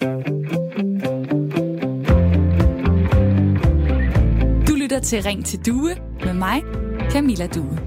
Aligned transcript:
Du 0.00 0.06
lytter 4.76 5.00
til 5.02 5.22
Ring 5.22 5.44
til 5.44 5.66
Due 5.66 5.90
med 6.24 6.34
mig, 6.34 6.62
Camilla 7.10 7.46
Due. 7.46 7.78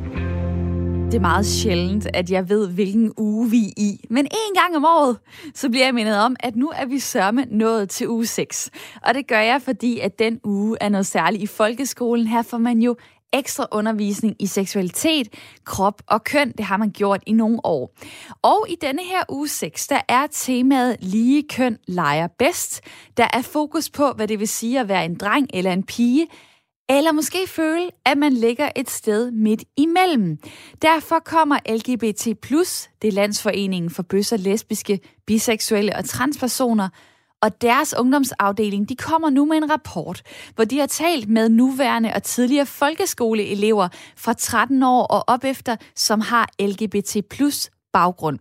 Det 1.05 1.13
er 1.13 1.19
meget 1.19 1.45
sjældent, 1.45 2.07
at 2.13 2.31
jeg 2.31 2.49
ved, 2.49 2.69
hvilken 2.69 3.13
uge 3.17 3.49
vi 3.49 3.65
er 3.65 3.73
i. 3.77 4.05
Men 4.09 4.25
en 4.25 4.55
gang 4.55 4.75
om 4.75 4.85
året, 4.85 5.17
så 5.55 5.69
bliver 5.69 5.85
jeg 5.85 5.93
mindet 5.93 6.17
om, 6.17 6.35
at 6.39 6.55
nu 6.55 6.71
er 6.75 6.85
vi 6.85 6.99
sørme 6.99 7.45
nået 7.51 7.89
til 7.89 8.09
uge 8.09 8.25
6. 8.25 8.69
Og 9.01 9.13
det 9.13 9.27
gør 9.27 9.39
jeg, 9.39 9.61
fordi 9.61 9.99
at 9.99 10.19
den 10.19 10.39
uge 10.43 10.77
er 10.81 10.89
noget 10.89 11.05
særligt 11.05 11.43
i 11.43 11.47
folkeskolen. 11.47 12.27
Her 12.27 12.41
får 12.41 12.57
man 12.57 12.81
jo 12.81 12.95
ekstra 13.33 13.67
undervisning 13.71 14.35
i 14.39 14.45
seksualitet, 14.45 15.27
krop 15.65 16.01
og 16.07 16.23
køn. 16.23 16.51
Det 16.57 16.65
har 16.65 16.77
man 16.77 16.91
gjort 16.91 17.23
i 17.27 17.31
nogle 17.31 17.59
år. 17.63 17.93
Og 18.41 18.65
i 18.69 18.75
denne 18.81 19.03
her 19.03 19.23
uge 19.29 19.47
6, 19.47 19.87
der 19.87 20.01
er 20.09 20.27
temaet 20.31 20.97
lige 20.99 21.43
køn 21.49 21.77
leger 21.87 22.27
bedst. 22.27 22.81
Der 23.17 23.27
er 23.33 23.41
fokus 23.41 23.89
på, 23.89 24.11
hvad 24.11 24.27
det 24.27 24.39
vil 24.39 24.47
sige 24.47 24.79
at 24.79 24.87
være 24.87 25.05
en 25.05 25.15
dreng 25.15 25.47
eller 25.53 25.73
en 25.73 25.83
pige, 25.83 26.27
eller 26.89 27.11
måske 27.11 27.37
føle, 27.47 27.89
at 28.05 28.17
man 28.17 28.33
ligger 28.33 28.69
et 28.75 28.89
sted 28.89 29.31
midt 29.31 29.63
imellem. 29.77 30.37
Derfor 30.81 31.19
kommer 31.19 31.59
LGBT+, 31.69 32.25
det 33.01 33.07
er 33.07 33.11
Landsforeningen 33.11 33.91
for 33.91 34.03
bøsser, 34.03 34.37
lesbiske, 34.37 34.99
biseksuelle 35.27 35.95
og 35.95 36.05
transpersoner, 36.05 36.89
og 37.41 37.61
deres 37.61 37.93
ungdomsafdeling, 37.97 38.89
de 38.89 38.95
kommer 38.95 39.29
nu 39.29 39.45
med 39.45 39.57
en 39.57 39.71
rapport, 39.71 40.21
hvor 40.55 40.65
de 40.65 40.79
har 40.79 40.87
talt 40.87 41.29
med 41.29 41.49
nuværende 41.49 42.11
og 42.15 42.23
tidligere 42.23 42.65
folkeskoleelever 42.65 43.87
fra 44.17 44.33
13 44.33 44.83
år 44.83 45.03
og 45.03 45.23
op 45.27 45.43
efter, 45.43 45.75
som 45.95 46.21
har 46.21 46.49
LGBT 46.59 47.17
baggrund. 47.93 48.39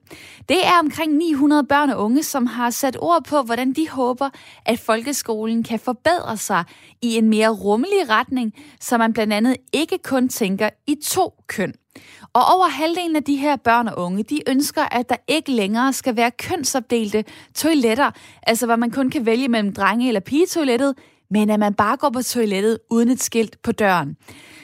Det 0.48 0.66
er 0.66 0.78
omkring 0.82 1.16
900 1.16 1.64
børn 1.64 1.90
og 1.90 2.04
unge, 2.04 2.22
som 2.22 2.46
har 2.46 2.70
sat 2.70 2.96
ord 3.00 3.24
på, 3.24 3.42
hvordan 3.42 3.72
de 3.72 3.88
håber, 3.88 4.30
at 4.66 4.80
folkeskolen 4.80 5.62
kan 5.62 5.78
forbedre 5.78 6.36
sig 6.36 6.64
i 7.02 7.16
en 7.16 7.28
mere 7.28 7.48
rummelig 7.48 8.10
retning, 8.10 8.54
så 8.80 8.98
man 8.98 9.12
blandt 9.12 9.32
andet 9.32 9.56
ikke 9.72 9.98
kun 10.04 10.28
tænker 10.28 10.70
i 10.86 10.96
to 11.04 11.34
køn. 11.46 11.74
Og 12.32 12.42
over 12.44 12.68
halvdelen 12.68 13.16
af 13.16 13.24
de 13.24 13.36
her 13.36 13.56
børn 13.56 13.88
og 13.88 13.98
unge, 13.98 14.22
de 14.22 14.40
ønsker, 14.48 14.82
at 14.82 15.08
der 15.08 15.16
ikke 15.28 15.52
længere 15.52 15.92
skal 15.92 16.16
være 16.16 16.30
kønsopdelte 16.30 17.24
toiletter, 17.54 18.10
altså 18.42 18.66
hvor 18.66 18.76
man 18.76 18.90
kun 18.90 19.10
kan 19.10 19.26
vælge 19.26 19.48
mellem 19.48 19.72
drenge- 19.72 20.08
eller 20.08 20.20
pigetoilettet, 20.20 20.94
men 21.30 21.50
at 21.50 21.60
man 21.60 21.74
bare 21.74 21.96
går 21.96 22.10
på 22.10 22.22
toilettet 22.22 22.78
uden 22.90 23.08
et 23.08 23.22
skilt 23.22 23.62
på 23.62 23.72
døren. 23.72 24.16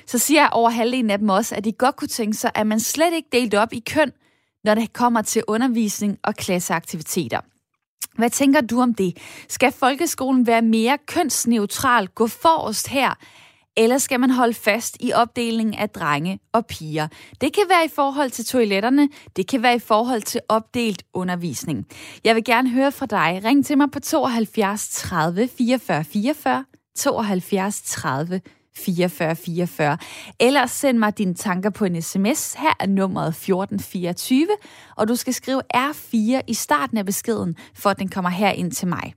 Så 0.06 0.19
siger 0.19 0.48
over 0.48 0.71
halvdelen 0.71 1.11
af 1.11 1.19
dem 1.19 1.28
også, 1.28 1.55
at 1.55 1.65
de 1.65 1.73
godt 1.73 1.97
kunne 1.97 2.09
tænke 2.09 2.37
sig, 2.37 2.50
at 2.55 2.67
man 2.67 2.81
slet 2.81 3.12
ikke 3.15 3.28
delte 3.33 3.61
op 3.61 3.73
i 3.73 3.83
køn, 3.91 4.12
når 4.67 4.75
det 4.75 4.92
kommer 4.92 5.22
til 5.22 5.42
undervisning 5.48 6.19
og 6.22 6.34
klasseaktiviteter. 6.34 7.41
Hvad 8.19 8.31
tænker 8.31 8.61
du 8.61 8.81
om 8.81 8.95
det? 8.95 9.17
Skal 9.48 9.72
folkeskolen 9.72 10.47
være 10.47 10.62
mere 10.62 10.98
kønsneutral, 11.06 12.09
gå 12.09 12.27
forrest 12.27 12.89
her, 12.89 13.14
eller 13.77 13.98
skal 13.98 14.20
man 14.20 14.31
holde 14.31 14.55
fast 14.55 14.97
i 15.00 15.12
opdelingen 15.12 15.75
af 15.75 15.91
drenge 15.91 16.39
og 16.53 16.67
piger? 16.67 17.09
Det 17.41 17.53
kan 17.53 17.62
være 17.69 17.84
i 17.84 17.89
forhold 17.94 18.31
til 18.31 18.44
toiletterne, 18.44 19.09
det 19.37 19.48
kan 19.48 19.62
være 19.62 19.77
i 19.77 19.78
forhold 19.78 20.22
til 20.22 20.41
opdelt 20.48 21.03
undervisning. 21.14 21.87
Jeg 22.25 22.34
vil 22.34 22.44
gerne 22.44 22.70
høre 22.70 22.92
fra 22.92 23.06
dig. 23.06 23.41
Ring 23.44 23.67
til 23.67 23.78
mig 23.78 23.91
på 23.91 24.00
72 24.00 24.89
30 24.89 25.48
44 25.48 26.05
44, 26.05 26.64
72 26.97 27.83
30 27.83 28.41
4444. 28.77 29.99
Eller 30.41 30.67
send 30.67 30.99
mig 30.99 31.19
dine 31.19 31.35
tanker 31.35 31.71
på 31.71 31.85
en 31.85 32.03
sms. 32.03 32.55
Her 32.55 32.73
er 32.81 32.87
nummeret 32.87 33.29
1424, 33.29 34.49
og 34.97 35.09
du 35.09 35.17
skal 35.17 35.35
skrive 35.35 35.63
R4 35.77 36.41
i 36.47 36.55
starten 36.55 36.99
af 36.99 37.07
beskeden, 37.07 37.57
for 37.75 37.91
at 37.91 37.99
den 37.99 38.09
kommer 38.09 38.31
her 38.31 38.51
ind 38.51 38.73
til 38.73 38.89
mig. 38.89 39.15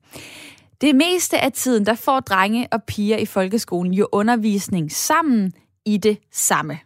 Det 0.82 0.96
meste 0.96 1.40
af 1.40 1.52
tiden, 1.52 1.86
der 1.86 1.96
får 1.96 2.20
drenge 2.20 2.68
og 2.72 2.84
piger 2.84 3.18
i 3.18 3.26
folkeskolen 3.26 3.94
jo 3.94 4.08
undervisning 4.12 4.92
sammen 4.92 5.54
i 5.86 5.98
det 5.98 6.18
samme. 6.32 6.80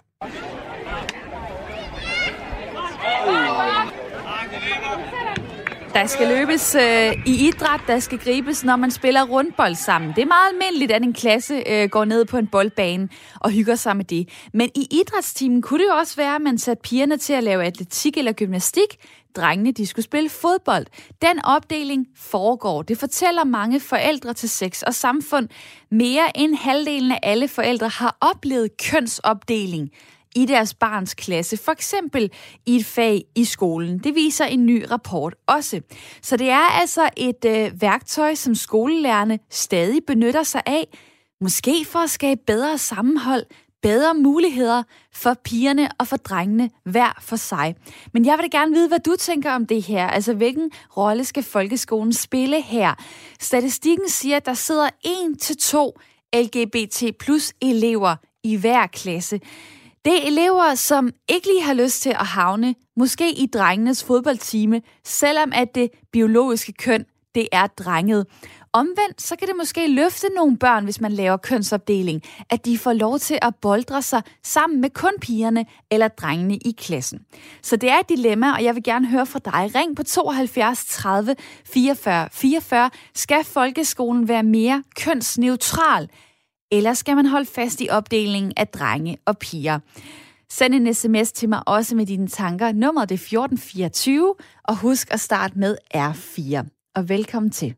Der 5.93 6.07
skal 6.07 6.27
løbes 6.27 6.75
øh, 6.75 7.13
i 7.25 7.47
idræt, 7.47 7.81
der 7.87 7.99
skal 7.99 8.17
gribes, 8.17 8.63
når 8.63 8.75
man 8.75 8.91
spiller 8.91 9.23
rundbold 9.23 9.75
sammen. 9.75 10.13
Det 10.15 10.21
er 10.21 10.25
meget 10.25 10.49
almindeligt, 10.51 10.91
at 10.91 11.03
en 11.03 11.13
klasse 11.13 11.63
øh, 11.67 11.89
går 11.89 12.05
ned 12.05 12.25
på 12.25 12.37
en 12.37 12.47
boldbane 12.47 13.09
og 13.39 13.51
hygger 13.51 13.75
sig 13.75 13.97
med 13.97 14.05
det. 14.05 14.29
Men 14.53 14.69
i 14.75 14.87
idrætstimen 14.91 15.61
kunne 15.61 15.79
det 15.79 15.89
jo 15.89 15.95
også 15.95 16.15
være, 16.15 16.35
at 16.35 16.41
man 16.41 16.57
satte 16.57 16.81
pigerne 16.81 17.17
til 17.17 17.33
at 17.33 17.43
lave 17.43 17.63
atletik 17.63 18.17
eller 18.17 18.31
gymnastik. 18.31 18.97
Drengene, 19.35 19.71
de 19.71 19.85
skulle 19.85 20.03
spille 20.03 20.29
fodbold. 20.29 20.85
Den 21.21 21.45
opdeling 21.45 22.07
foregår. 22.17 22.81
Det 22.81 22.97
fortæller 22.97 23.43
mange 23.43 23.79
forældre 23.79 24.33
til 24.33 24.49
sex 24.49 24.81
og 24.81 24.93
samfund. 24.93 25.49
Mere 25.91 26.37
end 26.37 26.55
halvdelen 26.55 27.11
af 27.11 27.19
alle 27.23 27.47
forældre 27.47 27.87
har 27.87 28.17
oplevet 28.21 28.69
kønsopdeling 28.77 29.89
i 30.35 30.45
deres 30.45 30.73
barns 30.73 31.13
klasse, 31.13 31.57
for 31.57 31.71
eksempel 31.71 32.31
i 32.65 32.75
et 32.75 32.85
fag 32.85 33.23
i 33.35 33.45
skolen. 33.45 33.99
Det 33.99 34.15
viser 34.15 34.45
en 34.45 34.65
ny 34.65 34.85
rapport 34.91 35.35
også. 35.47 35.81
Så 36.21 36.37
det 36.37 36.49
er 36.49 36.79
altså 36.81 37.09
et 37.17 37.45
øh, 37.45 37.81
værktøj, 37.81 38.35
som 38.35 38.55
skolelærerne 38.55 39.39
stadig 39.49 40.01
benytter 40.07 40.43
sig 40.43 40.61
af, 40.65 40.87
måske 41.41 41.85
for 41.85 41.99
at 41.99 42.09
skabe 42.09 42.41
bedre 42.47 42.77
sammenhold, 42.77 43.45
bedre 43.81 44.13
muligheder 44.13 44.83
for 45.13 45.33
pigerne 45.43 45.89
og 45.99 46.07
for 46.07 46.17
drengene 46.17 46.69
hver 46.85 47.19
for 47.21 47.35
sig. 47.35 47.75
Men 48.13 48.25
jeg 48.25 48.37
vil 48.37 48.51
da 48.51 48.57
gerne 48.57 48.73
vide, 48.73 48.87
hvad 48.87 48.99
du 48.99 49.15
tænker 49.19 49.51
om 49.51 49.65
det 49.65 49.83
her. 49.83 50.07
Altså, 50.07 50.33
hvilken 50.33 50.71
rolle 50.97 51.23
skal 51.23 51.43
folkeskolen 51.43 52.13
spille 52.13 52.61
her? 52.61 52.93
Statistikken 53.39 54.09
siger, 54.09 54.37
at 54.37 54.45
der 54.45 54.53
sidder 54.53 54.89
en 55.03 55.37
til 55.37 55.57
to 55.57 55.99
LGBT 56.35 57.03
plus 57.19 57.53
elever 57.61 58.15
i 58.43 58.55
hver 58.55 58.87
klasse. 58.87 59.39
Det 60.05 60.13
er 60.13 60.27
elever, 60.27 60.75
som 60.75 61.09
ikke 61.29 61.47
lige 61.47 61.63
har 61.63 61.73
lyst 61.73 62.01
til 62.01 62.09
at 62.09 62.25
havne, 62.25 62.75
måske 62.97 63.31
i 63.31 63.47
drengenes 63.53 64.03
fodboldtime, 64.03 64.81
selvom 65.03 65.51
at 65.55 65.75
det 65.75 65.89
biologiske 66.11 66.73
køn, 66.73 67.05
det 67.35 67.47
er 67.51 67.67
drenget. 67.67 68.25
Omvendt, 68.73 69.21
så 69.21 69.35
kan 69.35 69.47
det 69.47 69.55
måske 69.57 69.87
løfte 69.87 70.27
nogle 70.35 70.57
børn, 70.57 70.83
hvis 70.83 71.01
man 71.01 71.11
laver 71.11 71.37
kønsopdeling, 71.37 72.21
at 72.49 72.65
de 72.65 72.77
får 72.77 72.93
lov 72.93 73.19
til 73.19 73.39
at 73.41 73.55
boldre 73.55 74.01
sig 74.01 74.21
sammen 74.43 74.81
med 74.81 74.89
kun 74.89 75.13
pigerne 75.21 75.65
eller 75.91 76.07
drengene 76.07 76.55
i 76.55 76.75
klassen. 76.77 77.19
Så 77.61 77.75
det 77.75 77.89
er 77.89 77.99
et 77.99 78.09
dilemma, 78.09 78.53
og 78.53 78.63
jeg 78.63 78.75
vil 78.75 78.83
gerne 78.83 79.07
høre 79.07 79.25
fra 79.25 79.39
dig. 79.39 79.71
Ring 79.75 79.95
på 79.95 80.03
72 80.03 80.85
30 80.85 81.35
44 81.65 82.29
44. 82.31 82.89
Skal 83.15 83.43
folkeskolen 83.43 84.27
være 84.27 84.43
mere 84.43 84.83
kønsneutral? 84.95 86.09
Eller 86.77 86.93
skal 86.93 87.15
man 87.15 87.25
holde 87.25 87.45
fast 87.45 87.81
i 87.81 87.87
opdelingen 87.91 88.53
af 88.57 88.67
drenge 88.67 89.17
og 89.25 89.37
piger? 89.37 89.79
Send 90.49 90.73
en 90.73 90.93
sms 90.93 91.31
til 91.31 91.49
mig 91.49 91.67
også 91.67 91.95
med 91.95 92.05
dine 92.05 92.27
tanker. 92.27 92.71
Nummeret 92.71 93.11
er 93.11 93.15
1424, 93.15 94.35
og 94.63 94.77
husk 94.77 95.13
at 95.13 95.19
starte 95.19 95.59
med 95.59 95.77
R4. 95.95 96.65
Og 96.95 97.09
velkommen 97.09 97.51
til. 97.51 97.75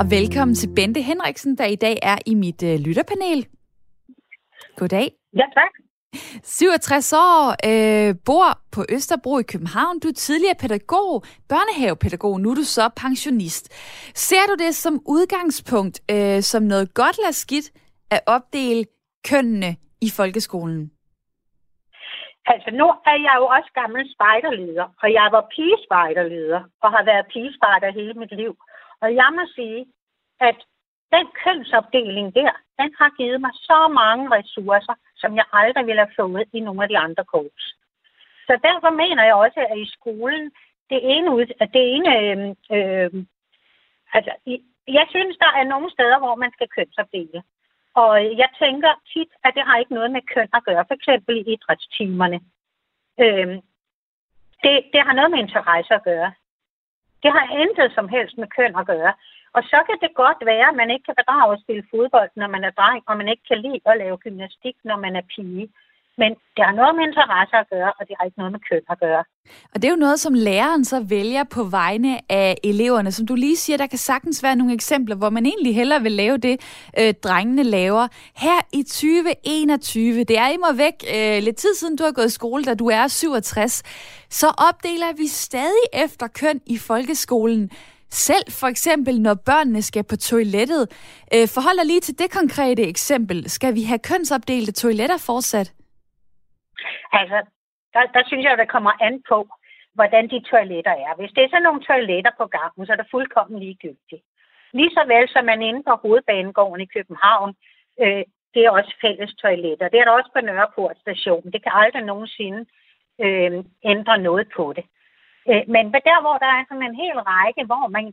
Og 0.00 0.10
velkommen 0.10 0.54
til 0.54 0.68
Bente 0.76 1.02
Henriksen, 1.02 1.58
der 1.58 1.64
i 1.64 1.76
dag 1.76 1.98
er 2.02 2.18
i 2.26 2.34
mit 2.34 2.62
øh, 2.62 2.78
lytterpanel. 2.78 3.46
Goddag. 4.76 5.12
Ja, 5.36 5.44
tak. 5.54 5.83
67 6.42 7.12
år, 7.12 7.42
øh, 7.70 8.14
bor 8.26 8.48
på 8.74 8.84
Østerbro 8.96 9.38
i 9.38 9.42
København. 9.52 10.00
Du 10.00 10.08
er 10.08 10.12
tidligere 10.12 10.54
pædagog, 10.60 11.24
børnehavepædagog, 11.48 12.40
nu 12.40 12.50
er 12.50 12.54
du 12.54 12.66
så 12.78 12.84
pensionist. 12.96 13.64
Ser 14.28 14.44
du 14.50 14.64
det 14.64 14.74
som 14.74 14.94
udgangspunkt, 15.06 15.96
øh, 16.10 16.40
som 16.42 16.62
noget 16.62 16.94
godt 16.94 17.16
eller 17.18 17.32
skidt 17.32 17.66
at 18.10 18.20
opdele 18.26 18.84
kønnene 19.30 19.70
i 20.06 20.08
folkeskolen? 20.18 20.90
Altså, 22.52 22.70
nu 22.80 22.86
er 23.10 23.18
jeg 23.26 23.34
jo 23.40 23.46
også 23.56 23.70
gammel 23.80 24.02
spejderleder, 24.14 24.86
og 25.02 25.08
jeg 25.18 25.28
var 25.34 25.44
pigespejderleder, 25.54 26.60
og 26.82 26.88
har 26.96 27.04
været 27.10 27.26
pigespejder 27.32 27.88
hele 27.98 28.14
mit 28.22 28.36
liv. 28.42 28.52
Og 29.02 29.08
jeg 29.20 29.30
må 29.36 29.42
sige, 29.56 29.80
at 30.48 30.58
den 31.14 31.26
kønsopdeling 31.42 32.26
der, 32.40 32.52
den 32.80 32.90
har 33.00 33.10
givet 33.18 33.40
mig 33.44 33.54
så 33.68 33.80
mange 34.00 34.24
ressourcer, 34.36 34.94
som 35.24 35.36
jeg 35.40 35.46
aldrig 35.52 35.86
ville 35.86 36.02
have 36.04 36.16
fået 36.20 36.48
i 36.52 36.60
nogle 36.60 36.82
af 36.82 36.88
de 36.88 36.98
andre 36.98 37.24
korps. 37.32 37.64
Så 38.46 38.54
derfor 38.68 38.90
mener 39.02 39.22
jeg 39.24 39.34
også, 39.34 39.60
at 39.70 39.78
i 39.78 39.86
skolen, 39.96 40.44
det 40.90 41.00
ene, 41.14 41.28
ud, 41.36 41.46
det 41.76 41.84
ene 41.94 42.10
øh, 42.20 42.38
øh, 42.74 43.10
altså, 44.16 44.32
jeg 44.98 45.06
synes, 45.14 45.36
der 45.44 45.50
er 45.60 45.64
nogle 45.72 45.90
steder, 45.90 46.18
hvor 46.18 46.34
man 46.34 46.52
skal 46.52 46.68
kønsopdele. 46.76 47.42
Og 47.94 48.12
jeg 48.42 48.48
tænker 48.62 48.92
tit, 49.12 49.30
at 49.44 49.52
det 49.56 49.62
har 49.66 49.76
ikke 49.78 49.94
noget 49.94 50.10
med 50.10 50.22
køn 50.34 50.48
at 50.54 50.64
gøre, 50.64 50.84
for 50.88 50.94
eksempel 50.94 51.34
i 51.36 51.52
idrætstimerne. 51.52 52.40
Øh, 53.20 53.48
det, 54.64 54.74
det 54.92 55.00
har 55.06 55.12
noget 55.12 55.30
med 55.30 55.38
interesse 55.38 55.94
at 55.94 56.04
gøre. 56.04 56.32
Det 57.22 57.32
har 57.32 57.46
intet 57.62 57.92
som 57.94 58.08
helst 58.08 58.38
med 58.38 58.48
køn 58.56 58.76
at 58.80 58.86
gøre. 58.86 59.12
Og 59.56 59.62
så 59.70 59.78
kan 59.88 59.98
det 60.04 60.20
godt 60.22 60.40
være, 60.52 60.68
at 60.72 60.78
man 60.80 60.90
ikke 60.90 61.06
kan 61.08 61.20
bedrage 61.20 61.52
at 61.54 61.62
spille 61.64 61.84
fodbold, 61.92 62.30
når 62.40 62.48
man 62.54 62.62
er 62.68 62.72
dreng, 62.80 63.00
og 63.08 63.14
man 63.20 63.28
ikke 63.32 63.44
kan 63.50 63.58
lide 63.66 63.80
at 63.90 63.98
lave 64.02 64.16
gymnastik, 64.24 64.76
når 64.88 64.96
man 65.04 65.12
er 65.20 65.24
pige. 65.34 65.66
Men 66.18 66.30
det 66.56 66.62
har 66.68 66.74
noget 66.80 66.94
med 66.96 67.04
interesse 67.04 67.56
at 67.56 67.70
gøre, 67.74 67.92
og 67.98 68.02
det 68.08 68.14
har 68.18 68.24
ikke 68.24 68.38
noget 68.38 68.52
med 68.52 68.60
køn 68.70 68.84
at 68.90 69.00
gøre. 69.00 69.24
Og 69.72 69.76
det 69.82 69.84
er 69.84 69.90
jo 69.90 70.04
noget, 70.06 70.20
som 70.20 70.34
læreren 70.34 70.84
så 70.84 71.06
vælger 71.08 71.44
på 71.44 71.62
vegne 71.62 72.12
af 72.28 72.56
eleverne. 72.64 73.12
Som 73.12 73.26
du 73.26 73.34
lige 73.34 73.56
siger, 73.56 73.76
der 73.76 73.86
kan 73.86 73.98
sagtens 73.98 74.42
være 74.42 74.56
nogle 74.56 74.74
eksempler, 74.74 75.16
hvor 75.16 75.30
man 75.30 75.46
egentlig 75.46 75.74
hellere 75.74 76.02
vil 76.02 76.12
lave 76.12 76.38
det, 76.38 76.56
øh, 77.00 77.14
drengene 77.24 77.62
laver. 77.62 78.08
Her 78.36 78.58
i 78.72 78.82
2021, 78.82 80.24
det 80.24 80.38
er 80.38 80.48
i 80.48 80.56
mig 80.56 80.78
væk 80.78 80.96
øh, 81.16 81.42
lidt 81.42 81.56
tid 81.56 81.74
siden, 81.74 81.96
du 81.96 82.04
har 82.04 82.12
gået 82.12 82.26
i 82.26 82.38
skole, 82.40 82.64
da 82.64 82.74
du 82.74 82.86
er 82.86 83.08
67, 83.08 83.82
så 84.30 84.46
opdeler 84.68 85.16
vi 85.16 85.26
stadig 85.26 86.04
efter 86.04 86.26
køn 86.26 86.60
i 86.66 86.78
folkeskolen. 86.78 87.70
Selv 88.14 88.46
for 88.60 88.66
eksempel, 88.66 89.14
når 89.20 89.34
børnene 89.50 89.82
skal 89.82 90.04
på 90.10 90.16
toilettet. 90.16 90.82
Øh, 91.34 91.46
forhold 91.54 91.78
dig 91.78 91.86
lige 91.86 92.00
til 92.00 92.18
det 92.18 92.30
konkrete 92.40 92.82
eksempel. 92.92 93.50
Skal 93.50 93.74
vi 93.74 93.82
have 93.90 94.06
kønsopdelte 94.10 94.72
toiletter 94.72 95.18
fortsat? 95.28 95.68
Altså, 97.12 97.38
der, 97.94 98.02
der 98.14 98.22
synes 98.26 98.44
jeg, 98.44 98.58
der 98.58 98.72
kommer 98.74 98.92
an 99.06 99.22
på, 99.30 99.38
hvordan 99.94 100.24
de 100.32 100.40
toiletter 100.50 100.94
er. 101.06 101.12
Hvis 101.18 101.32
det 101.34 101.42
er 101.44 101.50
sådan 101.50 101.62
nogle 101.68 101.86
toiletter 101.90 102.32
på 102.40 102.46
gangen, 102.56 102.86
så 102.86 102.92
er 102.92 102.96
det 102.96 103.12
fuldkommen 103.14 103.58
ligegyldigt. 103.64 104.24
Lige 104.78 104.94
så 104.96 105.02
vel 105.12 105.26
som 105.28 105.44
man 105.44 105.62
inde 105.62 105.82
på 105.88 105.94
hovedbanegården 106.02 106.80
i 106.80 106.92
København, 106.96 107.50
øh, 108.02 108.24
det 108.54 108.60
er 108.64 108.70
også 108.70 108.92
fælles 109.04 109.32
toiletter. 109.42 109.88
Det 109.88 109.98
er 110.00 110.04
der 110.04 110.18
også 110.18 110.30
på 110.34 110.40
Nørreport 110.40 110.96
station. 111.04 111.52
Det 111.52 111.62
kan 111.62 111.72
aldrig 111.74 112.04
nogensinde 112.04 112.60
øh, 113.24 113.64
ændre 113.92 114.18
noget 114.18 114.46
på 114.56 114.72
det. 114.76 114.84
Øh, 115.50 115.64
men 115.74 115.84
der, 116.08 116.18
hvor 116.24 116.36
der 116.44 116.50
er 116.58 116.64
sådan 116.68 116.88
en 116.88 117.00
hel 117.02 117.18
række, 117.32 117.62
hvor 117.70 117.86
man, 117.96 118.04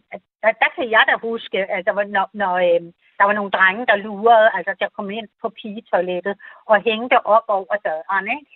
der, 0.44 0.52
der 0.64 0.70
kan 0.76 0.86
jeg 0.96 1.04
da 1.08 1.16
huske, 1.30 1.58
at 1.76 1.86
der 1.86 1.94
var, 1.98 2.04
når, 2.04 2.30
når 2.34 2.54
øh, 2.68 2.82
der 3.18 3.26
var 3.28 3.34
nogle 3.34 3.52
drenge, 3.58 3.86
der 3.86 3.96
lurede, 3.96 4.50
altså 4.58 4.72
der 4.80 4.90
kom 4.98 5.10
ind 5.10 5.28
på 5.42 5.50
pigetoilettet 5.50 6.36
og 6.66 6.82
hængte 6.82 7.26
op 7.26 7.48
over 7.48 7.76
døren, 7.88 8.28
ikke? 8.38 8.52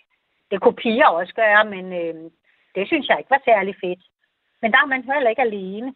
Det 0.50 0.60
kunne 0.60 0.80
piger 0.82 1.06
også 1.06 1.34
gøre, 1.34 1.64
men 1.64 1.84
øh, 2.00 2.30
det 2.74 2.86
synes 2.86 3.08
jeg 3.08 3.18
ikke 3.18 3.34
var 3.36 3.42
særlig 3.44 3.74
fedt. 3.84 4.02
Men 4.62 4.72
der 4.72 4.78
er 4.78 4.86
man 4.86 5.02
heller 5.02 5.30
ikke 5.30 5.42
alene. 5.42 5.94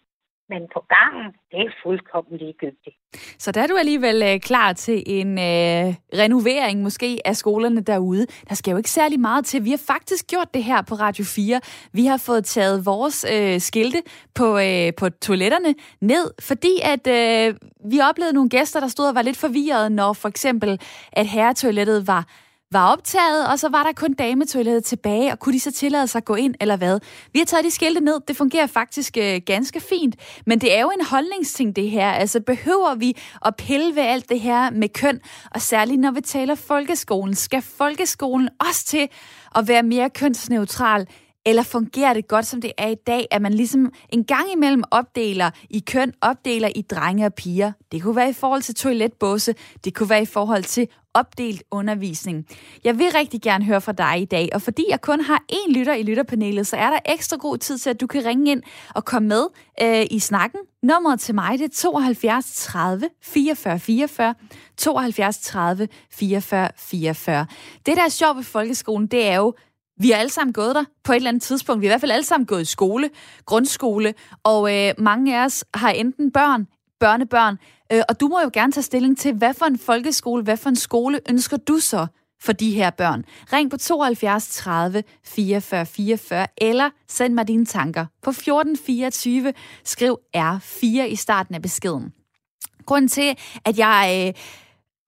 Men 0.53 0.63
på 0.75 0.81
gangen, 0.95 1.27
det 1.51 1.61
er 1.67 1.71
fuldkommen 1.83 2.39
ligegyldigt. 2.39 2.97
Så 3.39 3.53
der 3.53 3.63
er 3.63 3.67
du 3.67 3.77
alligevel 3.77 4.23
øh, 4.23 4.41
klar 4.41 4.73
til 4.73 5.03
en 5.07 5.39
øh, 5.39 5.95
renovering 6.23 6.83
måske 6.83 7.19
af 7.25 7.37
skolerne 7.37 7.81
derude. 7.81 8.27
Der 8.49 8.55
skal 8.55 8.71
jo 8.71 8.77
ikke 8.77 8.91
særlig 8.91 9.21
meget 9.21 9.45
til. 9.45 9.65
Vi 9.65 9.71
har 9.71 9.83
faktisk 9.87 10.27
gjort 10.27 10.55
det 10.55 10.65
her 10.65 10.83
på 10.83 10.95
Radio 10.95 11.25
4. 11.25 11.61
Vi 11.93 12.07
har 12.07 12.17
fået 12.17 12.45
taget 12.45 12.87
vores 12.87 13.27
øh, 13.33 13.61
skilte 13.61 14.03
på, 14.35 14.59
øh, 14.59 14.93
på 14.99 15.09
toiletterne 15.11 15.75
ned, 16.01 16.31
fordi 16.41 16.73
at 16.83 17.07
øh, 17.07 17.55
vi 17.91 18.01
oplevede 18.11 18.35
nogle 18.35 18.51
gæster, 18.51 18.81
der 18.81 18.89
stod 18.89 19.09
og 19.09 19.15
var 19.15 19.23
lidt 19.23 19.37
forvirrede, 19.37 19.91
når 19.91 20.13
for 20.13 20.29
eksempel 20.29 20.81
at 21.13 21.27
herretoilettet 21.27 22.07
var 22.07 22.25
var 22.73 22.93
optaget, 22.93 23.49
og 23.49 23.59
så 23.59 23.69
var 23.69 23.83
der 23.83 23.93
kun 23.93 24.13
dametoilettet 24.13 24.85
tilbage, 24.85 25.33
og 25.33 25.39
kunne 25.39 25.53
de 25.53 25.61
så 25.61 25.73
tillade 25.73 26.07
sig 26.07 26.19
at 26.19 26.25
gå 26.25 26.35
ind, 26.35 26.55
eller 26.61 26.77
hvad? 26.77 27.01
Vi 27.33 27.39
har 27.39 27.47
taget 27.47 27.65
de 27.65 27.71
skilte 27.71 28.01
ned, 28.01 28.21
det 28.29 28.37
fungerer 28.37 28.67
faktisk 28.67 29.17
øh, 29.17 29.41
ganske 29.47 29.81
fint, 29.81 30.17
men 30.47 30.59
det 30.61 30.77
er 30.77 30.81
jo 30.81 30.91
en 31.01 31.05
holdningsting, 31.05 31.77
det 31.77 31.91
her. 31.91 32.11
Altså, 32.11 32.41
behøver 32.41 32.95
vi 32.95 33.17
at 33.45 33.57
pille 33.57 33.97
ved 33.97 34.03
alt 34.03 34.29
det 34.29 34.41
her 34.41 34.71
med 34.71 34.89
køn, 34.89 35.21
og 35.51 35.61
særligt 35.61 36.01
når 36.01 36.11
vi 36.11 36.21
taler 36.21 36.55
folkeskolen, 36.55 37.35
skal 37.35 37.63
folkeskolen 37.63 38.49
også 38.69 38.85
til 38.87 39.09
at 39.57 39.69
være 39.69 39.83
mere 39.83 40.11
kønsneutral, 40.11 41.07
eller 41.47 41.63
fungerer 41.63 42.15
det 42.15 42.29
godt, 42.29 42.47
som 42.47 42.61
det 42.61 42.73
er 42.79 42.89
i 42.89 42.97
dag, 43.07 43.27
at 43.31 43.43
man 43.43 43.55
ligesom 43.55 43.93
en 44.09 44.25
gang 44.25 44.53
imellem 44.53 44.83
opdeler 44.91 45.51
i 45.71 45.85
køn, 45.87 46.13
opdeler 46.21 46.69
i 46.77 46.83
drenge 46.83 47.27
og 47.27 47.35
piger? 47.35 47.73
Det 47.93 48.03
kunne 48.03 48.17
være 48.17 48.31
i 48.31 48.33
forhold 48.33 48.63
til 48.63 48.75
toiletbåse, 48.75 49.55
det 49.85 49.95
kunne 49.95 50.11
være 50.11 50.23
i 50.23 50.27
forhold 50.27 50.65
til 50.65 50.89
opdelt 51.15 51.63
undervisning. 51.71 52.47
Jeg 52.85 52.99
vil 52.99 53.07
rigtig 53.15 53.43
gerne 53.43 53.65
høre 53.65 53.81
fra 53.81 53.93
dig 53.93 54.21
i 54.21 54.25
dag, 54.25 54.49
og 54.53 54.63
fordi 54.63 54.85
jeg 54.89 55.01
kun 55.01 55.21
har 55.21 55.43
én 55.53 55.73
lytter 55.79 55.95
i 55.95 56.03
lytterpanelet, 56.03 56.67
så 56.67 56.77
er 56.77 56.91
der 56.91 56.99
ekstra 57.07 57.37
god 57.37 57.59
tid 57.59 57.79
til, 57.79 57.91
at 57.91 58.01
du 58.01 58.07
kan 58.07 58.25
ringe 58.25 58.53
ind 58.53 58.63
og 58.95 59.05
komme 59.05 59.29
med 59.29 59.47
øh, 59.83 60.07
i 60.11 60.19
snakken. 60.19 60.61
Nummeret 60.83 61.21
til 61.21 61.35
mig 61.35 61.59
det 61.59 61.65
er 61.65 61.75
72 61.75 62.55
30 62.55 63.09
44 63.23 63.79
44, 63.79 64.35
72 64.77 65.39
30 65.39 65.89
44 66.11 66.69
44. 66.77 67.47
Det, 67.87 67.97
der 67.97 68.05
er 68.05 68.09
sjovt 68.09 68.37
ved 68.37 68.45
folkeskolen, 68.45 69.07
det 69.07 69.27
er 69.27 69.37
jo, 69.37 69.55
vi 70.01 70.11
har 70.11 70.17
alle 70.17 70.31
sammen 70.31 70.53
gået 70.53 70.75
der 70.75 70.85
på 71.05 71.13
et 71.13 71.17
eller 71.17 71.29
andet 71.29 71.43
tidspunkt. 71.43 71.81
Vi 71.81 71.87
har 71.87 71.91
i 71.91 71.93
hvert 71.93 72.01
fald 72.01 72.13
alle 72.13 72.25
sammen 72.25 72.47
gået 72.47 72.63
i 72.63 72.65
skole, 72.65 73.11
grundskole, 73.47 74.15
og 74.43 74.77
øh, 74.77 74.95
mange 74.99 75.39
af 75.39 75.45
os 75.45 75.65
har 75.75 75.91
enten 75.91 76.33
børn, 76.33 76.67
børnebørn, 77.01 77.59
øh, 77.93 78.03
og 78.09 78.21
du 78.21 78.29
må 78.29 78.41
jo 78.41 78.51
gerne 78.53 78.73
tage 78.73 78.83
stilling 78.83 79.19
til, 79.19 79.35
hvad 79.35 79.55
for 79.55 79.67
en 79.67 79.79
folkeskole, 79.79 80.43
hvad 80.43 80.57
for 80.57 80.69
en 80.69 80.77
skole 80.77 81.21
ønsker 81.29 81.57
du 81.57 81.79
så 81.79 82.07
for 82.43 82.53
de 82.53 82.71
her 82.71 82.91
børn? 82.91 83.25
Ring 83.53 83.71
på 83.71 83.77
72 83.77 84.49
30 84.49 85.03
44 85.25 85.87
44, 85.87 86.47
eller 86.59 86.91
send 87.09 87.35
mig 87.35 87.49
dine 87.49 87.67
tanker 87.67 88.07
på 88.23 88.31
1424. 88.31 89.53
Skriv 89.85 90.19
R4 90.37 90.87
i 90.87 91.17
starten 91.17 91.55
af 91.55 91.63
beskeden. 91.63 92.13
Grunden 92.87 93.09
til, 93.09 93.37
at 93.65 93.79
jeg... 93.79 94.27
Øh, 94.29 94.43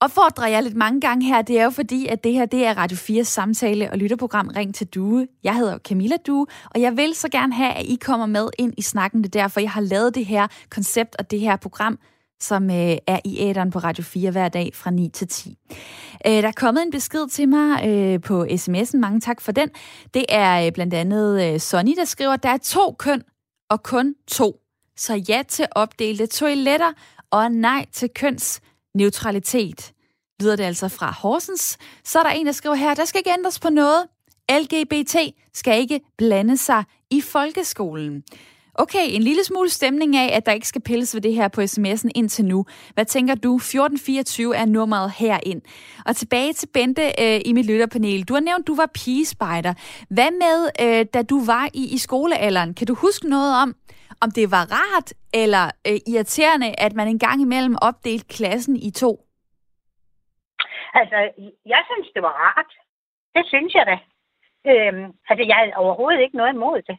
opfordrer 0.03 0.47
jeg 0.47 0.63
lidt 0.63 0.77
mange 0.77 1.01
gange 1.01 1.27
her, 1.27 1.43
det 1.43 1.59
er 1.59 1.65
jo 1.65 1.71
fordi, 1.71 2.07
at 2.07 2.25
det 2.25 2.33
her 2.33 2.47
det 2.47 2.67
er 2.67 2.75
Radio 2.75 2.97
4 2.97 3.25
samtale- 3.25 3.91
og 3.91 3.99
lytterprogram 3.99 4.49
Ring 4.49 4.75
til 4.75 4.87
Due. 4.87 5.29
Jeg 5.45 5.57
hedder 5.57 5.79
Camilla 5.79 6.17
Due, 6.27 6.47
og 6.75 6.81
jeg 6.81 6.97
vil 6.97 7.15
så 7.15 7.29
gerne 7.29 7.55
have, 7.55 7.73
at 7.73 7.87
I 7.87 7.99
kommer 8.01 8.27
med 8.27 8.49
ind 8.59 8.75
i 8.77 8.83
snakken. 8.83 9.25
Det 9.25 9.37
er 9.37 9.43
derfor, 9.43 9.61
jeg 9.61 9.71
har 9.71 9.81
lavet 9.81 10.15
det 10.15 10.27
her 10.27 10.47
koncept 10.71 11.17
og 11.19 11.31
det 11.31 11.41
her 11.41 11.57
program, 11.57 11.99
som 12.43 12.71
øh, 12.71 12.97
er 13.07 13.19
i 13.25 13.39
æderen 13.41 13.71
på 13.71 13.79
Radio 13.79 14.05
4 14.05 14.31
hver 14.31 14.49
dag 14.49 14.71
fra 14.75 14.91
9 14.91 15.09
til 15.09 15.29
10. 15.29 15.59
Øh, 16.27 16.33
der 16.33 16.49
er 16.49 16.53
kommet 16.53 16.83
en 16.83 16.91
besked 16.91 17.29
til 17.29 17.49
mig 17.49 17.87
øh, 17.87 18.21
på 18.21 18.45
sms'en. 18.45 18.97
Mange 18.99 19.21
tak 19.21 19.41
for 19.41 19.53
den. 19.53 19.69
Det 20.15 20.25
er 20.29 20.67
øh, 20.67 20.73
blandt 20.73 20.95
andet 20.95 21.55
øh, 21.55 21.61
Sonny, 21.61 21.93
der 21.97 22.05
skriver, 22.05 22.37
der 22.37 22.49
er 22.49 22.57
to 22.57 22.93
køn 22.99 23.23
og 23.71 23.83
kun 23.83 24.15
to. 24.29 24.57
Så 24.97 25.25
ja 25.29 25.43
til 25.49 25.67
opdelte 25.73 26.27
toiletter 26.27 26.93
og 27.31 27.53
nej 27.53 27.87
til 27.93 28.09
kønsneutralitet. 28.15 29.93
lyder 30.41 30.57
det 30.57 30.65
altså 30.65 30.89
fra 30.89 31.13
Horsens. 31.13 31.79
Så 32.05 32.19
er 32.19 32.23
der 32.23 32.31
en, 32.31 32.47
der 32.47 32.53
skriver 32.53 32.75
her, 32.75 32.95
der 32.95 33.05
skal 33.05 33.19
ikke 33.19 33.33
ændres 33.39 33.61
på 33.61 33.71
noget. 33.71 34.07
LGBT 34.51 35.17
skal 35.55 35.81
ikke 35.81 36.01
blande 36.19 36.57
sig 36.57 36.85
i 37.11 37.21
folkeskolen. 37.21 38.23
Okay, 38.75 39.07
en 39.17 39.23
lille 39.23 39.45
smule 39.45 39.69
stemning 39.69 40.17
af, 40.17 40.37
at 40.37 40.47
der 40.47 40.53
ikke 40.53 40.69
skal 40.69 40.83
pilles 40.83 41.15
ved 41.15 41.23
det 41.23 41.35
her 41.35 41.49
på 41.49 41.61
sms'en 41.61 42.11
indtil 42.15 42.45
nu. 42.45 42.65
Hvad 42.95 43.05
tænker 43.05 43.35
du? 43.35 43.57
1424 43.57 44.57
er 44.57 44.67
nummeret 44.67 45.11
herind. 45.19 45.63
Og 46.07 46.17
tilbage 46.17 46.53
til 46.53 46.69
Bente 46.75 47.03
øh, 47.25 47.41
i 47.45 47.53
mit 47.53 47.67
lytterpanel. 47.67 48.29
Du 48.29 48.35
har 48.35 48.41
nævnt, 48.41 48.67
du 48.67 48.75
var 48.77 48.91
pigespejder. 48.95 49.73
Hvad 50.17 50.31
med, 50.45 50.59
øh, 50.85 51.07
da 51.15 51.23
du 51.23 51.39
var 51.53 51.67
i, 51.75 51.85
i 51.97 51.99
skolealderen? 51.99 52.75
Kan 52.75 52.87
du 52.87 52.95
huske 52.95 53.29
noget 53.29 53.53
om, 53.63 53.75
om 54.25 54.31
det 54.31 54.51
var 54.51 54.65
rart 54.77 55.09
eller 55.43 55.65
øh, 55.89 55.99
irriterende, 56.13 56.69
at 56.85 56.93
man 56.99 57.09
en 57.09 57.19
gang 57.19 57.39
imellem 57.43 57.77
opdelte 57.89 58.27
klassen 58.37 58.77
i 58.77 58.91
to? 58.91 59.13
Altså, 61.01 61.19
jeg 61.73 61.83
synes, 61.89 62.09
det 62.15 62.23
var 62.23 62.35
rart. 62.45 62.71
Det 63.35 63.45
synes 63.53 63.75
jeg 63.75 63.85
da. 63.91 63.97
Øhm, 64.71 65.07
altså, 65.29 65.45
jeg 65.51 65.57
havde 65.57 65.81
overhovedet 65.83 66.21
ikke 66.21 66.37
noget 66.37 66.53
imod 66.55 66.83
det. 66.83 66.99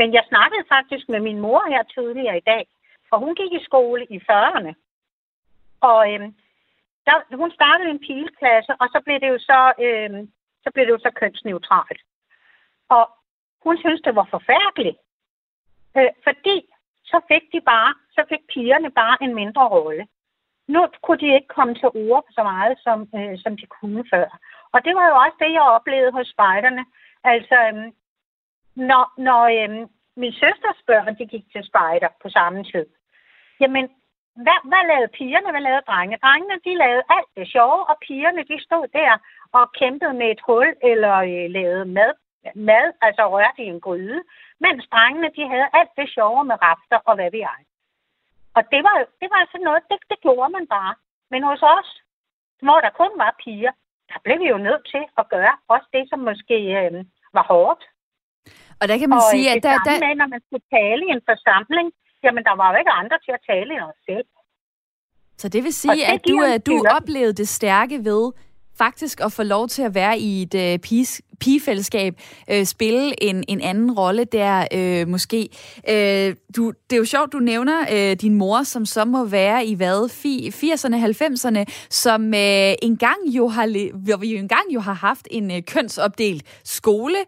Men 0.00 0.14
jeg 0.16 0.24
snakkede 0.28 0.64
faktisk 0.68 1.08
med 1.08 1.20
min 1.20 1.40
mor 1.40 1.62
her 1.68 1.82
tidligere 1.82 2.36
i 2.36 2.46
dag, 2.52 2.64
og 3.10 3.18
hun 3.18 3.34
gik 3.34 3.52
i 3.52 3.64
skole 3.64 4.04
i 4.16 4.18
40'erne. 4.30 4.72
Og 5.80 6.00
øhm, 6.12 6.34
der, 7.06 7.36
hun 7.36 7.50
startede 7.50 7.90
en 7.90 8.04
pileklasse, 8.06 8.72
og 8.80 8.86
så 8.92 8.98
blev 9.04 9.20
det 9.20 9.28
jo 9.28 9.38
så, 9.38 9.60
øhm, 9.86 10.22
så 10.64 10.68
blev 10.74 10.86
det 10.86 10.92
jo 10.92 10.98
så 10.98 11.10
kønsneutralt. 11.20 12.02
Og 12.88 13.04
hun 13.64 13.78
synes, 13.78 14.00
det 14.00 14.14
var 14.14 14.26
forfærdeligt, 14.30 14.98
Øh, 15.98 16.12
fordi 16.26 16.56
så 17.04 17.20
fik 17.28 17.44
de 17.52 17.60
bare, 17.60 17.94
så 18.16 18.22
fik 18.28 18.42
pigerne 18.54 18.90
bare 18.90 19.16
en 19.20 19.34
mindre 19.34 19.68
rolle. 19.68 20.06
Nu 20.68 20.88
kunne 21.02 21.18
de 21.18 21.34
ikke 21.34 21.54
komme 21.56 21.74
til 21.74 21.90
ord 21.94 22.24
så 22.30 22.42
meget, 22.42 22.78
som, 22.84 23.08
øh, 23.18 23.38
som 23.42 23.56
de 23.56 23.66
kunne 23.66 24.04
før. 24.12 24.28
Og 24.72 24.84
det 24.84 24.94
var 24.94 25.06
jo 25.08 25.14
også 25.24 25.36
det, 25.38 25.52
jeg 25.52 25.62
oplevede 25.62 26.12
hos 26.12 26.28
spejderne. 26.34 26.84
Altså, 27.24 27.56
øh, 27.68 27.92
når, 28.88 29.04
når 29.28 29.42
øhm, 29.56 29.84
min 30.16 30.32
søsters 30.32 30.80
børn 30.86 31.18
de 31.18 31.26
gik 31.26 31.44
til 31.52 31.64
spejder 31.64 32.08
på 32.22 32.28
samme 32.28 32.64
tid, 32.64 32.86
jamen, 33.60 33.84
hvad, 34.44 34.58
hvad 34.70 34.82
lavede 34.90 35.14
pigerne? 35.18 35.50
Hvad 35.50 35.64
lavede 35.68 35.88
drengene? 35.90 36.22
Drengene, 36.24 36.56
de 36.66 36.74
lavede 36.82 37.04
alt 37.16 37.30
det 37.36 37.46
sjove, 37.54 37.80
og 37.90 37.96
pigerne, 38.06 38.42
de 38.50 38.56
stod 38.66 38.86
der 38.98 39.12
og 39.52 39.72
kæmpede 39.78 40.14
med 40.20 40.28
et 40.30 40.42
hul, 40.46 40.68
eller 40.90 41.14
øh, 41.30 41.46
lavede 41.56 41.84
mad, 41.84 42.12
mad, 42.54 42.86
altså 43.06 43.22
rørte 43.34 43.62
i 43.62 43.72
en 43.74 43.80
gryde, 43.80 44.22
mens 44.64 44.82
drengene, 44.92 45.30
de 45.36 45.48
havde 45.52 45.68
alt 45.78 45.92
det 45.96 46.08
sjove 46.14 46.44
med 46.44 46.56
rafter 46.62 46.98
og 47.08 47.14
hvad 47.14 47.30
vi 47.30 47.40
ej. 47.40 47.62
Og 48.56 48.62
det 48.72 48.80
var, 48.86 48.96
det 49.20 49.28
var 49.30 49.38
altså 49.44 49.58
noget, 49.58 49.82
det, 49.90 49.98
det 50.10 50.18
gjorde 50.20 50.52
man 50.56 50.66
bare. 50.66 50.94
Men 51.30 51.42
hos 51.42 51.62
os, 51.62 51.90
hvor 52.62 52.80
der 52.80 52.90
kun 52.90 53.12
var 53.16 53.34
piger, 53.44 53.72
der 54.08 54.18
blev 54.24 54.38
vi 54.40 54.48
jo 54.48 54.58
nødt 54.58 54.84
til 54.92 55.04
at 55.18 55.28
gøre 55.28 55.54
også 55.68 55.86
det, 55.92 56.04
som 56.10 56.18
måske 56.18 56.56
øh, 56.80 57.04
var 57.32 57.42
hårdt. 57.42 57.82
Og 58.80 58.84
der 58.90 58.96
kan 59.00 59.08
man 59.12 59.18
og 59.18 59.30
sige, 59.32 59.46
at 59.54 59.62
der, 59.62 59.76
der... 59.88 59.96
Med, 60.06 60.14
når 60.22 60.28
man 60.34 60.40
skulle 60.46 60.66
tale 60.76 61.02
i 61.08 61.10
en 61.16 61.22
forsamling, 61.30 61.86
jamen 62.24 62.42
der 62.48 62.54
var 62.60 62.66
jo 62.72 62.76
ikke 62.82 62.92
andre 63.00 63.16
til 63.24 63.32
at 63.38 63.42
tale 63.50 63.70
end 63.74 63.84
os 63.90 64.00
selv. 64.10 64.26
Så 65.40 65.48
det 65.48 65.64
vil 65.64 65.74
sige, 65.82 66.02
det, 66.06 66.14
at 66.14 66.20
du, 66.28 66.36
du 66.70 66.76
oplevede 66.98 67.32
det 67.32 67.48
stærke 67.48 67.96
ved, 68.04 68.32
faktisk 68.78 69.16
at 69.26 69.32
få 69.32 69.42
lov 69.42 69.68
til 69.68 69.82
at 69.82 69.94
være 69.94 70.18
i 70.18 70.42
et 70.42 70.54
øh, 70.54 70.78
pigefællesskab, 71.40 72.14
øh, 72.50 72.64
spille 72.64 73.22
en, 73.22 73.44
en 73.48 73.60
anden 73.60 73.92
rolle 73.92 74.24
der 74.24 74.66
øh, 74.72 75.08
måske. 75.08 75.48
Øh, 75.88 76.34
du, 76.56 76.72
det 76.90 76.96
er 76.96 76.98
jo 76.98 77.04
sjovt, 77.04 77.32
du 77.32 77.38
nævner 77.38 77.80
øh, 77.92 78.16
din 78.16 78.34
mor, 78.34 78.62
som 78.62 78.86
så 78.86 79.04
må 79.04 79.24
være 79.24 79.66
i 79.66 79.74
hvad, 79.74 80.04
80'erne, 80.04 80.96
90'erne, 80.96 81.86
som 81.90 82.34
øh, 82.34 82.74
engang 82.82 83.18
jo 83.26 83.48
har, 83.48 83.66
vi 84.18 84.28
jo 84.28 84.38
engang 84.38 84.74
jo 84.74 84.80
har 84.80 84.92
haft 84.92 85.28
en 85.30 85.50
øh, 85.50 85.62
kønsopdelt 85.62 86.42
skole, 86.64 87.18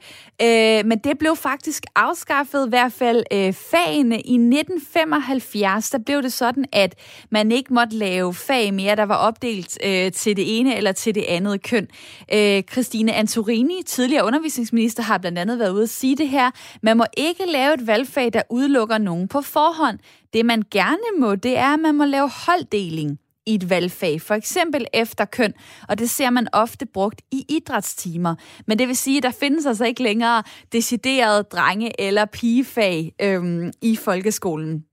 øh, 0.43 0.87
men 0.87 0.99
det 0.99 1.19
blev 1.19 1.37
faktisk 1.37 1.87
afskaffet, 1.95 2.67
i 2.67 2.69
hvert 2.69 2.93
fald 2.93 3.25
øh, 3.33 3.53
fagene 3.53 4.15
i 4.15 4.35
1975, 4.35 5.91
der 5.91 5.99
blev 5.99 6.23
det 6.23 6.33
sådan, 6.33 6.65
at 6.73 6.95
man 7.31 7.53
ikke 7.53 7.75
måtte 7.75 7.97
lave 7.97 8.35
fag 8.35 8.75
mere, 8.75 8.97
der 8.97 9.07
var 9.07 9.17
opdelt 9.17 9.79
øh, 9.85 10.13
til 10.13 10.37
det 10.37 10.59
ene 10.59 10.77
eller 10.77 10.93
til 10.93 11.15
det 11.15 11.25
andet 11.29 11.63
køn. 11.63 11.89
Øh, 12.33 12.63
Christine 12.63 13.13
Antorini, 13.13 13.83
tidligere 14.03 14.25
undervisningsminister, 14.25 15.03
har 15.03 15.19
blandt 15.19 15.39
andet 15.39 15.59
været 15.59 15.71
ude 15.71 15.83
at 15.83 15.89
sige 15.89 16.17
det 16.17 16.29
her. 16.29 16.51
Man 16.83 16.97
må 16.97 17.05
ikke 17.17 17.45
lave 17.47 17.75
et 17.75 17.87
valgfag, 17.87 18.33
der 18.33 18.43
udelukker 18.51 18.99
nogen 18.99 19.29
på 19.29 19.41
forhånd. 19.41 19.99
Det 20.33 20.47
man 20.47 20.63
gerne 20.71 21.19
må, 21.19 21.35
det 21.35 21.59
er, 21.59 21.75
at 21.75 21.81
man 21.81 21.95
må 21.95 22.05
lave 22.05 22.31
holddeling 22.47 23.19
i 23.47 23.55
et 23.55 23.71
valgfag, 23.71 24.21
for 24.21 24.35
eksempel 24.35 24.87
efter 24.95 25.25
køn, 25.25 25.55
og 25.89 25.99
det 25.99 26.11
ser 26.11 26.31
man 26.31 26.49
ofte 26.53 26.87
brugt 26.87 27.23
i 27.33 27.45
idrætstimer. 27.49 28.35
Men 28.67 28.79
det 28.79 28.89
vil 28.89 28.97
sige, 28.97 29.17
at 29.17 29.23
der 29.23 29.31
findes 29.31 29.67
altså 29.67 29.85
ikke 29.85 30.03
længere 30.03 30.43
deciderede 30.73 31.43
drenge- 31.43 32.01
eller 32.01 32.25
pigefag 32.25 33.13
øhm, 33.23 33.73
i 33.83 33.97
folkeskolen. 33.97 34.85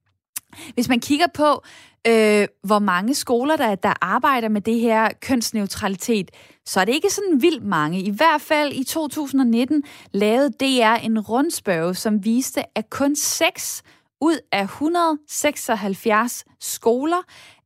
Hvis 0.73 0.89
man 0.89 0.99
kigger 0.99 1.27
på, 1.33 1.63
øh, 2.07 2.47
hvor 2.63 2.79
mange 2.79 3.13
skoler, 3.13 3.55
der, 3.55 3.75
der 3.75 3.93
arbejder 4.01 4.49
med 4.49 4.61
det 4.61 4.79
her 4.79 5.09
kønsneutralitet, 5.21 6.31
så 6.65 6.79
er 6.79 6.85
det 6.85 6.93
ikke 6.93 7.09
sådan 7.09 7.41
vildt 7.41 7.63
mange. 7.63 8.01
I 8.01 8.09
hvert 8.09 8.41
fald 8.41 8.73
i 8.73 8.83
2019 8.83 9.83
lavede 10.11 10.49
DR 10.49 10.95
en 11.03 11.19
rundspørge, 11.19 11.95
som 11.95 12.25
viste, 12.25 12.77
at 12.77 12.89
kun 12.89 13.15
6 13.15 13.83
ud 14.21 14.39
af 14.51 14.63
176 14.63 16.45
skoler 16.59 17.17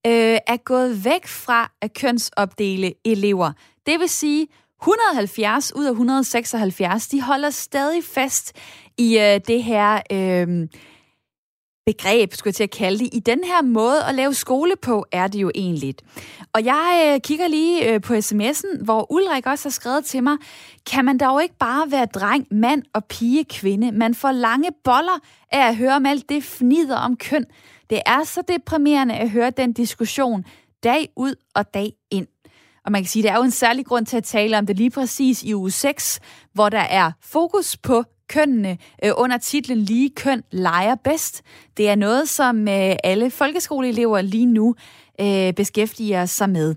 øh, 0.08 0.38
er 0.48 0.58
gået 0.58 1.06
væk 1.06 1.28
fra 1.28 1.72
at 1.82 1.94
kønsopdele 1.94 2.94
elever. 3.06 3.52
Det 3.86 4.00
vil 4.00 4.10
sige, 4.10 4.48
170 4.82 5.76
ud 5.76 5.86
af 5.86 5.92
176, 5.92 7.08
de 7.08 7.22
holder 7.22 7.50
stadig 7.50 8.04
fast 8.04 8.54
i 8.98 9.18
øh, 9.18 9.40
det 9.48 9.64
her 9.64 10.02
øh, 10.12 10.68
begreb, 11.86 12.34
skulle 12.34 12.52
jeg 12.52 12.56
til 12.56 12.64
at 12.64 12.72
kalde 12.72 13.00
det. 13.00 13.10
I 13.14 13.20
den 13.20 13.44
her 13.44 13.62
måde 13.62 14.04
at 14.04 14.16
lave 14.16 14.34
skole 14.34 14.76
på, 14.82 15.06
er 15.12 15.28
det 15.28 15.40
jo 15.40 15.52
egentlig. 15.56 15.96
Og 16.54 16.66
jeg 16.66 17.12
øh, 17.14 17.22
kigger 17.22 17.48
lige 17.48 17.94
øh, 17.94 18.02
på 18.02 18.14
sms'en, 18.14 18.84
hvor 18.84 19.12
Ulrik 19.12 19.46
også 19.46 19.66
har 19.66 19.72
skrevet 19.72 20.06
til 20.06 20.24
mig, 20.24 20.38
kan 20.92 21.06
man 21.06 21.18
dog 21.18 21.44
ikke 21.44 21.56
bare 21.60 21.92
være 21.92 22.06
dreng, 22.06 22.48
mand 22.52 22.84
og 22.94 23.06
pige, 23.06 23.46
kvinde? 23.46 23.92
Man 23.92 24.16
får 24.16 24.32
lange 24.32 24.70
boller 24.84 25.20
af 25.52 25.68
at 25.68 25.76
høre 25.76 25.96
om 25.96 26.06
alt 26.06 26.30
det 26.30 26.44
fnider 26.44 26.98
om 26.98 27.18
køn. 27.18 27.46
Det 27.90 28.02
er 28.06 28.24
så 28.24 28.42
deprimerende 28.48 29.16
at 29.16 29.30
høre 29.30 29.50
den 29.50 29.74
diskussion 29.74 30.46
dag 30.84 31.10
ud 31.16 31.36
og 31.56 31.74
dag 31.74 31.94
ind. 32.12 32.28
Og 32.86 32.92
man 32.92 33.02
kan 33.02 33.10
sige, 33.10 33.24
at 33.24 33.28
der 33.28 33.34
er 33.34 33.38
jo 33.38 33.44
en 33.44 33.52
særlig 33.52 33.86
grund 33.86 34.06
til 34.06 34.18
at 34.18 34.24
tale 34.24 34.58
om 34.58 34.66
det 34.66 34.78
lige 34.78 34.90
præcis 34.90 35.44
i 35.44 35.54
uge 35.54 35.72
6, 35.72 36.20
hvor 36.54 36.70
der 36.70 36.80
er 36.80 37.12
fokus 37.22 37.78
på 37.78 38.04
kønnene 38.30 38.78
øh, 39.06 39.12
under 39.18 39.38
titlen 39.38 39.78
Lige 39.78 40.10
køn 40.10 40.44
leger 40.52 40.96
bedst. 40.96 41.44
Det 41.78 41.90
er 41.90 41.96
noget, 41.96 42.30
som 42.30 42.68
øh, 42.68 42.96
alle 43.04 43.32
folkeskoleelever 43.32 44.22
lige 44.22 44.46
nu 44.46 44.76
øh, 45.22 45.54
beskæftiger 45.54 46.26
sig 46.26 46.50
med. 46.50 46.76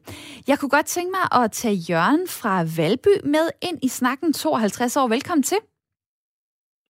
Jeg 0.48 0.58
kunne 0.58 0.68
godt 0.68 0.86
tænke 0.86 1.10
mig 1.10 1.42
at 1.42 1.52
tage 1.52 1.74
Jørgen 1.74 2.28
fra 2.28 2.64
Valby 2.76 3.14
med 3.24 3.46
ind 3.62 3.78
i 3.82 3.88
snakken 3.88 4.32
52 4.32 4.96
år. 4.96 5.08
Velkommen 5.08 5.42
til. 5.42 5.58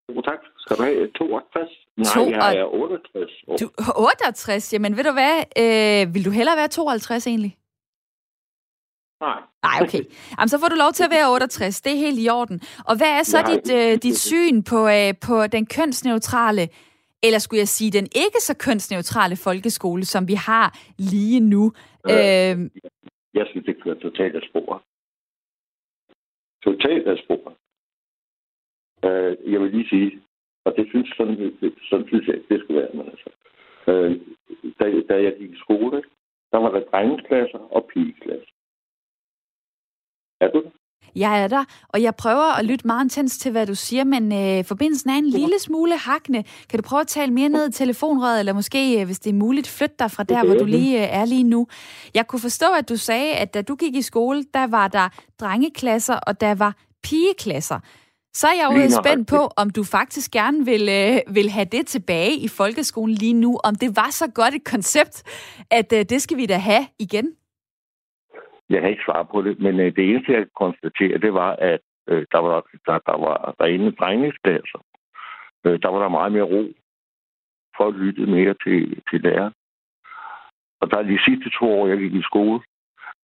Jo, 0.09 0.21
tak. 0.21 0.39
Skal 0.57 0.77
du 0.77 0.83
have 0.83 1.11
62? 1.11 1.69
Nej, 1.97 2.13
to, 2.13 2.29
jeg 2.29 2.57
er 2.57 2.65
68 2.65 3.31
år. 3.47 3.57
Du, 3.57 3.69
68? 3.95 4.73
Jamen 4.73 4.97
ved 4.97 5.03
du 5.03 5.11
hvad, 5.11 5.35
øh, 5.63 6.13
vil 6.13 6.25
du 6.25 6.31
hellere 6.31 6.57
være 6.57 6.67
52 6.67 7.27
egentlig? 7.27 7.57
Nej. 9.21 9.39
Nej, 9.63 9.77
okay. 9.81 10.03
Jamen, 10.37 10.49
så 10.49 10.59
får 10.59 10.67
du 10.67 10.75
lov 10.75 10.91
til 10.91 11.03
at 11.03 11.11
være 11.11 11.33
68. 11.33 11.81
Det 11.81 11.91
er 11.93 11.97
helt 12.05 12.19
i 12.25 12.29
orden. 12.29 12.59
Og 12.89 12.97
hvad 12.97 13.11
er 13.19 13.23
så 13.23 13.37
dit, 13.51 13.67
øh, 13.77 13.93
dit 14.05 14.17
syn 14.17 14.63
på, 14.71 14.79
øh, 14.97 15.13
på 15.27 15.35
den 15.55 15.65
kønsneutrale, 15.65 16.65
eller 17.23 17.39
skulle 17.39 17.59
jeg 17.59 17.67
sige, 17.67 17.91
den 17.91 18.07
ikke 18.25 18.39
så 18.47 18.53
kønsneutrale 18.65 19.35
folkeskole, 19.35 20.05
som 20.05 20.27
vi 20.27 20.33
har 20.33 20.67
lige 20.97 21.39
nu? 21.39 21.63
Øh, 22.09 22.51
øh, 22.51 22.55
jeg 23.33 23.45
synes, 23.49 23.65
det 23.65 23.83
kører 23.83 23.99
totalt 23.99 24.35
af 24.35 24.41
spor. 24.49 24.83
Totalt 26.63 27.07
af 27.07 27.17
spor. 27.23 27.53
Øh, 29.07 29.53
jeg 29.53 29.59
vil 29.61 29.71
lige 29.71 29.89
sige, 29.89 30.21
og 30.65 30.73
det 30.77 30.85
synes, 30.89 31.07
sådan, 31.17 31.35
sådan 31.89 32.07
synes 32.07 32.27
jeg 32.27 32.35
det 32.49 32.59
skal 32.63 32.75
være. 32.75 32.89
Men 32.93 33.05
altså, 33.13 33.29
øh, 33.87 34.11
da, 34.79 34.85
da 35.09 35.15
jeg 35.23 35.33
gik 35.39 35.51
i 35.51 35.59
skole, 35.65 36.03
der 36.51 36.57
var 36.57 36.71
der 36.71 36.83
drengeklasser 36.91 37.59
og 37.75 37.89
pigeklasser. 37.93 38.56
Er 40.41 40.47
du 40.47 40.61
Jeg 41.15 41.43
er 41.43 41.47
der, 41.47 41.65
og 41.89 42.01
jeg 42.01 42.15
prøver 42.15 42.59
at 42.59 42.65
lytte 42.65 42.87
meget 42.87 43.03
intens 43.03 43.37
til, 43.37 43.51
hvad 43.51 43.65
du 43.67 43.75
siger, 43.75 44.03
men 44.03 44.33
øh, 44.33 44.65
forbindelsen 44.65 45.09
er 45.09 45.13
en 45.13 45.29
lille 45.29 45.59
smule 45.59 45.97
hakne. 45.97 46.43
Kan 46.69 46.79
du 46.79 46.83
prøve 46.83 46.99
at 46.99 47.07
tale 47.07 47.33
mere 47.33 47.49
ned 47.49 47.69
i 47.69 47.71
telefonrøret, 47.71 48.39
eller 48.39 48.53
måske, 48.53 48.99
øh, 48.99 49.05
hvis 49.05 49.19
det 49.19 49.29
er 49.29 49.33
muligt, 49.33 49.67
flytte 49.67 49.95
dig 49.99 50.11
fra 50.11 50.23
der, 50.23 50.45
hvor 50.45 50.55
du 50.55 50.65
lige 50.65 50.97
øh, 50.97 51.19
er 51.21 51.25
lige 51.25 51.43
nu? 51.43 51.67
Jeg 52.13 52.27
kunne 52.27 52.39
forstå, 52.39 52.65
at 52.77 52.89
du 52.89 52.97
sagde, 52.97 53.33
at 53.33 53.53
da 53.53 53.61
du 53.61 53.75
gik 53.75 53.95
i 53.95 54.01
skole, 54.01 54.43
der 54.53 54.67
var 54.67 54.87
der 54.87 55.09
drengeklasser, 55.39 56.15
og 56.15 56.41
der 56.41 56.55
var 56.55 56.75
pigeklasser. 57.03 57.79
Så 58.33 58.47
er 58.47 58.53
jeg 58.53 58.89
jo 58.89 59.01
spændt 59.01 59.27
på, 59.27 59.49
om 59.57 59.69
du 59.69 59.83
faktisk 59.83 60.31
gerne 60.31 60.65
vil, 60.65 60.89
øh, 60.89 61.35
vil 61.35 61.49
have 61.49 61.65
det 61.65 61.87
tilbage 61.87 62.35
i 62.35 62.47
folkeskolen 62.47 63.15
lige 63.15 63.33
nu, 63.33 63.59
om 63.63 63.75
det 63.75 63.95
var 63.95 64.09
så 64.11 64.27
godt 64.27 64.55
et 64.55 64.63
koncept, 64.63 65.23
at 65.71 65.93
øh, 65.93 66.05
det 66.09 66.21
skal 66.21 66.37
vi 66.37 66.45
da 66.45 66.57
have 66.57 66.87
igen. 66.99 67.25
Jeg 68.69 68.81
har 68.81 68.87
ikke 68.89 69.03
svaret 69.05 69.27
på 69.29 69.41
det, 69.41 69.59
men 69.59 69.79
øh, 69.79 69.95
det 69.95 70.03
eneste, 70.09 70.31
jeg 70.31 70.47
konstaterer, 70.55 71.17
det 71.17 71.33
var, 71.33 71.51
at 71.55 71.81
øh, 72.07 72.25
der, 72.31 72.39
var, 72.39 72.57
der, 72.85 72.97
der 73.09 73.17
var 73.25 73.55
rene 73.61 73.91
drengesklasser. 73.91 74.79
Øh, 75.65 75.79
der 75.81 75.89
var 75.89 75.99
der 76.01 76.09
meget 76.09 76.31
mere 76.31 76.49
ro. 76.53 76.63
for 77.77 77.87
at 77.87 77.93
lytte 77.93 78.25
mere 78.25 78.55
til, 78.63 79.01
til 79.09 79.21
lærer. 79.21 79.51
Og 80.81 80.91
der 80.91 81.01
de 81.01 81.19
sidste 81.27 81.49
to 81.59 81.65
år, 81.79 81.87
jeg 81.87 81.97
gik 81.97 82.13
i 82.13 82.21
skole, 82.21 82.59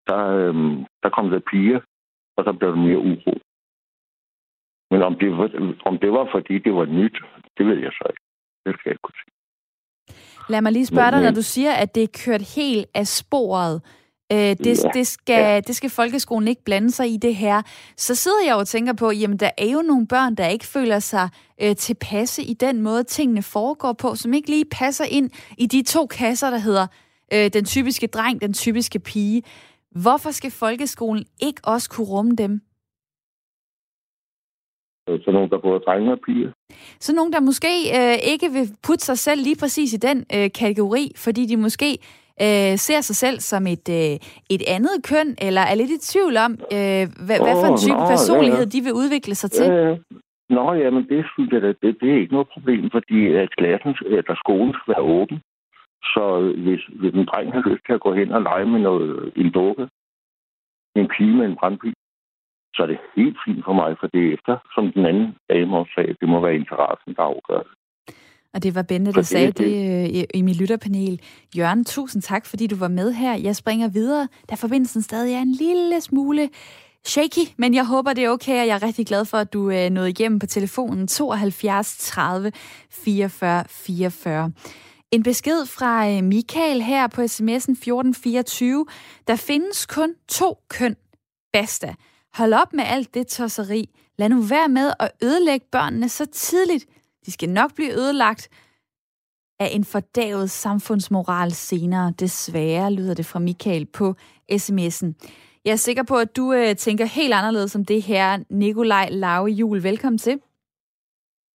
der, 0.08 0.22
øh, 0.42 0.56
der 1.04 1.10
kom 1.10 1.30
der 1.30 1.40
piger, 1.52 1.80
og 2.38 2.46
der 2.46 2.52
blev 2.52 2.70
der 2.70 2.86
mere 2.88 2.98
uro. 2.98 3.34
Men 4.92 5.02
om 5.04 5.16
det, 5.22 5.38
var, 5.38 5.48
om 5.86 5.98
det 5.98 6.12
var, 6.12 6.26
fordi 6.32 6.60
det 6.60 6.74
var 6.74 6.86
nyt, 6.86 7.18
det 7.58 7.66
ved 7.66 7.78
jeg 7.78 7.92
så 7.92 8.04
ikke. 8.10 8.24
Det 8.66 8.74
skal 8.74 8.90
jeg 8.90 8.94
ikke 8.94 9.06
kunne 9.08 9.22
sige. 9.24 9.34
Lad 10.50 10.62
mig 10.62 10.72
lige 10.72 10.86
spørge 10.86 11.12
dig, 11.12 11.22
når 11.24 11.32
du 11.32 11.42
siger, 11.42 11.74
at 11.84 11.96
det 11.96 12.04
er 12.04 12.18
kørt 12.26 12.44
helt 12.56 12.86
af 12.96 13.08
sporet. 13.08 13.76
Øh, 14.34 14.40
det, 14.40 14.84
ja. 14.84 14.90
det, 14.94 15.08
skal, 15.08 15.34
ja. 15.34 15.60
det 15.60 15.76
skal 15.76 15.90
folkeskolen 15.90 16.48
ikke 16.48 16.64
blande 16.64 16.92
sig 16.92 17.14
i 17.14 17.18
det 17.18 17.36
her. 17.36 17.62
Så 17.98 18.16
sidder 18.16 18.46
jeg 18.46 18.56
og 18.56 18.68
tænker 18.68 18.94
på, 18.94 19.12
jamen 19.12 19.38
der 19.38 19.50
er 19.58 19.72
jo 19.72 19.82
nogle 19.82 20.08
børn, 20.08 20.36
der 20.36 20.48
ikke 20.48 20.66
føler 20.66 21.00
sig 21.00 21.30
øh, 21.62 21.76
tilpasse 21.76 22.44
i 22.44 22.54
den 22.54 22.82
måde, 22.82 23.04
tingene 23.04 23.44
foregår 23.44 23.94
på, 23.94 24.16
som 24.16 24.34
ikke 24.34 24.50
lige 24.50 24.66
passer 24.66 25.06
ind 25.06 25.30
i 25.58 25.66
de 25.66 25.84
to 25.84 26.06
kasser, 26.06 26.50
der 26.50 26.58
hedder 26.58 26.88
øh, 27.34 27.50
den 27.54 27.66
typiske 27.66 28.08
dreng, 28.08 28.42
den 28.42 28.54
typiske 28.54 29.00
pige. 29.00 29.44
Hvorfor 29.92 30.32
skal 30.32 30.52
folkeskolen 30.52 31.26
ikke 31.42 31.62
også 31.64 31.90
kunne 31.90 32.08
rumme 32.08 32.36
dem? 32.36 32.62
Så 35.08 35.32
nogen, 35.32 35.50
der 35.50 35.62
både 35.62 35.80
drenge 35.80 36.12
og 36.12 36.20
piger. 36.26 36.52
Så 37.00 37.14
nogen, 37.14 37.34
der 37.34 37.40
måske 37.40 37.74
øh, 38.00 38.18
ikke 38.32 38.52
vil 38.52 38.76
putte 38.84 39.06
sig 39.06 39.18
selv 39.18 39.42
lige 39.44 39.56
præcis 39.56 39.94
i 39.94 39.98
den 39.98 40.26
øh, 40.36 40.50
kategori, 40.52 41.12
fordi 41.16 41.46
de 41.46 41.58
måske 41.58 41.98
øh, 42.42 42.74
ser 42.88 43.02
sig 43.02 43.16
selv 43.16 43.40
som 43.40 43.68
et, 43.68 43.88
øh, 44.00 44.16
et 44.56 44.64
andet 44.76 44.96
køn, 45.10 45.30
eller 45.48 45.62
er 45.62 45.76
lidt 45.76 45.92
i 45.98 46.00
tvivl 46.12 46.36
om, 46.38 46.52
øh, 46.76 47.06
hvad, 47.28 47.40
oh, 47.40 47.46
hvad 47.46 47.56
for 47.62 47.70
en 47.74 47.82
type 47.86 48.04
nå, 48.04 48.12
personlighed 48.14 48.66
ja, 48.66 48.70
ja. 48.72 48.74
de 48.76 48.82
vil 48.86 48.94
udvikle 49.02 49.36
sig 49.36 49.52
til? 49.52 49.66
Ja, 49.66 49.90
ja. 49.90 49.96
Nå, 50.50 50.74
ja, 50.74 50.90
men 50.90 51.04
det 51.12 51.26
synes 51.34 51.52
jeg, 51.54 51.62
det, 51.62 51.78
det 52.02 52.10
er 52.12 52.22
ikke 52.22 52.38
noget 52.38 52.54
problem, 52.56 52.90
fordi 52.92 53.20
at 53.42 53.56
klassen, 53.58 53.96
eller 54.06 54.36
skolen 54.44 54.74
skal 54.74 54.94
være 54.94 55.10
åben. 55.18 55.38
Så 56.14 56.24
hvis, 56.64 56.84
hvis 57.00 57.14
en 57.14 57.26
dreng 57.26 57.54
har 57.54 57.64
lyst 57.70 57.84
til 57.86 57.94
at 57.94 58.06
gå 58.06 58.14
hen 58.14 58.32
og 58.32 58.42
lege 58.42 58.66
med 58.66 58.80
noget, 58.80 59.34
en 59.36 59.52
dukke, 59.52 59.88
en 60.96 61.08
pige 61.18 61.36
med 61.38 61.46
en 61.46 61.56
brandbil, 61.60 61.94
så 62.76 62.84
er 62.84 62.88
det 62.88 63.00
helt 63.16 63.38
fint 63.46 63.66
for 63.66 63.74
mig, 63.74 63.98
for 64.00 64.08
det 64.08 64.22
er 64.24 64.34
efter, 64.34 64.58
som 64.76 64.92
den 64.92 65.06
anden 65.06 65.36
dame 65.50 65.78
også 65.78 65.92
sagde, 65.96 66.16
det 66.22 66.30
må 66.30 66.40
være 66.40 66.56
interessen, 66.56 67.16
der 67.16 67.24
afgør 67.24 67.62
det. 67.68 67.74
Og 68.54 68.64
det 68.64 68.76
var 68.76 68.82
Bente, 68.82 69.12
der 69.12 69.22
sagde 69.22 69.48
det, 69.48 69.58
det 69.58 70.18
øh, 70.18 70.24
i 70.34 70.42
mit 70.42 70.56
lytterpanel. 70.56 71.22
Jørgen, 71.58 71.86
tusind 71.86 72.22
tak, 72.22 72.46
fordi 72.46 72.68
du 72.68 72.76
var 72.76 72.88
med 72.88 73.14
her. 73.14 73.36
Jeg 73.36 73.56
springer 73.56 73.88
videre, 73.88 74.28
da 74.50 74.56
forbindelsen 74.56 75.02
stadig 75.02 75.34
er 75.34 75.42
en 75.42 75.52
lille 75.52 76.02
smule 76.02 76.50
shaky, 77.06 77.48
men 77.58 77.74
jeg 77.74 77.86
håber, 77.86 78.14
det 78.14 78.24
er 78.24 78.30
okay, 78.30 78.62
og 78.62 78.68
jeg 78.68 78.76
er 78.76 78.84
rigtig 78.84 79.08
glad 79.08 79.26
for, 79.26 79.38
at 79.38 79.54
du 79.54 79.70
øh, 79.70 79.90
nåede 79.90 80.10
igennem 80.10 80.40
på 80.40 80.46
telefonen 80.46 81.08
72 81.08 81.98
30 82.00 82.52
44 82.92 83.64
44. 83.70 84.52
En 85.12 85.24
besked 85.24 85.66
fra 85.66 86.10
øh, 86.10 86.24
Michael 86.24 86.82
her 86.82 87.08
på 87.08 87.22
sms'en 87.22 87.72
1424. 87.72 88.86
Der 89.28 89.36
findes 89.36 89.86
kun 89.86 90.14
to 90.28 90.58
køn 90.70 90.96
basta. 91.54 91.96
Hold 92.34 92.54
op 92.54 92.74
med 92.74 92.84
alt 92.88 93.14
det 93.14 93.28
tosseri. 93.28 93.90
Lad 94.18 94.30
nu 94.30 94.42
være 94.42 94.70
med 94.70 94.94
at 95.00 95.12
ødelægge 95.24 95.66
børnene 95.72 96.10
så 96.10 96.26
tidligt. 96.26 96.86
De 97.26 97.32
skal 97.32 97.50
nok 97.50 97.76
blive 97.76 97.94
ødelagt 97.94 98.50
af 99.60 99.70
en 99.72 99.86
fordavet 99.86 100.52
samfundsmoral 100.52 101.52
senere. 101.52 102.14
Desværre 102.20 102.94
lyder 102.94 103.14
det 103.14 103.26
fra 103.26 103.40
Michael 103.40 103.86
på 103.86 104.16
sms'en. 104.52 105.14
Jeg 105.66 105.72
er 105.72 105.76
sikker 105.76 106.04
på, 106.04 106.18
at 106.18 106.36
du 106.36 106.54
øh, 106.54 106.76
tænker 106.76 107.06
helt 107.06 107.34
anderledes 107.34 107.76
om 107.76 107.86
det 107.86 108.02
her. 108.02 108.40
Nikolaj 108.50 109.10
Lave 109.12 109.48
Jul, 109.48 109.84
velkommen 109.84 110.18
til. 110.18 110.40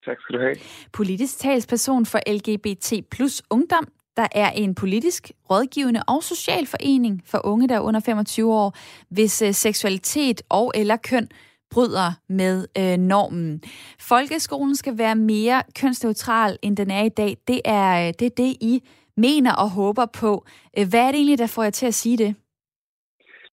Tak 0.04 0.16
skal 0.20 0.34
du 0.34 0.40
have. 0.40 0.56
Politisk 0.92 1.38
talsperson 1.38 2.06
for 2.06 2.20
LGBT 2.32 3.10
plus 3.10 3.42
ungdom. 3.50 3.88
Der 4.16 4.28
er 4.32 4.50
en 4.50 4.74
politisk, 4.74 5.30
rådgivende 5.50 6.02
og 6.08 6.22
social 6.22 6.66
forening 6.66 7.22
for 7.24 7.46
unge, 7.46 7.68
der 7.68 7.74
er 7.74 7.80
under 7.80 8.00
25 8.00 8.54
år, 8.54 8.76
hvis 9.10 9.42
øh, 9.42 9.54
seksualitet 9.54 10.42
og 10.48 10.72
eller 10.74 10.96
køn 10.96 11.28
bryder 11.70 12.12
med 12.28 12.66
øh, 12.78 12.96
normen. 12.96 13.62
Folkeskolen 14.00 14.76
skal 14.76 14.98
være 14.98 15.14
mere 15.14 15.62
kønsneutral, 15.74 16.58
end 16.62 16.76
den 16.76 16.90
er 16.90 17.02
i 17.02 17.08
dag. 17.08 17.36
Det 17.48 17.60
er 17.64 18.08
øh, 18.08 18.14
det, 18.18 18.26
er 18.26 18.34
det 18.36 18.56
I 18.60 18.82
mener 19.16 19.52
og 19.52 19.70
håber 19.70 20.06
på. 20.06 20.44
Øh, 20.78 20.88
hvad 20.88 21.00
er 21.00 21.06
det 21.06 21.14
egentlig, 21.14 21.38
der 21.38 21.46
får 21.46 21.62
jer 21.62 21.70
til 21.70 21.86
at 21.86 21.94
sige 21.94 22.18
det? 22.18 22.34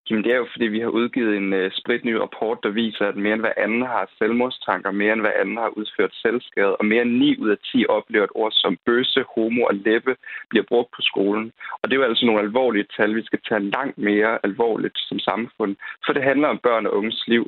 Jamen, 0.10 0.24
det 0.24 0.32
er 0.32 0.38
jo, 0.38 0.48
fordi 0.52 0.66
vi 0.66 0.80
har 0.80 0.88
udgivet 0.88 1.38
en 1.38 1.54
uh, 1.54 1.72
spritny 1.72 2.14
rapport, 2.14 2.58
der 2.64 2.70
viser, 2.70 3.06
at 3.08 3.18
mere 3.18 3.34
end 3.34 3.42
hver 3.42 3.58
anden 3.58 3.82
har 3.82 4.10
selvmordstanker, 4.18 4.92
mere 4.92 5.14
end 5.14 5.22
hver 5.22 5.40
anden 5.42 5.58
har 5.58 5.78
udført 5.80 6.14
selvskade, 6.14 6.76
og 6.76 6.86
mere 6.86 7.02
end 7.02 7.12
9 7.12 7.38
ud 7.44 7.50
af 7.50 7.58
10 7.72 7.86
oplever 7.90 8.24
et 8.24 8.36
ord 8.36 8.52
som 8.52 8.78
bøse, 8.86 9.24
homo 9.36 9.62
og 9.64 9.76
læppe 9.76 10.16
bliver 10.50 10.66
brugt 10.68 10.92
på 10.96 11.02
skolen. 11.02 11.52
Og 11.82 11.86
det 11.90 11.94
er 11.96 12.02
jo 12.02 12.10
altså 12.10 12.26
nogle 12.26 12.42
alvorlige 12.42 12.88
tal, 12.98 13.16
vi 13.16 13.24
skal 13.26 13.40
tage 13.50 13.70
langt 13.76 13.98
mere 13.98 14.40
alvorligt 14.44 14.98
som 14.98 15.20
samfund, 15.20 15.76
for 16.06 16.14
det 16.14 16.24
handler 16.24 16.48
om 16.48 16.60
børn 16.64 16.86
og 16.86 16.94
unges 16.94 17.24
liv. 17.28 17.46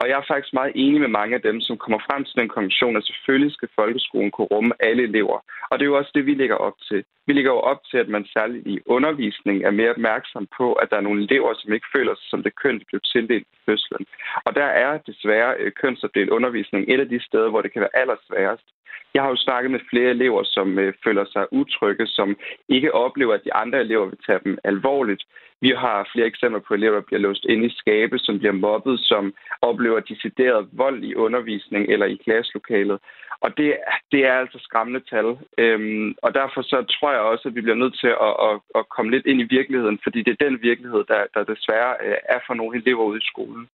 Og 0.00 0.08
jeg 0.08 0.16
er 0.18 0.30
faktisk 0.32 0.54
meget 0.54 0.72
enig 0.74 1.00
med 1.00 1.08
mange 1.08 1.34
af 1.34 1.42
dem, 1.42 1.60
som 1.60 1.76
kommer 1.76 1.98
frem 2.08 2.24
til 2.24 2.36
den 2.40 2.48
konklusion, 2.48 2.96
at 2.96 3.04
selvfølgelig 3.04 3.52
skal 3.52 3.68
folkeskolen 3.74 4.30
kunne 4.30 4.52
rumme 4.54 4.72
alle 4.80 5.02
elever. 5.02 5.38
Og 5.70 5.74
det 5.78 5.84
er 5.84 5.92
jo 5.92 5.98
også 5.98 6.12
det, 6.14 6.26
vi 6.26 6.34
lægger 6.34 6.56
op 6.56 6.76
til. 6.88 7.04
Vi 7.26 7.32
lægger 7.32 7.52
jo 7.52 7.60
op 7.72 7.80
til, 7.90 7.98
at 7.98 8.08
man 8.08 8.24
særligt 8.34 8.66
i 8.66 8.78
undervisning 8.86 9.64
er 9.64 9.70
mere 9.70 9.90
opmærksom 9.90 10.48
på, 10.58 10.72
at 10.72 10.90
der 10.90 10.96
er 10.96 11.06
nogle 11.08 11.22
elever, 11.24 11.54
som 11.56 11.72
ikke 11.72 11.92
føler 11.94 12.14
sig 12.14 12.28
som 12.30 12.42
det 12.42 12.54
køn, 12.62 12.78
de 12.78 12.84
blev 12.90 13.00
tildelt 13.00 13.46
i 13.52 13.58
fødslen. 13.66 14.06
Og 14.46 14.54
der 14.54 14.68
er 14.84 14.98
desværre 14.98 15.54
øh, 15.58 15.72
kønsopdelt 15.80 16.30
undervisning 16.30 16.82
et 16.92 17.00
af 17.00 17.08
de 17.08 17.20
steder, 17.28 17.48
hvor 17.50 17.62
det 17.62 17.72
kan 17.72 17.80
være 17.80 17.96
allersværest. 18.02 18.66
Jeg 19.14 19.22
har 19.22 19.30
jo 19.30 19.36
snakket 19.36 19.70
med 19.70 19.80
flere 19.90 20.10
elever, 20.10 20.42
som 20.44 20.78
øh, 20.78 20.94
føler 21.04 21.24
sig 21.24 21.52
utrygge, 21.52 22.06
som 22.06 22.36
ikke 22.68 22.94
oplever, 22.94 23.34
at 23.34 23.44
de 23.44 23.54
andre 23.54 23.80
elever 23.80 24.06
vil 24.06 24.18
tage 24.26 24.40
dem 24.44 24.58
alvorligt. 24.64 25.22
Vi 25.60 25.70
har 25.70 26.08
flere 26.12 26.26
eksempler 26.26 26.60
på 26.60 26.74
elever, 26.74 26.94
der 26.94 27.08
bliver 27.08 27.20
låst 27.20 27.44
inde 27.44 27.66
i 27.66 27.76
skabe, 27.80 28.18
som 28.18 28.38
bliver 28.38 28.52
mobbet, 28.52 29.00
som 29.00 29.34
oplever 29.62 30.00
decideret 30.00 30.68
vold 30.72 31.04
i 31.04 31.14
undervisning 31.14 31.88
eller 31.88 32.06
i 32.06 32.20
klasselokalet. 32.24 32.98
Og 33.40 33.56
det, 33.56 33.76
det 34.12 34.26
er 34.26 34.34
altså 34.42 34.58
skræmmende 34.62 35.02
tal. 35.10 35.38
Øhm, 35.58 36.14
og 36.22 36.34
derfor 36.34 36.62
så 36.62 36.84
tror 36.94 37.12
jeg 37.12 37.20
også, 37.20 37.48
at 37.48 37.54
vi 37.54 37.60
bliver 37.60 37.82
nødt 37.82 37.96
til 38.00 38.12
at, 38.28 38.34
at, 38.48 38.54
at 38.78 38.88
komme 38.88 39.10
lidt 39.10 39.26
ind 39.26 39.40
i 39.40 39.54
virkeligheden, 39.56 39.98
fordi 40.02 40.22
det 40.22 40.32
er 40.32 40.44
den 40.46 40.62
virkelighed, 40.62 41.04
der, 41.08 41.22
der 41.34 41.44
desværre 41.44 41.94
øh, 42.04 42.16
er 42.34 42.40
for 42.46 42.54
nogle 42.54 42.76
elever 42.78 43.04
ude 43.04 43.18
i 43.18 43.30
skolen 43.32 43.68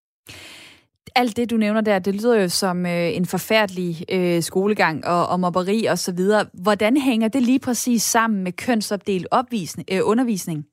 alt 1.16 1.36
det, 1.36 1.50
du 1.50 1.56
nævner 1.56 1.80
der, 1.80 1.98
det 1.98 2.14
lyder 2.14 2.42
jo 2.42 2.48
som 2.48 2.86
øh, 2.86 3.16
en 3.16 3.26
forfærdelig 3.26 3.92
øh, 4.16 4.42
skolegang 4.42 5.06
og, 5.06 5.28
og 5.28 5.40
mobberi 5.40 5.84
og 5.84 5.98
så 5.98 6.14
videre. 6.16 6.46
Hvordan 6.64 6.96
hænger 6.96 7.28
det 7.28 7.42
lige 7.42 7.60
præcis 7.60 8.02
sammen 8.02 8.44
med 8.44 8.52
kønsopdelt 8.52 9.26
opvisning, 9.30 9.88
øh, 9.92 10.00
undervisning? 10.04 10.66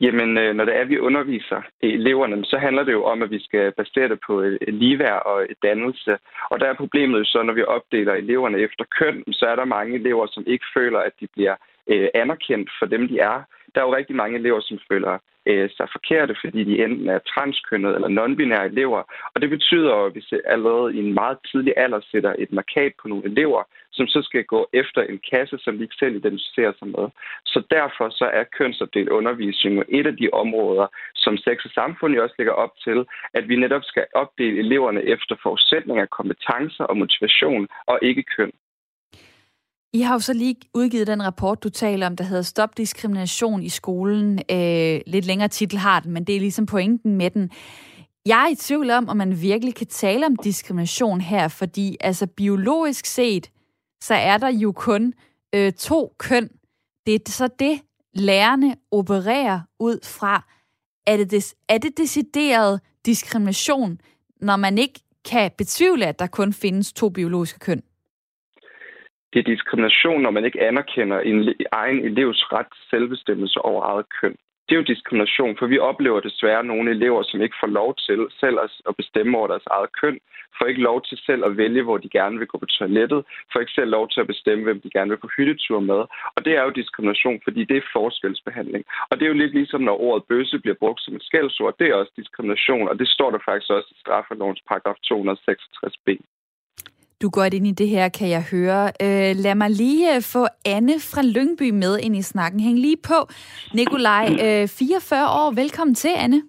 Jamen, 0.00 0.38
øh, 0.38 0.54
når 0.54 0.64
det 0.64 0.76
er, 0.76 0.80
at 0.80 0.88
vi 0.88 0.98
underviser 0.98 1.60
eleverne, 1.80 2.44
så 2.44 2.58
handler 2.58 2.84
det 2.84 2.92
jo 2.92 3.04
om, 3.04 3.22
at 3.22 3.30
vi 3.30 3.40
skal 3.44 3.72
basere 3.72 4.08
det 4.08 4.20
på 4.26 4.40
et 4.40 4.74
ligeværd 4.74 5.22
og 5.26 5.42
et 5.42 5.56
dannelse. 5.62 6.12
Og 6.50 6.60
der 6.60 6.66
er 6.66 6.74
problemet 6.82 7.18
jo 7.18 7.24
så, 7.24 7.42
når 7.42 7.52
vi 7.52 7.62
opdeler 7.62 8.14
eleverne 8.14 8.58
efter 8.58 8.84
køn, 8.98 9.24
så 9.32 9.46
er 9.46 9.56
der 9.56 9.64
mange 9.64 9.94
elever, 9.94 10.26
som 10.26 10.44
ikke 10.46 10.64
føler, 10.76 10.98
at 10.98 11.12
de 11.20 11.26
bliver 11.34 11.56
øh, 11.86 12.08
anerkendt 12.14 12.70
for 12.78 12.86
dem, 12.86 13.08
de 13.08 13.18
er. 13.18 13.42
Der 13.74 13.80
er 13.80 13.84
jo 13.84 13.96
rigtig 13.96 14.16
mange 14.16 14.38
elever, 14.38 14.60
som 14.60 14.78
føler 14.90 15.18
øh, 15.46 15.70
sig 15.76 15.88
forkerte, 15.92 16.34
fordi 16.40 16.64
de 16.64 16.84
enten 16.84 17.08
er 17.08 17.18
transkønnet 17.18 17.94
eller 17.94 18.08
nonbinære 18.08 18.66
elever. 18.66 19.02
Og 19.34 19.42
det 19.42 19.50
betyder, 19.50 19.94
at 19.94 20.14
vi 20.14 20.22
allerede 20.44 20.94
i 20.94 20.98
en 20.98 21.14
meget 21.14 21.38
tidlig 21.50 21.74
alder 21.76 22.00
sætter 22.10 22.34
et 22.38 22.52
markat 22.52 22.92
på 23.02 23.08
nogle 23.08 23.24
elever, 23.24 23.62
som 23.92 24.06
så 24.06 24.22
skal 24.22 24.44
gå 24.44 24.68
efter 24.72 25.02
en 25.02 25.20
kasse, 25.30 25.58
som 25.58 25.76
de 25.76 25.82
ikke 25.82 25.94
selv 25.98 26.16
identificerer 26.16 26.72
sig 26.78 26.88
med. 26.88 27.06
Så 27.44 27.62
derfor 27.70 28.10
så 28.10 28.24
er 28.24 28.44
kønsopdelt 28.58 29.08
undervisning 29.08 29.84
et 29.88 30.06
af 30.06 30.16
de 30.16 30.28
områder, 30.32 30.86
som 31.14 31.36
sex 31.36 31.64
og 31.64 31.70
samfund 31.70 32.18
også 32.18 32.34
lægger 32.38 32.52
op 32.52 32.72
til, 32.84 33.04
at 33.34 33.48
vi 33.48 33.56
netop 33.56 33.84
skal 33.84 34.06
opdele 34.14 34.58
eleverne 34.58 35.02
efter 35.02 35.34
forudsætninger, 35.42 36.06
kompetencer 36.06 36.84
og 36.84 36.96
motivation, 36.96 37.68
og 37.86 37.98
ikke 38.02 38.22
køn. 38.36 38.52
I 39.94 40.00
har 40.00 40.14
jo 40.14 40.20
så 40.20 40.32
lige 40.32 40.56
udgivet 40.74 41.06
den 41.06 41.22
rapport, 41.22 41.62
du 41.62 41.68
taler 41.68 42.06
om, 42.06 42.16
der 42.16 42.24
hedder 42.24 42.42
Stop 42.42 42.76
diskrimination 42.76 43.62
i 43.62 43.68
skolen. 43.68 44.38
Øh, 44.50 45.00
lidt 45.06 45.24
længere 45.24 45.48
titel 45.48 45.78
har 45.78 46.00
den, 46.00 46.12
men 46.12 46.24
det 46.24 46.36
er 46.36 46.40
ligesom 46.40 46.66
pointen 46.66 47.14
med 47.14 47.30
den. 47.30 47.50
Jeg 48.26 48.44
er 48.44 48.48
i 48.48 48.54
tvivl 48.54 48.90
om, 48.90 49.08
om 49.08 49.16
man 49.16 49.40
virkelig 49.40 49.74
kan 49.74 49.86
tale 49.86 50.26
om 50.26 50.36
diskrimination 50.36 51.20
her, 51.20 51.48
fordi 51.48 51.96
altså 52.00 52.26
biologisk 52.26 53.06
set, 53.06 53.50
så 54.02 54.14
er 54.14 54.38
der 54.38 54.48
jo 54.48 54.72
kun 54.72 55.14
øh, 55.54 55.72
to 55.72 56.14
køn. 56.18 56.48
Det 57.06 57.14
er 57.14 57.18
så 57.32 57.48
det, 57.58 57.80
lærerne 58.14 58.74
opererer 58.90 59.60
ud 59.80 59.98
fra. 60.04 60.44
Er 61.06 61.16
det, 61.16 61.30
des, 61.30 61.54
er 61.68 61.78
det 61.78 61.98
decideret 61.98 62.80
diskrimination, 63.06 63.98
når 64.40 64.56
man 64.56 64.78
ikke 64.78 65.00
kan 65.24 65.50
betvivle, 65.58 66.06
at 66.06 66.18
der 66.18 66.26
kun 66.26 66.52
findes 66.52 66.92
to 66.92 67.08
biologiske 67.08 67.58
køn? 67.58 67.82
Det 69.32 69.38
er 69.38 69.52
diskrimination, 69.54 70.22
når 70.22 70.30
man 70.30 70.44
ikke 70.44 70.62
anerkender 70.62 71.20
en 71.20 71.54
egen 71.72 71.98
elevs 72.04 72.52
ret 72.52 72.66
til 72.74 72.82
selvbestemmelse 72.90 73.58
over 73.60 73.82
eget 73.82 74.06
køn. 74.20 74.36
Det 74.68 74.72
er 74.74 74.80
jo 74.80 74.92
diskrimination, 74.94 75.56
for 75.58 75.66
vi 75.66 75.78
oplever 75.78 76.20
desværre 76.20 76.64
nogle 76.64 76.90
elever, 76.90 77.22
som 77.22 77.42
ikke 77.42 77.56
får 77.60 77.66
lov 77.66 77.94
til 78.06 78.20
selv 78.40 78.56
at 78.88 78.96
bestemme 78.96 79.38
over 79.38 79.48
deres 79.48 79.66
eget 79.66 79.90
køn, 80.00 80.18
får 80.58 80.66
ikke 80.66 80.82
lov 80.82 81.02
til 81.02 81.18
selv 81.26 81.44
at 81.44 81.56
vælge, 81.56 81.82
hvor 81.82 81.98
de 81.98 82.08
gerne 82.08 82.38
vil 82.38 82.46
gå 82.46 82.58
på 82.58 82.66
toilettet, 82.66 83.24
får 83.52 83.60
ikke 83.60 83.72
selv 83.72 83.90
lov 83.90 84.08
til 84.08 84.20
at 84.20 84.26
bestemme, 84.26 84.64
hvem 84.64 84.80
de 84.80 84.90
gerne 84.90 85.10
vil 85.10 85.24
på 85.24 85.30
hyttetur 85.36 85.80
med. 85.80 86.00
Og 86.34 86.44
det 86.44 86.52
er 86.56 86.62
jo 86.62 86.70
diskrimination, 86.80 87.40
fordi 87.44 87.64
det 87.64 87.76
er 87.76 87.92
forskelsbehandling. 87.92 88.84
Og 89.10 89.18
det 89.18 89.24
er 89.24 89.32
jo 89.32 89.40
lidt 89.42 89.54
ligesom, 89.54 89.80
når 89.80 90.00
ordet 90.00 90.24
bøsse 90.28 90.58
bliver 90.58 90.78
brugt 90.82 91.00
som 91.02 91.16
et 91.16 91.22
skældsord, 91.22 91.74
det 91.78 91.86
er 91.88 91.94
også 91.94 92.12
diskrimination, 92.16 92.88
og 92.88 92.98
det 92.98 93.08
står 93.08 93.30
der 93.30 93.38
faktisk 93.44 93.70
også 93.70 93.88
i 93.90 94.00
straffelovens 94.00 94.62
paragraf 94.68 94.96
266b. 95.08 96.08
Du 97.22 97.30
går 97.30 97.44
ind 97.44 97.66
i 97.66 97.70
det 97.70 97.88
her, 97.88 98.08
kan 98.08 98.28
jeg 98.28 98.42
høre. 98.50 98.92
Øh, 99.02 99.36
lad 99.36 99.54
mig 99.54 99.70
lige 99.70 100.16
øh, 100.16 100.22
få 100.22 100.46
Anne 100.64 100.92
fra 101.00 101.22
Lyngby 101.22 101.70
med 101.70 101.98
ind 101.98 102.16
i 102.16 102.22
snakken. 102.22 102.60
Hæng 102.60 102.78
lige 102.78 102.96
på. 102.96 103.28
Nikolaj, 103.74 104.26
øh, 104.44 104.68
44 104.68 105.28
år. 105.28 105.50
Velkommen 105.50 105.94
til, 105.94 106.10
Anne. 106.16 106.42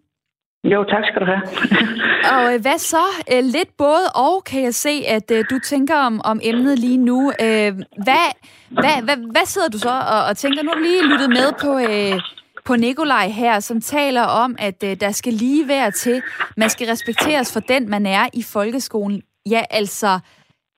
Jo, 0.63 0.83
tak 0.83 1.03
skal 1.05 1.21
du 1.21 1.25
have. 1.25 1.41
og 2.33 2.53
øh, 2.53 2.61
hvad 2.61 2.77
så? 2.77 3.05
Øh, 3.33 3.43
lidt 3.43 3.77
både 3.77 4.05
og, 4.15 4.43
kan 4.43 4.63
jeg 4.63 4.73
se, 4.73 5.03
at 5.07 5.31
øh, 5.31 5.45
du 5.49 5.59
tænker 5.59 5.95
om, 5.95 6.21
om 6.23 6.39
emnet 6.43 6.79
lige 6.79 6.97
nu. 6.97 7.31
Øh, 7.41 7.71
hvad, 8.03 8.27
hvad, 8.69 9.03
hvad, 9.03 9.17
hvad 9.31 9.45
sidder 9.45 9.69
du 9.69 9.77
så 9.77 9.89
og, 9.89 10.25
og 10.29 10.37
tænker? 10.37 10.63
Nu 10.63 10.69
har 10.69 10.75
du 10.75 10.83
lige 10.83 11.07
lyttet 11.07 11.29
med 11.29 11.49
på... 11.61 11.71
Øh, 11.77 12.21
på 12.65 12.75
Nikolaj 12.75 13.27
her, 13.27 13.59
som 13.59 13.81
taler 13.81 14.21
om, 14.21 14.55
at 14.59 14.83
øh, 14.83 14.99
der 14.99 15.11
skal 15.11 15.33
lige 15.33 15.67
være 15.67 15.91
til. 15.91 16.21
Man 16.57 16.69
skal 16.69 16.87
respekteres 16.87 17.53
for 17.53 17.59
den, 17.59 17.89
man 17.89 18.05
er 18.05 18.27
i 18.33 18.43
folkeskolen. 18.43 19.21
Ja, 19.49 19.63
altså, 19.69 20.19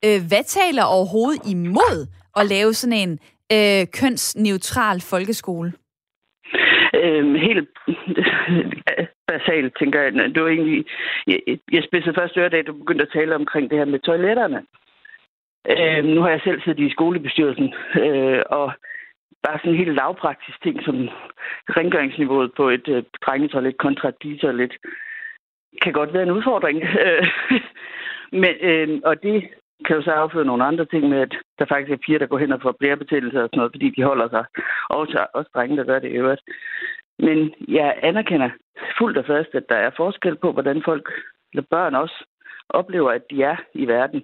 Øh, 0.04 0.20
hvad 0.28 0.44
taler 0.44 0.84
overhovedet 0.84 1.42
imod 1.54 1.96
at 2.36 2.46
lave 2.46 2.72
sådan 2.74 2.98
en 3.04 3.12
øh, 3.52 3.86
kønsneutral 4.00 5.00
folkeskole? 5.00 5.72
Øhm, 6.94 7.34
helt 7.34 7.68
basalt, 9.32 9.72
tænker 9.78 10.00
jeg. 10.00 10.12
Det 10.12 10.42
var 10.42 10.48
egentlig, 10.48 10.84
jeg, 11.26 11.40
jeg 11.72 11.82
spidsede 11.86 12.14
først 12.14 12.36
øre, 12.36 12.48
da 12.48 12.62
du 12.62 12.72
begyndte 12.72 13.02
at 13.02 13.14
tale 13.14 13.34
omkring 13.34 13.70
det 13.70 13.78
her 13.78 13.84
med 13.84 13.98
toiletterne. 13.98 14.62
Øhm, 15.70 16.08
nu 16.14 16.20
har 16.20 16.30
jeg 16.30 16.40
selv 16.44 16.60
siddet 16.62 16.86
i 16.86 16.90
skolebestyrelsen, 16.90 17.74
øh, 18.02 18.42
og 18.50 18.72
bare 19.42 19.58
sådan 19.58 19.72
en 19.72 19.78
helt 19.78 19.94
lavpraktisk 19.94 20.62
ting, 20.62 20.82
som 20.84 21.08
rengøringsniveauet 21.76 22.50
på 22.56 22.68
et 22.68 22.88
øh, 22.88 23.02
drengetoilet 23.26 23.78
kontra 23.78 24.08
et 24.08 24.16
pigetoilet, 24.20 24.72
kan 25.82 25.92
godt 25.92 26.12
være 26.12 26.22
en 26.22 26.36
udfordring. 26.38 26.82
Øh, 27.04 27.26
men, 28.32 28.54
øh, 28.60 29.00
og 29.04 29.22
det 29.22 29.48
kan 29.84 29.96
jo 29.96 30.02
så 30.02 30.10
afføre 30.10 30.44
nogle 30.44 30.64
andre 30.64 30.84
ting 30.84 31.08
med, 31.08 31.18
at 31.20 31.34
der 31.58 31.66
faktisk 31.66 31.92
er 31.92 32.04
piger, 32.06 32.18
der 32.18 32.26
går 32.26 32.38
hen 32.38 32.52
og 32.52 32.62
får 32.62 32.76
blærebetændelse 32.78 33.42
og 33.42 33.48
sådan 33.48 33.58
noget, 33.58 33.72
fordi 33.72 33.90
de 33.90 34.02
holder 34.02 34.28
sig. 34.28 34.44
Og 34.90 35.06
så 35.06 35.26
også 35.34 35.50
drenge, 35.54 35.76
der 35.76 35.84
gør 35.84 35.98
det 35.98 36.08
i 36.08 36.18
øvrigt. 36.20 36.42
Men 37.18 37.54
jeg 37.68 37.98
anerkender 38.02 38.50
fuldt 38.98 39.18
og 39.18 39.24
fast, 39.26 39.54
at 39.54 39.68
der 39.68 39.76
er 39.76 39.90
forskel 39.96 40.36
på, 40.36 40.52
hvordan 40.52 40.82
folk, 40.84 41.12
eller 41.52 41.66
børn 41.70 41.94
også, 41.94 42.24
oplever, 42.68 43.10
at 43.10 43.30
de 43.30 43.42
er 43.42 43.56
i 43.74 43.86
verden. 43.86 44.22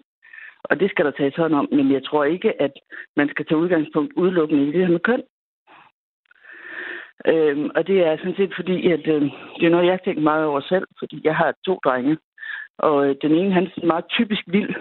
Og 0.65 0.81
det 0.81 0.91
skal 0.91 1.05
der 1.05 1.11
tages 1.11 1.37
hånd 1.37 1.55
om. 1.55 1.69
Men 1.73 1.93
jeg 1.93 2.05
tror 2.05 2.25
ikke, 2.25 2.63
at 2.63 2.73
man 3.17 3.29
skal 3.29 3.47
tage 3.47 3.59
udgangspunkt 3.59 4.13
udelukkende 4.17 4.69
i 4.69 4.73
det 4.73 4.81
her 4.81 4.89
med 4.89 5.01
køn. 5.01 5.23
Øhm, 7.27 7.71
og 7.75 7.87
det 7.87 8.07
er 8.07 8.17
sådan 8.17 8.37
set 8.37 8.53
fordi, 8.57 8.91
at 8.91 9.07
øh, 9.07 9.23
det 9.59 9.67
er 9.67 9.71
noget, 9.71 9.87
jeg 9.87 9.93
har 9.93 10.05
tænkt 10.05 10.23
meget 10.23 10.45
over 10.47 10.61
selv, 10.61 10.87
fordi 10.99 11.21
jeg 11.25 11.37
har 11.37 11.55
to 11.67 11.79
drenge. 11.85 12.19
Og 12.79 13.07
øh, 13.07 13.17
den 13.23 13.33
ene, 13.33 13.53
han 13.53 13.67
er 13.67 13.87
meget 13.87 14.05
typisk 14.09 14.43
vild 14.47 14.75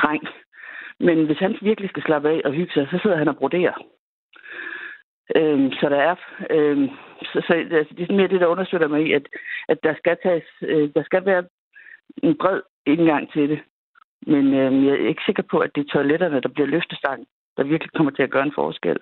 dreng. 0.00 0.22
Men 1.00 1.26
hvis 1.26 1.38
han 1.38 1.56
virkelig 1.62 1.90
skal 1.90 2.02
slappe 2.02 2.28
af 2.30 2.40
og 2.44 2.52
hygge 2.52 2.72
sig, 2.72 2.88
så 2.90 2.98
sidder 3.02 3.16
han 3.16 3.28
og 3.28 3.36
broderer. 3.36 3.74
Øhm, 5.36 5.72
så 5.72 5.88
der 5.88 5.96
er... 5.96 6.16
Øhm, 6.50 6.88
så, 7.22 7.42
så 7.46 7.52
altså, 7.54 7.94
det 7.96 8.10
er 8.10 8.14
mere 8.14 8.28
det, 8.28 8.40
der 8.40 8.46
understøtter 8.46 8.88
mig 8.88 9.06
i, 9.06 9.12
at, 9.12 9.28
at 9.68 9.78
der 9.82 9.94
skal 9.94 10.16
tages, 10.22 10.44
øh, 10.62 10.90
der 10.94 11.02
skal 11.02 11.24
være 11.24 11.44
en 12.22 12.36
bred 12.38 12.60
indgang 12.86 13.32
til 13.32 13.48
det. 13.48 13.60
Men 14.26 14.54
øhm, 14.54 14.84
jeg 14.86 14.92
er 14.92 15.08
ikke 15.08 15.22
sikker 15.26 15.42
på, 15.50 15.58
at 15.58 15.70
det 15.74 15.80
er 15.80 15.92
toiletterne, 15.92 16.40
der 16.40 16.48
bliver 16.48 16.66
løftestangen, 16.66 17.26
der 17.56 17.64
virkelig 17.64 17.92
kommer 17.92 18.12
til 18.12 18.22
at 18.22 18.30
gøre 18.30 18.42
en 18.42 18.54
forskel. 18.54 18.96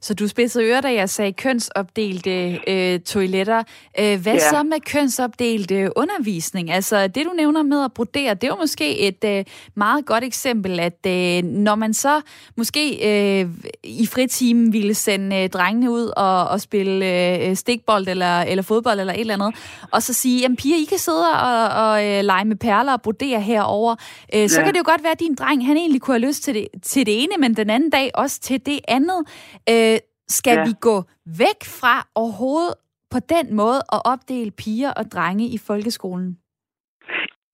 Så 0.00 0.14
du 0.14 0.28
spidsede 0.28 0.64
ører, 0.64 0.80
da 0.80 0.92
jeg 0.92 1.10
sagde 1.10 1.32
kønsopdelte 1.32 2.60
øh, 2.66 3.00
toiletter. 3.00 3.62
Øh, 3.98 4.20
hvad 4.22 4.34
ja. 4.34 4.50
så 4.50 4.62
med 4.62 4.80
kønsopdelt 4.80 5.72
undervisning? 5.96 6.70
Altså 6.70 7.06
det, 7.06 7.26
du 7.26 7.32
nævner 7.36 7.62
med 7.62 7.84
at 7.84 7.92
brodere, 7.92 8.34
det 8.34 8.44
er 8.44 8.48
jo 8.48 8.56
måske 8.56 8.98
et 8.98 9.24
øh, 9.24 9.44
meget 9.74 10.06
godt 10.06 10.24
eksempel, 10.24 10.80
at 10.80 11.06
øh, 11.06 11.42
når 11.44 11.74
man 11.74 11.94
så 11.94 12.20
måske 12.56 13.10
øh, 13.40 13.48
i 13.84 14.06
fritimen 14.06 14.72
ville 14.72 14.94
sende 14.94 15.36
øh, 15.36 15.48
drengene 15.48 15.90
ud 15.90 16.12
og, 16.16 16.48
og 16.48 16.60
spille 16.60 17.06
øh, 17.38 17.56
stikbold 17.56 18.08
eller, 18.08 18.40
eller 18.40 18.62
fodbold 18.62 19.00
eller 19.00 19.12
et 19.12 19.20
eller 19.20 19.34
andet, 19.34 19.54
og 19.90 20.02
så 20.02 20.12
sige, 20.12 20.40
jamen 20.40 20.56
piger, 20.56 20.76
I 20.76 20.84
kan 20.84 20.98
sidde 20.98 21.28
og, 21.28 21.68
og 21.68 22.06
øh, 22.06 22.24
lege 22.24 22.44
med 22.44 22.56
perler 22.56 22.92
og 22.92 23.02
brodere 23.02 23.40
herover. 23.40 23.96
Øh, 24.34 24.48
så 24.48 24.58
ja. 24.58 24.64
kan 24.64 24.74
det 24.74 24.78
jo 24.78 24.84
godt 24.90 25.02
være, 25.02 25.12
at 25.12 25.20
din 25.20 25.34
dreng, 25.34 25.66
han 25.66 25.76
egentlig 25.76 26.00
kunne 26.00 26.14
have 26.14 26.26
lyst 26.26 26.42
til 26.42 26.54
det, 26.54 26.66
til 26.82 27.06
det 27.06 27.22
ene, 27.22 27.32
men 27.38 27.56
den 27.56 27.70
anden 27.70 27.90
dag 27.90 28.10
også 28.14 28.40
til 28.40 28.66
det 28.66 28.80
andet. 28.88 29.24
Øh, 29.72 29.98
skal 30.28 30.56
ja. 30.58 30.64
vi 30.68 30.72
gå 30.80 30.96
væk 31.44 31.60
fra 31.80 31.96
overhovedet 32.14 32.74
på 33.10 33.18
den 33.34 33.46
måde 33.60 33.80
at 33.94 34.00
opdele 34.12 34.50
piger 34.50 34.92
og 35.00 35.04
drenge 35.14 35.46
i 35.56 35.58
folkeskolen? 35.66 36.38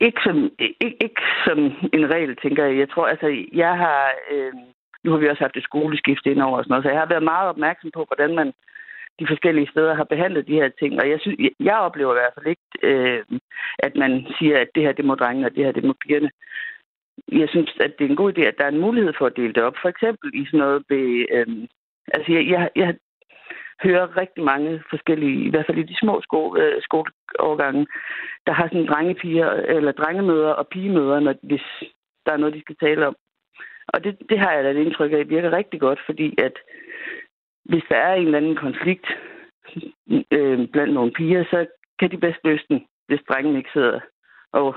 Ikke 0.01 0.21
som, 0.27 0.37
ikke, 0.59 0.97
ikke 1.07 1.23
som 1.47 1.59
en 1.97 2.05
regel, 2.15 2.37
tænker 2.43 2.65
jeg. 2.65 2.79
Jeg 2.79 2.91
tror, 2.91 3.07
altså, 3.07 3.29
jeg 3.53 3.73
har... 3.77 4.11
Øh, 4.31 4.53
nu 5.05 5.11
har 5.11 5.19
vi 5.19 5.29
også 5.29 5.45
haft 5.45 5.57
et 5.57 5.69
skoleskift 5.71 6.27
indover 6.27 6.59
og 6.59 6.65
sådan 6.65 6.73
noget, 6.73 6.85
så 6.85 6.91
jeg 6.91 7.01
har 7.01 7.13
været 7.15 7.31
meget 7.33 7.49
opmærksom 7.49 7.91
på, 7.95 8.05
hvordan 8.09 8.35
man 8.35 8.53
de 9.21 9.27
forskellige 9.33 9.71
steder 9.73 9.95
har 9.95 10.05
behandlet 10.05 10.47
de 10.47 10.61
her 10.61 10.69
ting. 10.69 10.93
Og 11.01 11.11
jeg, 11.11 11.19
synes, 11.21 11.39
jeg 11.61 11.77
oplever 11.77 12.13
i 12.13 12.19
hvert 12.21 12.35
fald 12.37 12.47
ikke, 12.47 12.69
øh, 12.83 13.23
at 13.79 13.93
man 13.97 14.27
siger, 14.39 14.57
at 14.61 14.69
det 14.75 14.83
her 14.83 14.93
det 14.93 15.05
må 15.05 15.15
drengene, 15.15 15.47
og 15.47 15.55
det 15.55 15.65
her 15.65 15.73
det 15.73 15.85
må 15.85 15.95
pigerne. 16.03 16.31
Jeg 17.33 17.49
synes, 17.49 17.71
at 17.81 17.93
det 17.99 18.05
er 18.05 18.11
en 18.11 18.23
god 18.23 18.33
idé, 18.33 18.43
at 18.43 18.59
der 18.59 18.65
er 18.65 18.73
en 18.73 18.85
mulighed 18.87 19.13
for 19.19 19.27
at 19.27 19.37
dele 19.37 19.53
det 19.53 19.63
op. 19.63 19.77
For 19.83 19.89
eksempel 19.89 20.31
i 20.35 20.47
sådan 20.47 20.59
noget 20.59 20.83
ved, 20.89 21.27
øh, 21.37 21.47
Altså, 22.09 22.33
jeg, 22.33 22.47
jeg, 22.47 22.71
jeg 22.77 22.97
hører 23.83 24.17
rigtig 24.17 24.45
mange 24.45 24.83
forskellige, 24.91 25.45
i 25.47 25.51
hvert 25.51 25.67
fald 25.67 25.79
i 25.79 25.91
de 25.91 25.97
små 26.03 26.21
skole, 26.23 26.63
øh, 26.63 26.83
skoleårgange, 26.83 27.87
der 28.47 28.53
har 28.53 28.67
sådan 28.69 28.87
drengepiger, 28.87 29.51
eller 29.51 29.93
drengemøder 29.93 30.51
og 30.51 30.69
pigemøder, 30.69 31.21
når, 31.21 31.35
hvis 31.43 31.65
der 32.27 32.33
er 32.33 32.37
noget, 32.37 32.55
de 32.55 32.61
skal 32.61 32.77
tale 32.77 33.07
om. 33.07 33.17
Og 33.89 34.05
det, 34.05 34.19
det 34.29 34.39
har 34.39 34.53
jeg 34.53 34.65
da 34.65 34.71
et 34.71 34.77
indtryk 34.77 35.13
af, 35.13 35.29
virker 35.29 35.53
rigtig 35.53 35.81
godt, 35.81 36.01
fordi 36.07 36.35
at 36.39 36.53
hvis 37.65 37.85
der 37.89 37.97
er 37.97 38.15
en 38.15 38.25
eller 38.25 38.39
anden 38.39 38.57
konflikt 38.57 39.07
øh, 40.31 40.69
blandt 40.69 40.95
nogle 40.95 41.13
piger, 41.13 41.45
så 41.45 41.67
kan 41.99 42.11
de 42.11 42.19
bedst 42.19 42.39
løse 42.45 42.65
den, 42.69 42.87
hvis 43.07 43.21
drengen 43.29 43.57
ikke 43.57 43.71
sidder 43.73 44.01
og 44.53 44.77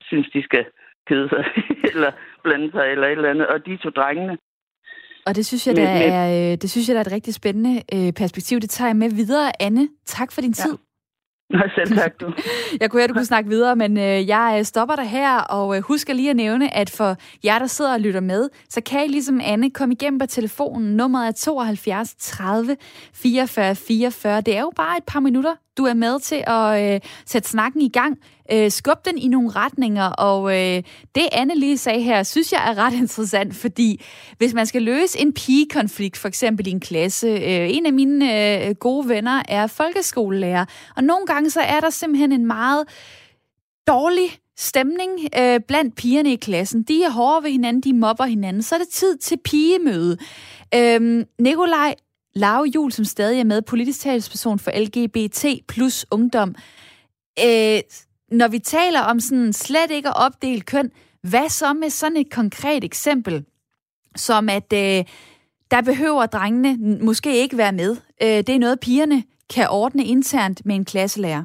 synes, 0.00 0.30
de 0.30 0.42
skal 0.42 0.66
kede 1.06 1.28
sig, 1.28 1.44
eller 1.92 2.12
blande 2.42 2.70
sig, 2.70 2.90
eller 2.90 3.06
et 3.06 3.12
eller 3.12 3.30
andet. 3.30 3.46
Og 3.46 3.66
de 3.66 3.76
to 3.76 3.90
drengene, 3.90 4.38
og 5.26 5.36
det 5.36 5.46
synes 5.46 5.66
jeg, 5.66 5.76
der 5.76 5.92
men, 5.92 6.02
er, 6.02 6.52
øh, 6.52 6.58
det 6.58 6.70
synes 6.70 6.88
jeg, 6.88 6.94
der 6.94 7.00
er 7.00 7.04
et 7.04 7.12
rigtig 7.12 7.34
spændende 7.34 7.82
øh, 7.94 8.12
perspektiv. 8.12 8.60
Det 8.60 8.70
tager 8.70 8.88
jeg 8.88 8.96
med 8.96 9.10
videre. 9.10 9.62
Anne, 9.62 9.88
tak 10.06 10.32
for 10.32 10.40
din 10.40 10.52
tid. 10.52 10.70
Ja. 10.70 10.76
Nå, 11.50 11.60
selv 11.74 11.96
tak 11.96 12.20
du. 12.20 12.32
jeg 12.80 12.90
kunne 12.90 13.00
høre, 13.00 13.08
du 13.08 13.14
kunne 13.14 13.24
snakke 13.24 13.50
videre, 13.50 13.76
men 13.76 13.98
øh, 13.98 14.28
jeg 14.28 14.60
stopper 14.66 14.96
dig 14.96 15.08
her, 15.08 15.38
og 15.38 15.76
øh, 15.76 15.82
husker 15.82 16.14
lige 16.14 16.30
at 16.30 16.36
nævne, 16.36 16.76
at 16.76 16.90
for 16.90 17.16
jer, 17.44 17.58
der 17.58 17.66
sidder 17.66 17.92
og 17.92 18.00
lytter 18.00 18.20
med, 18.20 18.48
så 18.68 18.80
kan 18.80 19.04
I 19.04 19.08
ligesom 19.08 19.40
Anne 19.44 19.70
komme 19.70 19.94
igennem 19.94 20.18
på 20.18 20.26
telefonen. 20.26 20.96
Nummeret 20.96 21.28
er 21.28 21.32
72 21.32 22.14
30 22.18 22.76
44 23.14 23.74
44. 23.74 24.40
Det 24.40 24.56
er 24.56 24.60
jo 24.60 24.72
bare 24.76 24.96
et 24.96 25.04
par 25.06 25.20
minutter, 25.20 25.54
du 25.78 25.84
er 25.84 25.94
med 25.94 26.20
til 26.20 26.44
at 26.46 26.94
øh, 26.94 27.00
sætte 27.26 27.48
snakken 27.48 27.80
i 27.80 27.88
gang. 27.88 28.18
Øh, 28.52 28.70
skubbe 28.70 29.00
den 29.04 29.18
i 29.18 29.28
nogle 29.28 29.50
retninger, 29.50 30.04
og 30.04 30.52
øh, 30.52 30.82
det 31.14 31.28
Anne 31.32 31.54
lige 31.54 31.78
sagde 31.78 32.02
her, 32.02 32.22
synes 32.22 32.52
jeg 32.52 32.70
er 32.70 32.78
ret 32.78 32.94
interessant, 33.02 33.56
fordi 33.56 34.04
hvis 34.38 34.54
man 34.54 34.66
skal 34.66 34.82
løse 34.82 35.20
en 35.20 35.32
pigekonflikt, 35.32 36.16
for 36.16 36.28
eksempel 36.28 36.66
i 36.66 36.70
en 36.70 36.80
klasse, 36.80 37.28
øh, 37.28 37.76
en 37.76 37.86
af 37.86 37.92
mine 37.92 38.66
øh, 38.68 38.74
gode 38.74 39.08
venner 39.08 39.42
er 39.48 39.66
folkeskolelærer, 39.66 40.64
og 40.96 41.04
nogle 41.04 41.26
gange 41.26 41.50
så 41.50 41.60
er 41.60 41.80
der 41.80 41.90
simpelthen 41.90 42.32
en 42.32 42.46
meget 42.46 42.84
dårlig 43.86 44.38
stemning 44.56 45.10
øh, 45.38 45.60
blandt 45.68 45.96
pigerne 45.96 46.32
i 46.32 46.36
klassen. 46.36 46.82
De 46.82 47.02
er 47.02 47.10
hårde 47.10 47.44
ved 47.44 47.50
hinanden, 47.50 47.82
de 47.82 47.92
mobber 47.92 48.24
hinanden. 48.24 48.62
Så 48.62 48.74
er 48.74 48.78
det 48.78 48.88
tid 48.88 49.16
til 49.16 49.38
pigemøde. 49.44 50.16
Øh, 50.74 51.24
Nikolaj 51.40 51.94
Lave 52.34 52.64
Jul, 52.74 52.92
som 52.92 53.04
stadig 53.04 53.40
er 53.40 53.44
med, 53.44 53.62
politisk 53.62 54.00
talsperson 54.00 54.58
for 54.58 54.70
LGBT 54.84 55.66
plus 55.68 56.06
ungdom. 56.10 56.54
Øh, 57.44 57.80
når 58.34 58.48
vi 58.48 58.58
taler 58.58 59.00
om 59.00 59.20
sådan 59.20 59.52
slet 59.52 59.90
ikke 59.90 60.08
at 60.08 60.16
opdele 60.16 60.60
køn, 60.60 60.90
hvad 61.22 61.48
så 61.48 61.72
med 61.72 61.90
sådan 61.90 62.16
et 62.16 62.30
konkret 62.30 62.84
eksempel, 62.84 63.44
som 64.16 64.48
at 64.48 64.72
øh, 64.72 65.04
der 65.70 65.80
behøver 65.84 66.26
drengene 66.26 66.98
måske 67.04 67.36
ikke 67.36 67.56
være 67.56 67.72
med. 67.72 67.96
Øh, 68.22 68.28
det 68.28 68.48
er 68.48 68.58
noget, 68.58 68.80
pigerne 68.80 69.24
kan 69.54 69.68
ordne 69.70 70.04
internt 70.04 70.66
med 70.66 70.74
en 70.74 70.84
klasselærer 70.84 71.44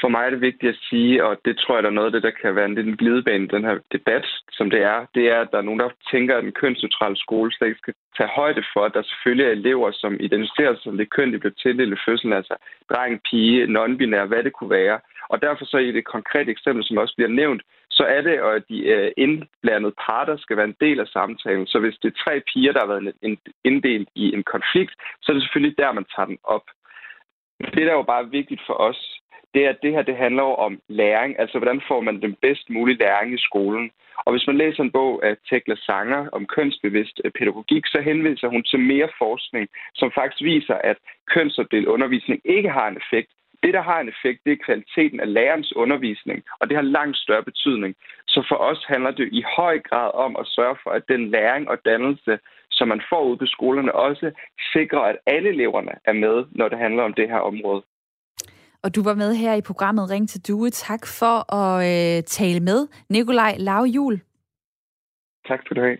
for 0.00 0.08
mig 0.08 0.26
er 0.26 0.30
det 0.30 0.40
vigtigt 0.40 0.70
at 0.74 0.82
sige, 0.88 1.24
og 1.24 1.40
det 1.44 1.58
tror 1.58 1.74
jeg, 1.74 1.82
der 1.82 1.88
er 1.90 1.98
noget 1.98 2.06
af 2.06 2.12
det, 2.12 2.22
der 2.22 2.40
kan 2.40 2.56
være 2.56 2.64
en 2.64 2.74
lille 2.74 2.96
glidebane 2.96 3.44
i 3.44 3.54
den 3.56 3.64
her 3.64 3.78
debat, 3.92 4.26
som 4.52 4.70
det 4.70 4.82
er, 4.82 5.06
det 5.14 5.24
er, 5.34 5.40
at 5.40 5.48
der 5.52 5.58
er 5.58 5.68
nogen, 5.68 5.80
der 5.80 5.90
tænker, 6.12 6.36
at 6.36 6.44
den 6.44 6.52
kønsneutrale 6.52 7.16
skole 7.16 7.52
slet 7.52 7.68
ikke 7.68 7.78
skal 7.78 7.94
tage 8.16 8.30
højde 8.40 8.64
for, 8.72 8.84
at 8.84 8.94
der 8.94 9.02
selvfølgelig 9.02 9.46
er 9.46 9.50
elever, 9.50 9.90
som 9.92 10.12
identificerer 10.20 10.74
sig 10.74 10.82
som 10.82 10.96
det 10.96 11.10
køn, 11.10 11.32
de 11.32 11.38
blev 11.38 11.52
tildelt 11.54 11.92
i 11.94 12.02
fødslen, 12.06 12.32
altså 12.32 12.54
dreng, 12.90 13.20
pige, 13.30 13.66
non-binær, 13.76 14.24
hvad 14.24 14.42
det 14.44 14.52
kunne 14.52 14.70
være. 14.70 15.00
Og 15.28 15.42
derfor 15.42 15.64
så 15.64 15.78
i 15.78 15.92
det 15.92 16.04
konkrete 16.04 16.50
eksempel, 16.50 16.84
som 16.84 16.96
også 16.98 17.14
bliver 17.16 17.30
nævnt, 17.30 17.62
så 17.90 18.04
er 18.04 18.20
det, 18.20 18.36
at 18.56 18.62
de 18.68 18.78
øh, 18.94 19.12
indblandede 19.16 19.94
parter 20.06 20.36
skal 20.36 20.56
være 20.56 20.70
en 20.72 20.80
del 20.80 21.00
af 21.00 21.06
samtalen. 21.06 21.66
Så 21.66 21.78
hvis 21.78 21.98
det 22.02 22.08
er 22.08 22.22
tre 22.24 22.42
piger, 22.52 22.72
der 22.72 22.80
har 22.80 22.92
været 22.94 23.14
inddelt 23.64 24.08
i 24.14 24.34
en 24.34 24.42
konflikt, 24.42 24.94
så 25.22 25.32
er 25.32 25.34
det 25.34 25.42
selvfølgelig 25.42 25.78
der, 25.78 25.92
man 25.92 26.06
tager 26.14 26.26
den 26.26 26.38
op. 26.44 26.66
Det, 27.74 27.82
der 27.86 27.90
er 27.90 28.02
jo 28.02 28.12
bare 28.14 28.30
vigtigt 28.30 28.62
for 28.66 28.74
os, 28.74 29.17
det 29.54 29.64
er, 29.64 29.70
at 29.70 29.82
det 29.82 29.92
her 29.92 30.02
det 30.02 30.16
handler 30.16 30.42
jo 30.42 30.54
om 30.54 30.80
læring. 30.88 31.40
Altså, 31.40 31.58
hvordan 31.58 31.82
får 31.88 32.00
man 32.00 32.20
den 32.20 32.36
bedst 32.42 32.70
mulige 32.70 32.98
læring 32.98 33.34
i 33.34 33.44
skolen? 33.48 33.90
Og 34.24 34.32
hvis 34.32 34.46
man 34.46 34.58
læser 34.58 34.82
en 34.82 34.92
bog 34.92 35.26
af 35.26 35.36
Tekla 35.50 35.76
Sanger 35.76 36.28
om 36.32 36.46
kønsbevidst 36.46 37.20
øh, 37.24 37.30
pædagogik, 37.38 37.86
så 37.86 38.00
henviser 38.00 38.48
hun 38.48 38.62
til 38.62 38.80
mere 38.80 39.08
forskning, 39.18 39.68
som 39.94 40.12
faktisk 40.14 40.42
viser, 40.42 40.74
at 40.74 40.96
kønsopdelt 41.34 41.86
undervisning 41.86 42.40
ikke 42.44 42.70
har 42.70 42.88
en 42.88 42.96
effekt. 42.96 43.30
Det, 43.62 43.74
der 43.74 43.82
har 43.82 44.00
en 44.00 44.08
effekt, 44.08 44.40
det 44.44 44.52
er 44.52 44.64
kvaliteten 44.66 45.20
af 45.20 45.32
lærerens 45.32 45.76
undervisning, 45.76 46.44
og 46.60 46.68
det 46.68 46.76
har 46.76 46.82
langt 46.82 47.16
større 47.16 47.42
betydning. 47.42 47.94
Så 48.28 48.44
for 48.48 48.56
os 48.56 48.84
handler 48.88 49.10
det 49.10 49.28
i 49.32 49.42
høj 49.56 49.78
grad 49.78 50.10
om 50.14 50.36
at 50.36 50.46
sørge 50.46 50.76
for, 50.82 50.90
at 50.90 51.08
den 51.08 51.30
læring 51.30 51.68
og 51.68 51.78
dannelse, 51.84 52.38
som 52.70 52.88
man 52.88 53.02
får 53.10 53.22
ud 53.24 53.36
på 53.36 53.46
skolerne, 53.46 53.94
også 53.94 54.30
sikrer, 54.72 55.00
at 55.00 55.16
alle 55.26 55.48
eleverne 55.48 55.92
er 56.04 56.12
med, 56.12 56.44
når 56.50 56.68
det 56.68 56.78
handler 56.78 57.02
om 57.02 57.14
det 57.14 57.28
her 57.28 57.38
område. 57.38 57.82
Og 58.82 58.94
du 58.94 59.02
var 59.02 59.14
med 59.14 59.34
her 59.34 59.54
i 59.54 59.60
programmet 59.60 60.10
Ring 60.10 60.28
til 60.28 60.40
Due. 60.48 60.70
Tak 60.70 61.06
for 61.06 61.54
at 61.54 62.16
øh, 62.18 62.22
tale 62.22 62.60
med. 62.60 62.86
Nikolaj 63.08 63.56
Lavjul. 63.58 64.20
Tak 65.48 65.60
for 65.68 65.74
det. 65.74 65.98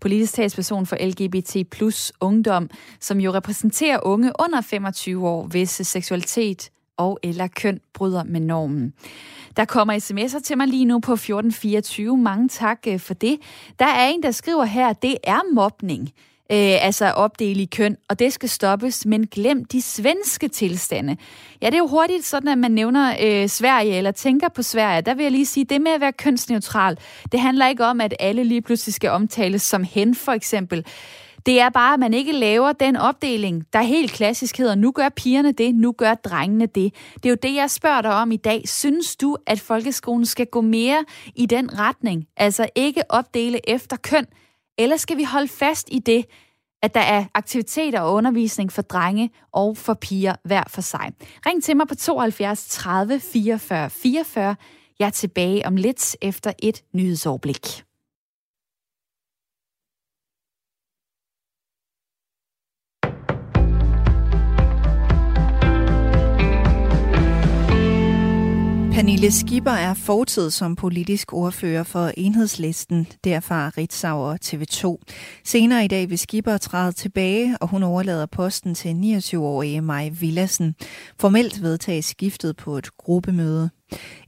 Politisk 0.00 0.34
talsperson 0.34 0.86
for 0.86 0.96
LGBT 1.06 1.70
plus 1.70 2.12
ungdom, 2.20 2.70
som 3.00 3.20
jo 3.20 3.32
repræsenterer 3.32 3.98
unge 4.02 4.32
under 4.38 4.60
25 4.60 5.28
år, 5.28 5.46
hvis 5.46 5.70
seksualitet 5.70 6.70
og 6.96 7.18
eller 7.22 7.48
køn 7.48 7.80
bryder 7.94 8.24
med 8.24 8.40
normen. 8.40 8.94
Der 9.56 9.64
kommer 9.64 9.94
sms'er 9.94 10.40
til 10.40 10.56
mig 10.56 10.68
lige 10.68 10.84
nu 10.84 11.00
på 11.00 11.12
1424. 11.12 12.16
Mange 12.16 12.48
tak 12.48 12.78
øh, 12.88 13.00
for 13.00 13.14
det. 13.14 13.38
Der 13.78 13.86
er 13.86 14.08
en, 14.08 14.22
der 14.22 14.30
skriver 14.30 14.64
her, 14.64 14.92
det 14.92 15.16
er 15.24 15.54
mobning 15.54 16.12
øh, 16.52 16.86
altså 16.86 17.10
opdele 17.10 17.62
i 17.62 17.66
køn, 17.66 17.96
og 18.08 18.18
det 18.18 18.32
skal 18.32 18.48
stoppes, 18.48 19.06
men 19.06 19.26
glem 19.26 19.64
de 19.64 19.82
svenske 19.82 20.48
tilstande. 20.48 21.16
Ja, 21.62 21.66
det 21.66 21.74
er 21.74 21.78
jo 21.78 21.86
hurtigt 21.86 22.24
sådan, 22.24 22.48
at 22.48 22.58
man 22.58 22.70
nævner 22.70 23.16
øh, 23.22 23.48
Sverige, 23.48 23.96
eller 23.96 24.10
tænker 24.10 24.48
på 24.48 24.62
Sverige. 24.62 25.02
Der 25.02 25.14
vil 25.14 25.22
jeg 25.22 25.32
lige 25.32 25.46
sige, 25.46 25.64
det 25.64 25.80
med 25.80 25.92
at 25.92 26.00
være 26.00 26.12
kønsneutral, 26.12 26.98
det 27.32 27.40
handler 27.40 27.68
ikke 27.68 27.84
om, 27.84 28.00
at 28.00 28.14
alle 28.20 28.44
lige 28.44 28.62
pludselig 28.62 28.94
skal 28.94 29.10
omtales 29.10 29.62
som 29.62 29.84
hen, 29.84 30.14
for 30.14 30.32
eksempel. 30.32 30.86
Det 31.46 31.60
er 31.60 31.68
bare, 31.68 31.94
at 31.94 32.00
man 32.00 32.14
ikke 32.14 32.32
laver 32.32 32.72
den 32.72 32.96
opdeling, 32.96 33.64
der 33.72 33.82
helt 33.82 34.12
klassisk 34.12 34.58
hedder, 34.58 34.74
nu 34.74 34.92
gør 34.92 35.08
pigerne 35.08 35.52
det, 35.52 35.74
nu 35.74 35.92
gør 35.92 36.14
drengene 36.14 36.66
det. 36.66 36.94
Det 37.14 37.26
er 37.26 37.30
jo 37.30 37.36
det, 37.42 37.54
jeg 37.54 37.70
spørger 37.70 38.02
dig 38.02 38.14
om 38.14 38.32
i 38.32 38.36
dag. 38.36 38.62
Synes 38.68 39.16
du, 39.16 39.36
at 39.46 39.60
folkeskolen 39.60 40.26
skal 40.26 40.46
gå 40.46 40.60
mere 40.60 41.04
i 41.34 41.46
den 41.46 41.78
retning? 41.78 42.26
Altså 42.36 42.68
ikke 42.74 43.02
opdele 43.08 43.70
efter 43.70 43.96
køn, 43.96 44.26
eller 44.78 44.96
skal 44.96 45.16
vi 45.16 45.24
holde 45.24 45.48
fast 45.48 45.88
i 45.92 45.98
det, 45.98 46.24
at 46.82 46.94
der 46.94 47.00
er 47.00 47.24
aktiviteter 47.34 48.00
og 48.00 48.14
undervisning 48.14 48.72
for 48.72 48.82
drenge 48.82 49.30
og 49.52 49.76
for 49.76 49.94
piger 49.94 50.34
hver 50.44 50.62
for 50.68 50.80
sig. 50.80 51.12
Ring 51.46 51.62
til 51.62 51.76
mig 51.76 51.88
på 51.88 51.94
72 51.94 52.68
30 52.68 53.20
44 53.20 53.90
44. 53.90 54.56
Jeg 54.98 55.06
er 55.06 55.10
tilbage 55.10 55.66
om 55.66 55.76
lidt 55.76 56.16
efter 56.22 56.52
et 56.58 56.82
nyhedsoverblik. 56.94 57.84
Pernille 68.94 69.30
Skipper 69.30 69.70
er 69.70 69.94
fortid 69.94 70.50
som 70.50 70.76
politisk 70.76 71.32
ordfører 71.32 71.82
for 71.82 72.10
enhedslisten, 72.16 73.06
derfra 73.24 73.68
Ritzau 73.68 74.18
og 74.18 74.38
TV2. 74.44 74.96
Senere 75.44 75.84
i 75.84 75.88
dag 75.88 76.10
vil 76.10 76.18
Skipper 76.18 76.56
træde 76.56 76.92
tilbage, 76.92 77.56
og 77.60 77.68
hun 77.68 77.82
overlader 77.82 78.26
posten 78.26 78.74
til 78.74 78.94
29-årige 78.94 79.80
Maj 79.80 80.08
Villassen. 80.20 80.74
Formelt 81.20 81.62
vedtages 81.62 82.04
skiftet 82.04 82.56
på 82.56 82.78
et 82.78 82.96
gruppemøde. 82.96 83.70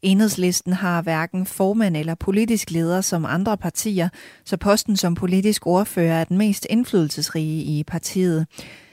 Enhedslisten 0.02 0.72
har 0.72 1.02
hverken 1.02 1.46
formand 1.46 1.96
eller 1.96 2.14
politisk 2.14 2.70
leder 2.70 3.00
som 3.00 3.24
andre 3.24 3.56
partier, 3.56 4.08
så 4.44 4.56
posten 4.56 4.96
som 4.96 5.14
politisk 5.14 5.66
ordfører 5.66 6.20
er 6.20 6.24
den 6.24 6.38
mest 6.38 6.66
indflydelsesrige 6.70 7.62
i 7.62 7.84
partiet. 7.86 8.46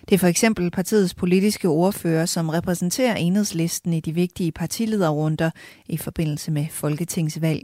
Det 0.09 0.15
er 0.15 0.19
for 0.19 0.27
eksempel 0.27 0.71
partiets 0.71 1.13
politiske 1.13 1.67
ordfører, 1.67 2.25
som 2.25 2.49
repræsenterer 2.49 3.15
enhedslisten 3.15 3.93
i 3.93 3.99
de 3.99 4.13
vigtige 4.13 4.51
partilederrunder 4.51 5.49
i 5.85 5.97
forbindelse 5.97 6.51
med 6.51 6.65
folketingsvalg. 6.71 7.63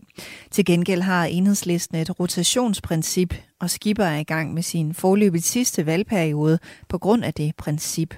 Til 0.51 0.65
gengæld 0.65 1.01
har 1.01 1.25
enhedslisten 1.25 1.97
et 1.97 2.19
rotationsprincip, 2.19 3.33
og 3.61 3.69
Skipper 3.69 4.03
er 4.03 4.19
i 4.19 4.23
gang 4.23 4.53
med 4.53 4.63
sin 4.63 4.93
forløbet 4.93 5.43
sidste 5.43 5.85
valgperiode 5.85 6.59
på 6.89 6.97
grund 6.97 7.23
af 7.23 7.33
det 7.33 7.55
princip. 7.55 8.15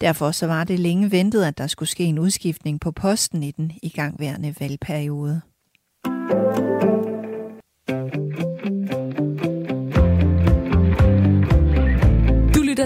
Derfor 0.00 0.30
så 0.30 0.46
var 0.46 0.64
det 0.64 0.78
længe 0.78 1.10
ventet, 1.10 1.44
at 1.44 1.58
der 1.58 1.66
skulle 1.66 1.88
ske 1.88 2.04
en 2.04 2.18
udskiftning 2.18 2.80
på 2.80 2.92
posten 2.92 3.42
i 3.42 3.50
den 3.50 3.72
igangværende 3.82 4.54
valgperiode. 4.60 5.40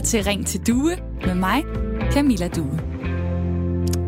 Lytter 0.01 0.11
til 0.11 0.25
Ring 0.25 0.47
til 0.47 0.67
Due 0.67 0.97
med 1.27 1.35
mig, 1.35 1.65
Camilla 2.13 2.49
Due. 2.49 2.81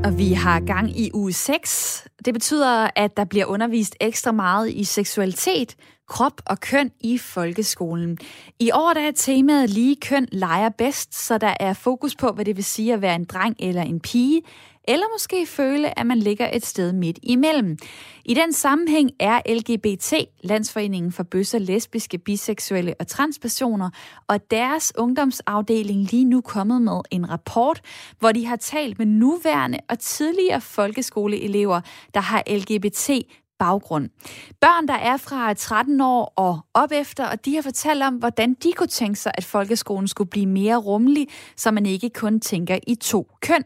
Og 0.04 0.18
vi 0.18 0.32
har 0.32 0.60
gang 0.60 0.98
i 1.00 1.10
uge 1.14 1.32
6. 1.32 2.06
Det 2.24 2.34
betyder, 2.34 2.90
at 2.96 3.16
der 3.16 3.24
bliver 3.24 3.46
undervist 3.46 3.96
ekstra 4.00 4.32
meget 4.32 4.70
i 4.70 4.84
seksualitet, 4.84 5.76
krop 6.08 6.32
og 6.46 6.60
køn 6.60 6.90
i 7.00 7.18
folkeskolen. 7.18 8.18
I 8.60 8.70
år 8.74 8.92
der 8.94 9.00
er 9.00 9.10
temaet 9.16 9.70
lige 9.70 9.96
køn 9.96 10.28
leger 10.32 10.68
bedst, 10.68 11.26
så 11.26 11.38
der 11.38 11.54
er 11.60 11.72
fokus 11.72 12.16
på, 12.16 12.28
hvad 12.32 12.44
det 12.44 12.56
vil 12.56 12.64
sige 12.64 12.92
at 12.92 13.02
være 13.02 13.14
en 13.14 13.24
dreng 13.24 13.56
eller 13.58 13.82
en 13.82 14.00
pige, 14.00 14.42
eller 14.88 15.06
måske 15.14 15.46
føle, 15.46 15.98
at 15.98 16.06
man 16.06 16.18
ligger 16.18 16.50
et 16.52 16.66
sted 16.66 16.92
midt 16.92 17.18
imellem. 17.22 17.76
I 18.24 18.34
den 18.34 18.52
sammenhæng 18.52 19.10
er 19.20 19.40
LGBT, 19.54 20.14
Landsforeningen 20.44 21.12
for 21.12 21.22
bøsser, 21.22 21.58
lesbiske, 21.58 22.18
biseksuelle 22.18 22.94
og 23.00 23.06
transpersoner, 23.06 23.90
og 24.28 24.50
deres 24.50 24.92
ungdomsafdeling 24.98 26.10
lige 26.10 26.24
nu 26.24 26.40
kommet 26.40 26.82
med 26.82 27.00
en 27.10 27.30
rapport, 27.30 27.80
hvor 28.18 28.32
de 28.32 28.46
har 28.46 28.56
talt 28.56 28.98
med 28.98 29.06
nuværende 29.06 29.78
og 29.88 29.98
tidligere 29.98 30.60
folkeskoleelever, 30.60 31.80
der 32.14 32.20
har 32.20 32.42
LGBT 32.46 33.10
baggrund. 33.62 34.08
Børn, 34.60 34.88
der 34.88 34.94
er 34.94 35.16
fra 35.16 35.54
13 35.54 36.00
år 36.00 36.32
og 36.36 36.60
op 36.74 36.92
efter, 36.92 37.26
og 37.26 37.44
de 37.44 37.54
har 37.54 37.62
fortalt 37.62 38.02
om, 38.02 38.14
hvordan 38.14 38.54
de 38.54 38.72
kunne 38.76 38.86
tænke 38.86 39.18
sig, 39.18 39.32
at 39.34 39.44
folkeskolen 39.44 40.08
skulle 40.08 40.30
blive 40.30 40.46
mere 40.46 40.76
rummelig, 40.76 41.28
så 41.56 41.70
man 41.70 41.86
ikke 41.86 42.10
kun 42.10 42.40
tænker 42.40 42.78
i 42.86 42.94
to 42.94 43.28
køn. 43.40 43.62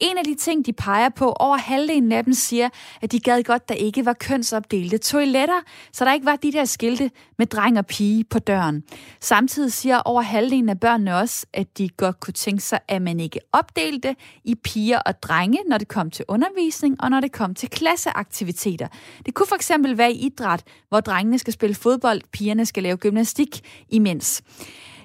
En 0.00 0.18
af 0.18 0.24
de 0.24 0.34
ting, 0.34 0.66
de 0.66 0.72
peger 0.72 1.08
på, 1.08 1.32
over 1.32 1.56
halvdelen 1.56 2.12
af 2.12 2.24
dem 2.24 2.32
siger, 2.32 2.68
at 3.02 3.12
de 3.12 3.20
gad 3.20 3.42
godt, 3.42 3.68
der 3.68 3.74
ikke 3.74 4.04
var 4.04 4.12
kønsopdelte 4.12 4.98
toiletter, 4.98 5.60
så 5.92 6.04
der 6.04 6.12
ikke 6.12 6.26
var 6.26 6.36
de 6.36 6.52
der 6.52 6.64
skilte 6.64 7.10
med 7.38 7.46
dreng 7.46 7.78
og 7.78 7.86
pige 7.86 8.24
på 8.24 8.38
døren. 8.38 8.82
Samtidig 9.20 9.72
siger 9.72 9.98
over 9.98 10.22
halvdelen 10.22 10.68
af 10.68 10.80
børnene 10.80 11.16
også, 11.16 11.46
at 11.52 11.78
de 11.78 11.88
godt 11.88 12.20
kunne 12.20 12.34
tænke 12.34 12.62
sig, 12.62 12.78
at 12.88 13.02
man 13.02 13.20
ikke 13.20 13.40
opdelte 13.52 14.16
i 14.44 14.54
piger 14.54 14.98
og 14.98 15.22
drenge, 15.22 15.58
når 15.68 15.78
det 15.78 15.88
kom 15.88 16.10
til 16.10 16.24
undervisning 16.28 16.96
og 17.02 17.10
når 17.10 17.20
det 17.20 17.32
kom 17.32 17.54
til 17.54 17.70
klasseaktiviteter. 17.70 18.88
Det 19.26 19.34
kunne 19.36 19.46
for 19.46 19.54
eksempel 19.54 19.98
være 19.98 20.12
i 20.12 20.26
idræt, 20.26 20.62
hvor 20.88 21.00
drengene 21.00 21.38
skal 21.38 21.52
spille 21.52 21.74
fodbold, 21.74 22.20
pigerne 22.32 22.66
skal 22.66 22.82
lave 22.82 22.96
gymnastik 22.96 23.60
imens. 23.88 24.42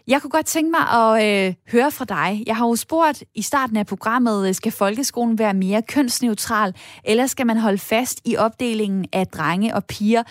Jeg 0.08 0.22
kunne 0.22 0.32
godt 0.32 0.46
tænke 0.46 0.72
mig 0.72 0.90
at 0.90 1.48
øh, 1.48 1.54
høre 1.72 1.92
fra 1.92 2.06
dig. 2.06 2.44
Jeg 2.48 2.56
har 2.56 2.68
jo 2.68 2.76
spurgt 2.76 3.24
i 3.36 3.42
starten 3.42 3.78
af 3.78 3.86
programmet, 3.86 4.48
øh, 4.48 4.56
skal 4.56 4.72
folkeskolen 4.72 5.40
være 5.40 5.54
mere 5.54 5.82
kønsneutral, 5.82 6.76
eller 7.04 7.28
skal 7.28 7.48
man 7.48 7.58
holde 7.58 7.78
fast 7.78 8.22
i 8.26 8.38
opdelingen 8.38 9.06
af 9.14 9.28
drenge 9.28 9.76
og 9.76 9.86
piger, 9.86 10.24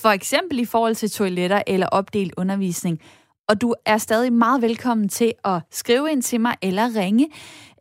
for 0.00 0.08
eksempel 0.08 0.58
i 0.58 0.64
forhold 0.64 0.94
til 0.94 1.10
toiletter 1.10 1.62
eller 1.66 1.86
opdelt 1.86 2.34
undervisning? 2.36 2.98
Og 3.48 3.60
du 3.60 3.74
er 3.86 3.98
stadig 3.98 4.32
meget 4.32 4.62
velkommen 4.62 5.08
til 5.08 5.32
at 5.44 5.60
skrive 5.70 6.10
ind 6.10 6.22
til 6.22 6.40
mig 6.40 6.56
eller 6.62 6.96
ringe. 6.96 7.28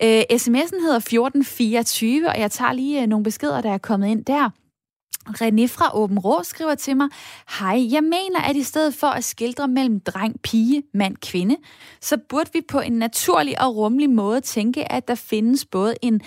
Øh, 0.03 0.21
sms'en 0.31 0.81
hedder 0.81 0.97
1424, 0.97 2.29
og 2.29 2.39
jeg 2.39 2.51
tager 2.51 2.73
lige 2.73 3.01
øh, 3.01 3.07
nogle 3.07 3.23
beskeder, 3.23 3.61
der 3.61 3.71
er 3.71 3.77
kommet 3.77 4.07
ind 4.07 4.25
der. 4.25 4.49
René 5.29 5.67
fra 5.67 5.97
Åben 5.97 6.19
Rå 6.19 6.43
skriver 6.43 6.75
til 6.75 6.97
mig, 6.97 7.09
Hej, 7.59 7.93
jeg 7.93 8.03
mener, 8.03 8.41
at 8.49 8.55
i 8.55 8.63
stedet 8.63 8.93
for 8.93 9.07
at 9.07 9.23
skildre 9.23 9.67
mellem 9.67 9.99
dreng, 9.99 10.41
pige, 10.41 10.83
mand, 10.93 11.15
kvinde, 11.15 11.57
så 12.01 12.17
burde 12.29 12.49
vi 12.53 12.61
på 12.67 12.79
en 12.79 12.93
naturlig 12.93 13.61
og 13.61 13.75
rummelig 13.75 14.09
måde 14.09 14.41
tænke, 14.41 14.91
at 14.91 15.07
der 15.07 15.15
findes 15.15 15.65
både 15.65 15.95
en 16.01 16.21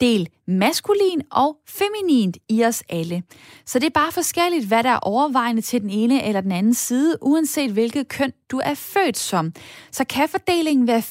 del 0.00 0.28
maskulin 0.46 1.22
og 1.30 1.56
feminint 1.68 2.36
i 2.48 2.64
os 2.64 2.82
alle. 2.88 3.22
Så 3.64 3.78
det 3.78 3.86
er 3.86 3.90
bare 3.90 4.12
forskelligt, 4.12 4.66
hvad 4.66 4.82
der 4.82 4.90
er 4.90 4.98
overvejende 4.98 5.62
til 5.62 5.80
den 5.80 5.90
ene 5.90 6.24
eller 6.24 6.40
den 6.40 6.52
anden 6.52 6.74
side, 6.74 7.16
uanset 7.22 7.70
hvilket 7.70 8.08
køn 8.08 8.32
du 8.50 8.60
er 8.64 8.74
født 8.74 9.16
som. 9.16 9.52
Så 9.92 10.04
kan 10.04 10.28
fordelingen 10.28 10.86
være 10.86 11.02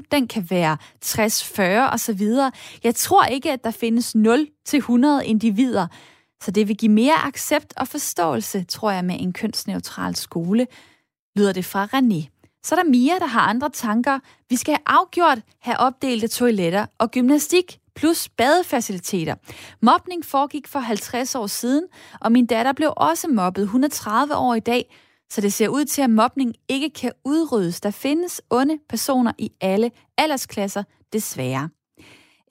80-20, 0.00 0.02
den 0.10 0.28
kan 0.28 0.46
være 0.50 0.76
60-40 1.04 1.94
osv. 1.94 2.28
Jeg 2.84 2.94
tror 2.94 3.24
ikke, 3.24 3.52
at 3.52 3.64
der 3.64 3.70
findes 3.70 4.16
0-100 4.16 5.20
individer, 5.24 5.86
så 6.44 6.50
det 6.50 6.68
vil 6.68 6.76
give 6.76 6.92
mere 6.92 7.26
accept 7.26 7.74
og 7.76 7.88
forståelse, 7.88 8.64
tror 8.64 8.90
jeg, 8.90 9.04
med 9.04 9.16
en 9.20 9.32
kønsneutral 9.32 10.16
skole, 10.16 10.66
lyder 11.36 11.52
det 11.52 11.64
fra 11.64 11.86
René. 11.86 12.30
Så 12.64 12.74
er 12.74 12.82
der 12.82 12.90
Mia, 12.90 13.18
der 13.18 13.26
har 13.26 13.40
andre 13.40 13.70
tanker. 13.70 14.18
Vi 14.50 14.56
skal 14.56 14.72
have 14.74 14.98
afgjort 14.98 15.38
have 15.60 15.78
opdelte 15.78 16.28
toiletter 16.28 16.86
og 16.98 17.10
gymnastik 17.10 17.78
plus 17.96 18.28
badefaciliteter. 18.28 19.34
Mobning 19.82 20.24
foregik 20.24 20.68
for 20.68 20.78
50 20.78 21.34
år 21.34 21.46
siden, 21.46 21.84
og 22.20 22.32
min 22.32 22.46
datter 22.46 22.72
blev 22.72 22.92
også 22.96 23.28
mobbet. 23.28 23.68
Hun 23.68 23.84
er 23.84 23.88
30 23.88 24.36
år 24.36 24.54
i 24.54 24.60
dag, 24.60 24.96
så 25.30 25.40
det 25.40 25.52
ser 25.52 25.68
ud 25.68 25.84
til, 25.84 26.02
at 26.02 26.10
mobning 26.10 26.54
ikke 26.68 26.90
kan 26.90 27.12
udryddes. 27.24 27.80
Der 27.80 27.90
findes 27.90 28.42
onde 28.50 28.78
personer 28.88 29.32
i 29.38 29.50
alle 29.60 29.90
aldersklasser, 30.18 30.82
desværre. 31.12 31.68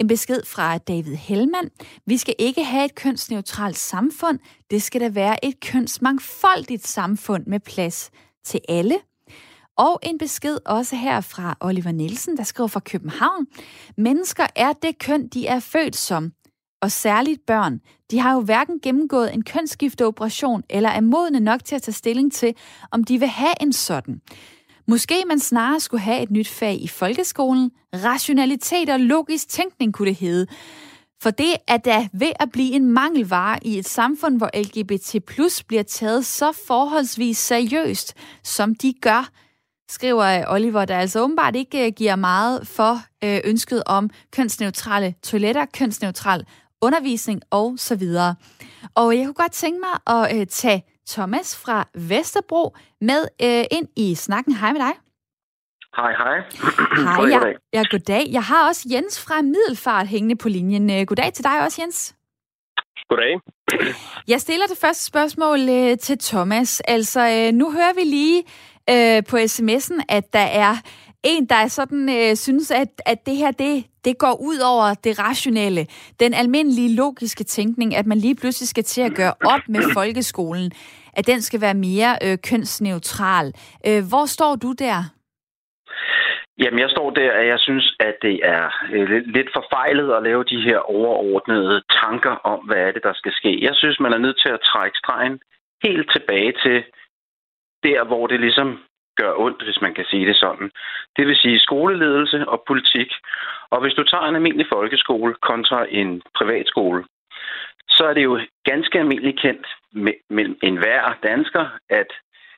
En 0.03 0.07
besked 0.07 0.41
fra 0.45 0.77
David 0.77 1.15
Hellmann. 1.15 1.69
Vi 2.05 2.17
skal 2.17 2.35
ikke 2.39 2.63
have 2.63 2.85
et 2.85 2.95
kønsneutralt 2.95 3.77
samfund. 3.77 4.39
Det 4.71 4.81
skal 4.81 5.01
da 5.01 5.09
være 5.09 5.45
et 5.45 5.59
kønsmangfoldigt 5.59 6.87
samfund 6.87 7.43
med 7.47 7.59
plads 7.59 8.11
til 8.43 8.59
alle. 8.69 8.95
Og 9.77 9.99
en 10.03 10.17
besked 10.17 10.57
også 10.65 10.95
her 10.95 11.21
fra 11.21 11.57
Oliver 11.59 11.91
Nielsen, 11.91 12.37
der 12.37 12.43
skriver 12.43 12.67
fra 12.67 12.79
København. 12.79 13.47
Mennesker 13.97 14.47
er 14.55 14.73
det 14.73 14.99
køn, 14.99 15.27
de 15.27 15.47
er 15.47 15.59
født 15.59 15.95
som. 15.95 16.31
Og 16.81 16.91
særligt 16.91 17.45
børn. 17.47 17.79
De 18.11 18.19
har 18.19 18.33
jo 18.33 18.39
hverken 18.39 18.79
gennemgået 18.79 19.33
en 19.33 19.43
kønsskifteoperation 19.43 20.63
eller 20.69 20.89
er 20.89 21.01
modne 21.01 21.39
nok 21.39 21.63
til 21.65 21.75
at 21.75 21.81
tage 21.81 21.93
stilling 21.93 22.33
til, 22.33 22.55
om 22.91 23.03
de 23.03 23.19
vil 23.19 23.27
have 23.27 23.53
en 23.61 23.73
sådan. 23.73 24.21
Måske 24.87 25.23
man 25.27 25.39
snarere 25.39 25.79
skulle 25.79 26.01
have 26.01 26.23
et 26.23 26.31
nyt 26.31 26.47
fag 26.47 26.81
i 26.81 26.87
folkeskolen. 26.87 27.71
Rationalitet 27.93 28.89
og 28.89 28.99
logisk 28.99 29.49
tænkning 29.49 29.93
kunne 29.93 30.07
det 30.07 30.15
hedde. 30.15 30.47
For 31.21 31.29
det 31.29 31.55
er 31.67 31.77
da 31.77 32.07
ved 32.13 32.31
at 32.39 32.51
blive 32.51 32.73
en 32.73 32.91
mangelvare 32.91 33.59
i 33.61 33.77
et 33.79 33.87
samfund, 33.87 34.37
hvor 34.37 34.49
LGBT 34.57 35.25
plus 35.25 35.63
bliver 35.63 35.83
taget 35.83 36.25
så 36.25 36.51
forholdsvis 36.67 37.37
seriøst, 37.37 38.13
som 38.43 38.75
de 38.75 38.93
gør, 39.01 39.29
skriver 39.89 40.23
øh, 40.23 40.53
Oliver, 40.53 40.85
der 40.85 40.97
altså 40.97 41.21
åbenbart 41.21 41.55
ikke 41.55 41.85
øh, 41.85 41.91
giver 41.91 42.15
meget 42.15 42.67
for 42.67 43.01
øh, 43.23 43.39
ønsket 43.43 43.83
om 43.85 44.09
kønsneutrale 44.31 45.15
toiletter, 45.23 45.65
kønsneutral 45.73 46.45
undervisning 46.81 47.41
og 47.49 47.73
så 47.77 47.95
videre. 47.95 48.35
Og 48.95 49.17
jeg 49.17 49.25
kunne 49.25 49.33
godt 49.33 49.51
tænke 49.51 49.79
mig 49.79 50.15
at 50.17 50.49
tage 50.49 50.83
Thomas 51.09 51.61
fra 51.65 51.87
Vesterbro 51.93 52.75
med 53.01 53.27
øh, 53.41 53.65
ind 53.71 53.87
i 53.95 54.15
snakken. 54.15 54.55
Hej 54.55 54.71
med 54.71 54.81
dig. 54.81 54.93
Hej, 55.95 56.11
hej. 56.11 56.37
Hej, 57.17 57.29
jeg, 57.29 57.55
ja, 57.73 57.83
goddag. 57.91 58.27
Jeg 58.31 58.43
har 58.43 58.67
også 58.67 58.87
Jens 58.91 59.25
fra 59.25 59.41
Middelfart 59.41 60.07
hængende 60.07 60.35
på 60.35 60.49
linjen. 60.49 60.89
Øh, 60.89 61.05
goddag 61.05 61.33
til 61.33 61.43
dig 61.43 61.63
også, 61.63 61.81
Jens. 61.81 62.15
Goddag. 63.09 63.39
Jeg 64.33 64.41
stiller 64.41 64.67
det 64.67 64.77
første 64.77 65.05
spørgsmål 65.05 65.59
øh, 65.69 65.97
til 65.97 66.19
Thomas. 66.19 66.79
Altså, 66.79 67.19
øh, 67.19 67.53
nu 67.53 67.71
hører 67.71 67.93
vi 67.93 68.03
lige 68.03 68.43
øh, 68.89 69.23
på 69.29 69.37
sms'en, 69.37 70.03
at 70.09 70.33
der 70.33 70.47
er 70.65 70.75
en, 71.23 71.45
der 71.45 71.67
sådan 71.67 72.09
øh, 72.09 72.35
synes, 72.35 72.71
at, 72.71 72.91
at 73.05 73.25
det 73.25 73.35
her, 73.35 73.51
det, 73.51 73.85
det 74.05 74.17
går 74.17 74.35
ud 74.49 74.59
over 74.73 74.93
det 75.03 75.19
rationelle, 75.19 75.85
den 76.19 76.33
almindelige 76.33 76.95
logiske 76.95 77.43
tænkning, 77.43 77.95
at 77.95 78.05
man 78.05 78.17
lige 78.17 78.35
pludselig 78.35 78.67
skal 78.67 78.83
til 78.83 79.01
at 79.01 79.15
gøre 79.15 79.33
op 79.53 79.63
med 79.67 79.81
folkeskolen, 79.93 80.71
at 81.13 81.27
den 81.27 81.41
skal 81.41 81.61
være 81.61 81.73
mere 81.73 82.11
øh, 82.25 82.37
kønsneutral. 82.49 83.53
Øh, 83.87 84.01
hvor 84.09 84.25
står 84.25 84.55
du 84.55 84.71
der? 84.85 84.99
Jamen, 86.61 86.79
jeg 86.79 86.89
står 86.89 87.09
der, 87.09 87.31
at 87.31 87.47
jeg 87.47 87.59
synes, 87.59 87.95
at 87.99 88.15
det 88.21 88.39
er 88.43 88.65
øh, 88.93 89.09
lidt 89.35 89.49
forfejlet 89.57 90.13
at 90.13 90.23
lave 90.23 90.43
de 90.43 90.61
her 90.61 90.77
overordnede 90.77 91.83
tanker 92.03 92.35
om, 92.51 92.59
hvad 92.59 92.77
er 92.77 92.91
det, 92.91 93.03
der 93.03 93.13
skal 93.13 93.33
ske. 93.39 93.63
Jeg 93.63 93.75
synes, 93.75 93.99
man 93.99 94.13
er 94.13 94.17
nødt 94.17 94.39
til 94.43 94.49
at 94.49 94.65
trække 94.71 94.97
stregen 94.97 95.39
helt 95.83 96.11
tilbage 96.15 96.53
til 96.63 96.83
der, 97.83 98.05
hvor 98.05 98.27
det 98.27 98.39
ligesom 98.39 98.79
gør 99.15 99.33
ondt, 99.37 99.63
hvis 99.63 99.81
man 99.81 99.93
kan 99.93 100.05
sige 100.05 100.27
det 100.27 100.35
sådan. 100.35 100.71
Det 101.17 101.27
vil 101.27 101.35
sige 101.35 101.59
skoleledelse 101.59 102.47
og 102.47 102.63
politik. 102.67 103.13
Og 103.69 103.81
hvis 103.81 103.93
du 103.93 104.03
tager 104.03 104.23
en 104.23 104.35
almindelig 104.35 104.67
folkeskole 104.73 105.35
kontra 105.41 105.85
en 105.89 106.21
privatskole, 106.35 107.05
så 107.89 108.03
er 108.05 108.13
det 108.13 108.23
jo 108.23 108.39
ganske 108.63 108.99
almindeligt 108.99 109.39
kendt 109.39 109.67
mellem 110.29 110.57
enhver 110.63 111.13
dansker, 111.23 111.65
at 111.89 112.07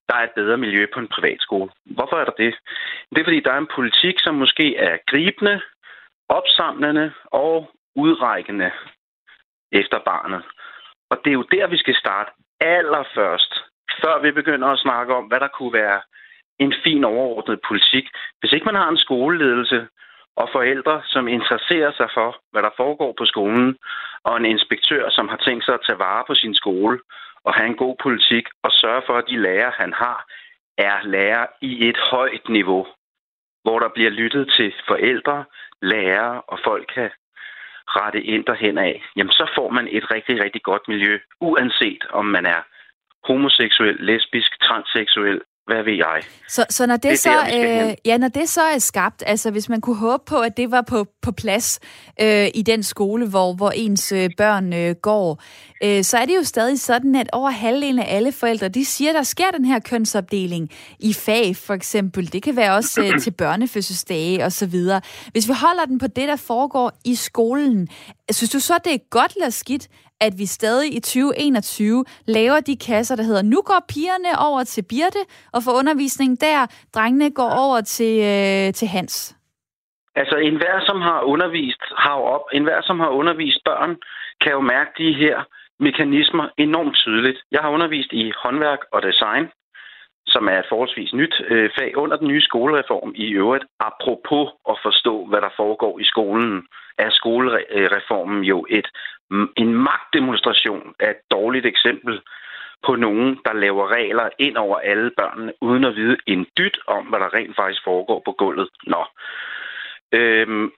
der 0.10 0.16
er 0.16 0.24
et 0.24 0.36
bedre 0.36 0.58
miljø 0.58 0.86
på 0.94 1.00
en 1.00 1.08
privatskole. 1.08 1.70
Hvorfor 1.86 2.16
er 2.18 2.26
der 2.26 2.32
det? 2.32 2.56
Det 3.12 3.20
er, 3.20 3.24
fordi 3.24 3.40
der 3.40 3.52
er 3.52 3.58
en 3.58 3.76
politik, 3.76 4.16
som 4.20 4.36
måske 4.36 4.78
er 4.78 4.98
gribende, 5.08 5.62
opsamlende 6.30 7.14
og 7.26 7.72
udrækkende 7.96 8.72
efter 9.72 10.00
barnet. 10.00 10.44
Og 11.10 11.18
det 11.24 11.30
er 11.30 11.34
jo 11.34 11.46
der, 11.52 11.68
vi 11.68 11.78
skal 11.78 11.96
starte 11.96 12.32
allerførst, 12.60 13.54
før 14.02 14.22
vi 14.22 14.32
begynder 14.32 14.68
at 14.68 14.80
snakke 14.80 15.16
om, 15.16 15.26
hvad 15.26 15.40
der 15.40 15.48
kunne 15.48 15.74
være 15.74 16.02
en 16.60 16.74
fin 16.84 17.04
overordnet 17.04 17.60
politik. 17.68 18.06
Hvis 18.40 18.54
ikke 18.54 18.66
man 18.66 18.76
har 18.76 18.90
en 18.90 18.98
skoleledelse 18.98 19.88
og 20.36 20.50
forældre, 20.52 21.02
som 21.06 21.28
interesserer 21.28 21.92
sig 21.92 22.10
for, 22.14 22.38
hvad 22.52 22.62
der 22.62 22.78
foregår 22.78 23.14
på 23.18 23.26
skolen, 23.26 23.78
og 24.24 24.38
en 24.38 24.46
inspektør, 24.46 25.10
som 25.10 25.28
har 25.28 25.38
tænkt 25.38 25.66
sig 25.66 25.74
at 25.74 25.86
tage 25.86 26.00
vare 26.00 26.24
på 26.28 26.36
sin 26.36 26.56
skole 26.56 27.00
og 27.44 27.54
have 27.54 27.68
en 27.68 27.82
god 27.84 27.96
politik 28.04 28.46
og 28.64 28.72
sørge 28.72 29.02
for, 29.06 29.14
at 29.18 29.26
de 29.30 29.42
lærere, 29.42 29.72
han 29.76 29.94
har, 29.94 30.26
er 30.78 31.04
lærer 31.04 31.46
i 31.62 31.88
et 31.90 31.98
højt 31.98 32.50
niveau, 32.50 32.88
hvor 33.64 33.80
der 33.80 33.90
bliver 33.96 34.10
lyttet 34.10 34.54
til 34.58 34.74
forældre, 34.88 35.46
lærere 35.82 36.42
og 36.42 36.60
folk 36.64 36.86
kan 36.96 37.10
rette 37.88 38.22
ind 38.24 38.46
derhen 38.46 38.78
af, 38.78 39.04
jamen 39.16 39.32
så 39.32 39.52
får 39.56 39.70
man 39.70 39.88
et 39.92 40.12
rigtig, 40.12 40.44
rigtig 40.44 40.64
godt 40.64 40.88
miljø, 40.88 41.20
uanset 41.42 42.04
om 42.10 42.26
man 42.26 42.46
er 42.46 42.62
homoseksuel, 43.28 43.98
lesbisk, 44.00 44.62
transseksuel 44.62 45.42
hvad 45.66 45.84
ved 45.84 45.94
jeg. 45.94 46.22
Så, 46.50 46.66
så 46.70 46.86
når 46.86 46.98
det, 46.98 47.12
det 47.12 47.20
så, 47.20 47.30
der, 47.30 47.88
øh, 47.88 47.96
ja, 48.06 48.18
når 48.18 48.28
det 48.28 48.50
så 48.50 48.62
er 48.62 48.78
skabt, 48.78 49.24
altså 49.26 49.52
hvis 49.52 49.70
man 49.70 49.82
kunne 49.82 49.96
håbe 49.96 50.24
på, 50.26 50.38
at 50.38 50.58
det 50.58 50.72
var 50.72 50.82
på, 50.82 51.06
på 51.22 51.32
plads 51.32 51.80
øh, 52.22 52.48
i 52.56 52.62
den 52.62 52.84
skole, 52.84 53.28
hvor, 53.28 53.54
hvor 53.54 53.72
ens 53.72 54.12
øh, 54.12 54.30
børn 54.38 54.74
øh, 54.74 54.96
går, 54.96 55.44
øh, 55.84 56.04
så 56.04 56.18
er 56.18 56.26
det 56.26 56.36
jo 56.36 56.44
stadig 56.44 56.80
sådan, 56.80 57.16
at 57.16 57.30
over 57.34 57.50
halvdelen 57.50 58.00
af 58.00 58.16
alle 58.16 58.32
forældre, 58.32 58.68
de 58.68 58.86
siger, 58.86 59.14
der 59.14 59.24
sker 59.24 59.52
den 59.52 59.66
her 59.66 59.80
kønsopdeling 59.80 60.70
i 61.00 61.14
fag, 61.14 61.56
for 61.56 61.74
eksempel. 61.74 62.34
Det 62.34 62.44
kan 62.44 62.56
være 62.56 62.74
også 62.74 63.02
øh, 63.02 63.20
til 63.22 63.32
børnefødselsdage 63.32 64.46
og 64.46 64.52
så 64.52 64.66
videre. 64.66 65.02
Hvis 65.32 65.48
vi 65.48 65.54
holder 65.54 65.86
den 65.86 66.00
på 66.00 66.08
det, 66.08 66.28
der 66.28 66.36
foregår 66.36 66.92
i 67.06 67.16
skolen, 67.16 67.88
synes 68.32 68.52
du 68.52 68.60
så, 68.60 68.74
det 68.86 68.94
er 68.94 69.10
godt 69.10 69.34
eller 69.36 69.50
skidt, 69.50 69.88
at 70.22 70.34
vi 70.38 70.46
stadig 70.46 70.96
i 70.98 71.00
2021 71.00 72.06
laver 72.28 72.60
de 72.60 72.76
kasser, 72.88 73.16
der 73.16 73.24
hedder, 73.24 73.42
nu 73.42 73.62
går 73.66 73.86
pigerne 73.94 74.32
over 74.50 74.64
til 74.64 74.84
Birte 74.90 75.24
og 75.54 75.60
får 75.66 75.72
undervisning 75.80 76.42
der, 76.42 76.68
drengene 76.96 77.32
går 77.32 77.52
over 77.66 77.82
til, 77.82 78.14
øh, 78.32 78.74
til 78.74 78.88
Hans? 78.88 79.36
Altså, 80.16 80.36
enhver, 80.38 80.78
som 80.86 81.02
har 81.02 81.22
undervist, 81.22 81.84
har 81.98 82.18
op, 82.36 82.46
enhver, 82.54 82.82
som 82.82 83.00
har 83.00 83.10
undervist 83.10 83.60
børn, 83.66 83.96
kan 84.42 84.52
jo 84.52 84.62
mærke 84.62 84.92
de 84.98 85.14
her 85.14 85.38
mekanismer 85.80 86.46
enormt 86.58 86.96
tydeligt. 86.96 87.40
Jeg 87.52 87.62
har 87.62 87.70
undervist 87.70 88.12
i 88.14 88.32
håndværk 88.44 88.80
og 88.92 89.02
design, 89.02 89.46
som 90.28 90.48
er 90.48 90.60
et 90.60 90.70
forholdsvis 90.70 91.14
nyt 91.14 91.36
øh, 91.48 91.70
fag 91.80 91.98
under 91.98 92.18
den 92.18 92.28
nye 92.28 92.42
skolereform 92.42 93.12
i 93.16 93.26
øvrigt. 93.32 93.66
Apropos 93.80 94.50
at 94.70 94.78
forstå, 94.84 95.26
hvad 95.26 95.42
der 95.42 95.50
foregår 95.58 96.00
i 96.00 96.04
skolen, 96.04 96.68
er 96.98 97.10
skolereformen 97.10 98.44
jo 98.44 98.66
et, 98.70 98.88
en 99.58 99.74
magtdemonstration 99.74 100.94
af 101.00 101.10
et 101.10 101.22
dårligt 101.32 101.66
eksempel 101.66 102.22
på 102.86 102.96
nogen, 102.96 103.40
der 103.46 103.54
laver 103.54 103.96
regler 103.96 104.30
ind 104.40 104.58
over 104.58 104.78
alle 104.78 105.12
børnene, 105.18 105.54
uden 105.62 105.84
at 105.84 105.96
vide 105.96 106.18
en 106.26 106.48
dyt 106.58 106.78
om, 106.88 107.06
hvad 107.06 107.20
der 107.20 107.34
rent 107.34 107.56
faktisk 107.56 107.84
foregår 107.84 108.22
på 108.26 108.32
gulvet. 108.32 108.70
Nå. 108.84 109.06
Øhm, 110.12 110.72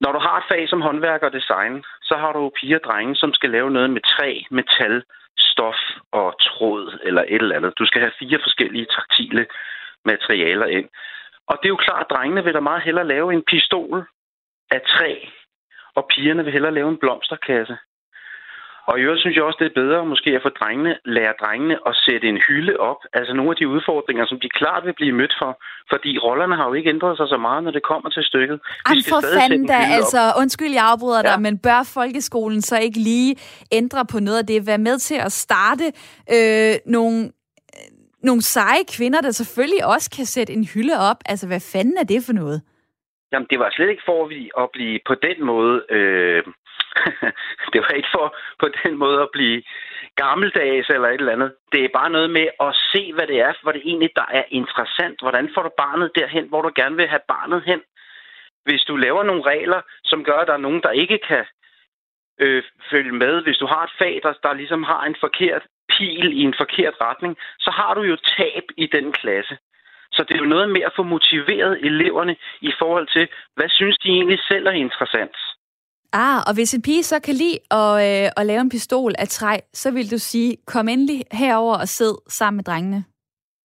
når 0.00 0.12
du 0.12 0.18
har 0.18 0.36
et 0.38 0.48
fag 0.48 0.68
som 0.68 0.80
håndværk 0.80 1.22
og 1.22 1.32
design, 1.32 1.84
så 2.02 2.14
har 2.16 2.32
du 2.32 2.50
piger 2.60 2.78
og 2.78 2.84
drenge, 2.84 3.16
som 3.16 3.32
skal 3.32 3.50
lave 3.50 3.70
noget 3.70 3.90
med 3.90 4.00
træ, 4.00 4.40
metal, 4.50 5.02
stof 5.38 5.80
og 6.12 6.40
tråd 6.40 6.98
eller 7.02 7.22
et 7.22 7.42
eller 7.42 7.56
andet. 7.56 7.78
Du 7.78 7.86
skal 7.86 8.00
have 8.00 8.18
fire 8.18 8.38
forskellige 8.42 8.86
taktile 8.96 9.46
materialer 10.04 10.66
ind. 10.66 10.88
Og 11.46 11.58
det 11.58 11.66
er 11.66 11.74
jo 11.76 11.84
klart, 11.86 12.06
at 12.10 12.10
drengene 12.10 12.44
vil 12.44 12.54
da 12.54 12.60
meget 12.60 12.82
hellere 12.82 13.06
lave 13.06 13.32
en 13.32 13.42
pistol 13.42 14.04
af 14.70 14.80
træ, 14.88 15.14
og 15.94 16.06
pigerne 16.10 16.44
vil 16.44 16.52
hellere 16.52 16.74
lave 16.74 16.88
en 16.88 16.98
blomsterkasse. 16.98 17.76
Og 18.88 18.94
i 18.98 19.02
øvrigt 19.02 19.20
synes 19.20 19.36
jeg 19.36 19.44
også, 19.44 19.58
det 19.60 19.68
er 19.70 19.80
bedre 19.82 20.06
måske 20.06 20.30
at 20.38 20.42
få 20.46 20.48
drengene, 20.48 20.92
lære 21.04 21.34
drengene 21.42 21.76
at 21.88 21.94
sætte 22.06 22.26
en 22.32 22.38
hylde 22.48 22.74
op. 22.90 23.00
Altså 23.12 23.32
nogle 23.34 23.50
af 23.50 23.56
de 23.56 23.68
udfordringer, 23.68 24.26
som 24.26 24.40
de 24.40 24.48
klart 24.48 24.82
vil 24.86 24.94
blive 25.00 25.12
mødt 25.20 25.34
for. 25.42 25.52
Fordi 25.92 26.18
rollerne 26.18 26.56
har 26.56 26.66
jo 26.68 26.74
ikke 26.74 26.90
ændret 26.90 27.16
sig 27.16 27.28
så 27.28 27.38
meget, 27.46 27.64
når 27.64 27.70
det 27.70 27.82
kommer 27.82 28.08
til 28.10 28.24
stykket. 28.24 28.60
Ej, 28.86 28.94
for 29.12 29.20
fanden 29.38 29.66
da, 29.66 29.78
altså 29.98 30.20
undskyld, 30.42 30.72
jeg 30.72 30.86
afbryder 30.92 31.22
ja. 31.24 31.30
dig, 31.30 31.42
men 31.46 31.58
bør 31.58 31.90
folkeskolen 31.94 32.62
så 32.62 32.76
ikke 32.78 32.98
lige 32.98 33.36
ændre 33.72 34.04
på 34.12 34.18
noget 34.20 34.38
af 34.38 34.46
det? 34.46 34.66
Være 34.66 34.84
med 34.88 34.98
til 34.98 35.18
at 35.26 35.32
starte 35.32 35.86
øh, 36.34 36.74
nogle 36.86 37.30
nogle 38.22 38.42
seje 38.42 38.84
kvinder, 38.96 39.20
der 39.20 39.30
selvfølgelig 39.30 39.86
også 39.86 40.08
kan 40.16 40.26
sætte 40.26 40.52
en 40.52 40.64
hylde 40.74 40.96
op. 41.10 41.16
Altså, 41.26 41.46
hvad 41.46 41.60
fanden 41.72 41.96
er 42.02 42.04
det 42.04 42.20
for 42.26 42.32
noget? 42.32 42.62
Jamen, 43.32 43.46
det 43.50 43.58
var 43.58 43.70
slet 43.70 43.90
ikke 43.90 44.06
for 44.06 44.18
at 44.62 44.68
blive 44.72 45.00
på 45.06 45.14
den 45.14 45.44
måde 45.44 45.74
øh, 45.90 46.42
det 47.72 47.80
var 47.84 47.92
ikke 47.96 48.08
for 48.12 48.36
på 48.58 48.66
den 48.82 48.96
måde 48.96 49.22
at 49.22 49.28
blive 49.32 49.62
gammeldags 50.16 50.90
eller 50.90 51.08
et 51.08 51.20
eller 51.20 51.32
andet. 51.32 51.54
Det 51.72 51.84
er 51.84 51.96
bare 51.98 52.10
noget 52.10 52.30
med 52.30 52.48
at 52.60 52.76
se, 52.92 53.12
hvad 53.12 53.26
det 53.26 53.40
er, 53.40 53.52
hvor 53.62 53.72
det 53.72 53.82
egentlig 53.84 54.10
der 54.16 54.28
er 54.30 54.44
interessant. 54.48 55.20
Hvordan 55.20 55.50
får 55.54 55.62
du 55.62 55.70
barnet 55.78 56.10
derhen, 56.14 56.48
hvor 56.48 56.62
du 56.62 56.70
gerne 56.74 56.96
vil 56.96 57.08
have 57.08 57.26
barnet 57.28 57.62
hen? 57.62 57.80
Hvis 58.64 58.82
du 58.82 58.96
laver 58.96 59.22
nogle 59.22 59.42
regler, 59.42 59.80
som 60.04 60.24
gør, 60.24 60.38
at 60.38 60.46
der 60.46 60.54
er 60.54 60.66
nogen, 60.66 60.82
der 60.82 60.90
ikke 60.90 61.18
kan 61.28 61.44
øh, 62.40 62.62
følge 62.90 63.12
med. 63.12 63.42
Hvis 63.42 63.58
du 63.58 63.66
har 63.66 63.84
et 63.84 63.96
fag, 63.98 64.20
der, 64.22 64.32
der 64.42 64.52
ligesom 64.54 64.82
har 64.82 65.02
en 65.04 65.16
forkert 65.20 65.62
pil 65.88 66.38
i 66.40 66.42
en 66.42 66.54
forkert 66.58 66.94
retning, 67.00 67.36
så 67.58 67.70
har 67.70 67.94
du 67.94 68.02
jo 68.02 68.16
tab 68.16 68.64
i 68.76 68.86
den 68.86 69.12
klasse. 69.12 69.58
Så 70.12 70.24
det 70.24 70.34
er 70.34 70.42
jo 70.44 70.54
noget 70.54 70.70
med 70.70 70.82
at 70.82 70.92
få 70.96 71.02
motiveret 71.02 71.84
eleverne 71.84 72.36
i 72.60 72.72
forhold 72.78 73.06
til, 73.06 73.28
hvad 73.56 73.68
synes 73.68 73.98
de 73.98 74.08
egentlig 74.08 74.40
selv 74.48 74.66
er 74.66 74.70
interessant. 74.86 75.36
Ah, 76.22 76.38
og 76.48 76.52
hvis 76.54 76.74
en 76.74 76.82
pige 76.82 77.02
så 77.02 77.16
kan 77.26 77.34
lide 77.34 77.58
at, 77.80 77.92
øh, 78.08 78.26
at 78.36 78.46
lave 78.50 78.60
en 78.60 78.72
pistol 78.76 79.12
af 79.18 79.28
træ, 79.28 79.54
så 79.72 79.88
vil 79.96 80.10
du 80.10 80.18
sige, 80.18 80.56
kom 80.66 80.88
endelig 80.88 81.18
herover 81.32 81.76
og 81.82 81.88
sid 81.88 82.14
sammen 82.28 82.56
med 82.56 82.64
drengene. 82.64 83.04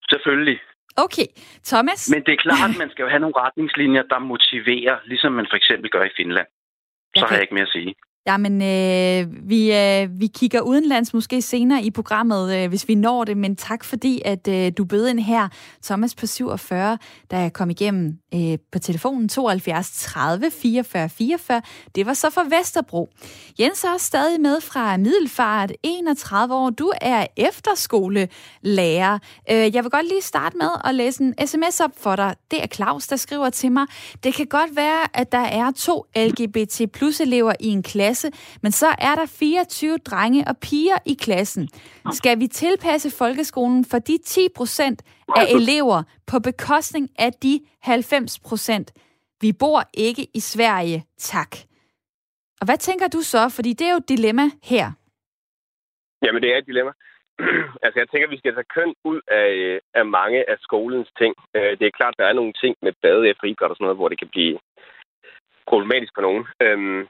Selvfølgelig. 0.09 0.57
Okay, 1.05 1.27
Thomas? 1.71 2.01
Men 2.13 2.23
det 2.25 2.33
er 2.33 2.41
klart, 2.47 2.69
at 2.73 2.77
man 2.83 2.89
skal 2.91 3.03
jo 3.03 3.09
have 3.09 3.23
nogle 3.25 3.37
retningslinjer, 3.43 4.03
der 4.03 4.19
motiverer, 4.19 4.95
ligesom 5.05 5.31
man 5.39 5.47
for 5.51 5.57
eksempel 5.61 5.89
gør 5.95 6.03
i 6.03 6.13
Finland. 6.17 6.47
Så 7.15 7.23
okay. 7.23 7.29
har 7.29 7.35
jeg 7.35 7.41
ikke 7.41 7.53
mere 7.53 7.69
at 7.69 7.75
sige. 7.77 7.95
Jamen, 8.27 8.61
øh, 8.61 9.49
vi, 9.49 9.73
øh, 9.73 10.19
vi 10.19 10.27
kigger 10.27 10.61
udenlands 10.61 11.13
måske 11.13 11.41
senere 11.41 11.83
i 11.83 11.91
programmet, 11.91 12.55
øh, 12.55 12.69
hvis 12.69 12.87
vi 12.87 12.95
når 12.95 13.23
det, 13.23 13.37
men 13.37 13.55
tak 13.55 13.83
fordi, 13.83 14.21
at 14.25 14.47
øh, 14.47 14.71
du 14.77 14.85
bød 14.85 15.07
ind 15.07 15.19
her, 15.19 15.47
Thomas 15.83 16.15
på 16.15 16.27
47, 16.27 16.97
der 17.31 17.49
kom 17.49 17.69
igennem 17.69 18.17
øh, 18.33 18.57
på 18.71 18.79
telefonen 18.79 19.29
72 19.29 19.91
30 19.91 20.51
44 20.51 21.09
44. 21.09 21.61
Det 21.95 22.05
var 22.05 22.13
så 22.13 22.29
fra 22.29 22.43
Vesterbro. 22.57 23.09
Jens 23.59 23.83
er 23.83 23.93
også 23.93 24.05
stadig 24.05 24.41
med 24.41 24.61
fra 24.61 24.97
Middelfart, 24.97 25.71
31 25.83 26.55
år. 26.55 26.69
Du 26.69 26.91
er 27.01 27.25
efterskolelærer. 27.37 29.19
Øh, 29.51 29.75
jeg 29.75 29.83
vil 29.83 29.91
godt 29.91 30.07
lige 30.07 30.21
starte 30.21 30.57
med 30.57 30.69
at 30.83 30.95
læse 30.95 31.23
en 31.23 31.47
sms 31.47 31.79
op 31.79 31.91
for 31.97 32.15
dig. 32.15 32.35
Det 32.51 32.63
er 32.63 32.67
Claus, 32.67 33.07
der 33.07 33.15
skriver 33.15 33.49
til 33.49 33.71
mig. 33.71 33.85
Det 34.23 34.33
kan 34.33 34.45
godt 34.45 34.75
være, 34.75 35.17
at 35.17 35.31
der 35.31 35.37
er 35.37 35.71
to 35.71 36.05
LGBT 36.15 36.91
plus 36.93 37.19
elever 37.19 37.53
i 37.59 37.67
en 37.67 37.83
klasse, 37.83 38.10
klasse, 38.11 38.27
men 38.63 38.71
så 38.71 38.87
er 39.09 39.15
der 39.15 39.25
24 39.25 39.97
drenge 39.97 40.41
og 40.47 40.55
piger 40.67 40.97
i 41.05 41.13
klassen. 41.25 41.63
Skal 42.19 42.39
vi 42.39 42.47
tilpasse 42.47 43.17
folkeskolen 43.21 43.85
for 43.91 43.99
de 44.09 44.17
10 44.17 44.47
procent 44.55 44.99
af 45.39 45.45
elever 45.57 45.99
på 46.31 46.39
bekostning 46.49 47.05
af 47.19 47.31
de 47.43 47.53
90 47.81 48.39
procent? 48.39 48.87
Vi 49.41 49.51
bor 49.59 49.81
ikke 49.93 50.23
i 50.39 50.39
Sverige, 50.39 50.99
tak. 51.17 51.51
Og 52.61 52.65
hvad 52.67 52.77
tænker 52.77 53.07
du 53.07 53.21
så? 53.33 53.43
Fordi 53.57 53.71
det 53.73 53.85
er 53.87 53.91
jo 53.95 54.01
et 54.03 54.09
dilemma 54.15 54.45
her. 54.71 54.85
Jamen, 56.23 56.41
det 56.43 56.49
er 56.53 56.57
et 56.57 56.67
dilemma. 56.71 56.91
altså, 57.85 57.97
jeg 58.01 58.07
tænker, 58.09 58.27
at 58.27 58.33
vi 58.35 58.41
skal 58.41 58.53
tage 58.53 58.73
køn 58.75 58.93
ud 59.11 59.19
af, 59.41 59.79
af 59.99 60.05
mange 60.05 60.39
af 60.51 60.57
skolens 60.67 61.09
ting. 61.21 61.33
Øh, 61.55 61.71
det 61.79 61.85
er 61.87 61.97
klart, 61.99 62.15
der 62.19 62.25
er 62.27 62.33
nogle 62.39 62.53
ting 62.61 62.73
med 62.81 62.93
bade 63.01 63.29
efter 63.29 63.65
og 63.69 63.75
sådan 63.75 63.85
noget, 63.85 63.99
hvor 63.99 64.09
det 64.09 64.19
kan 64.19 64.33
blive 64.35 64.59
problematisk 65.71 66.13
for 66.15 66.23
nogen. 66.27 66.43
Øhm, 66.65 67.01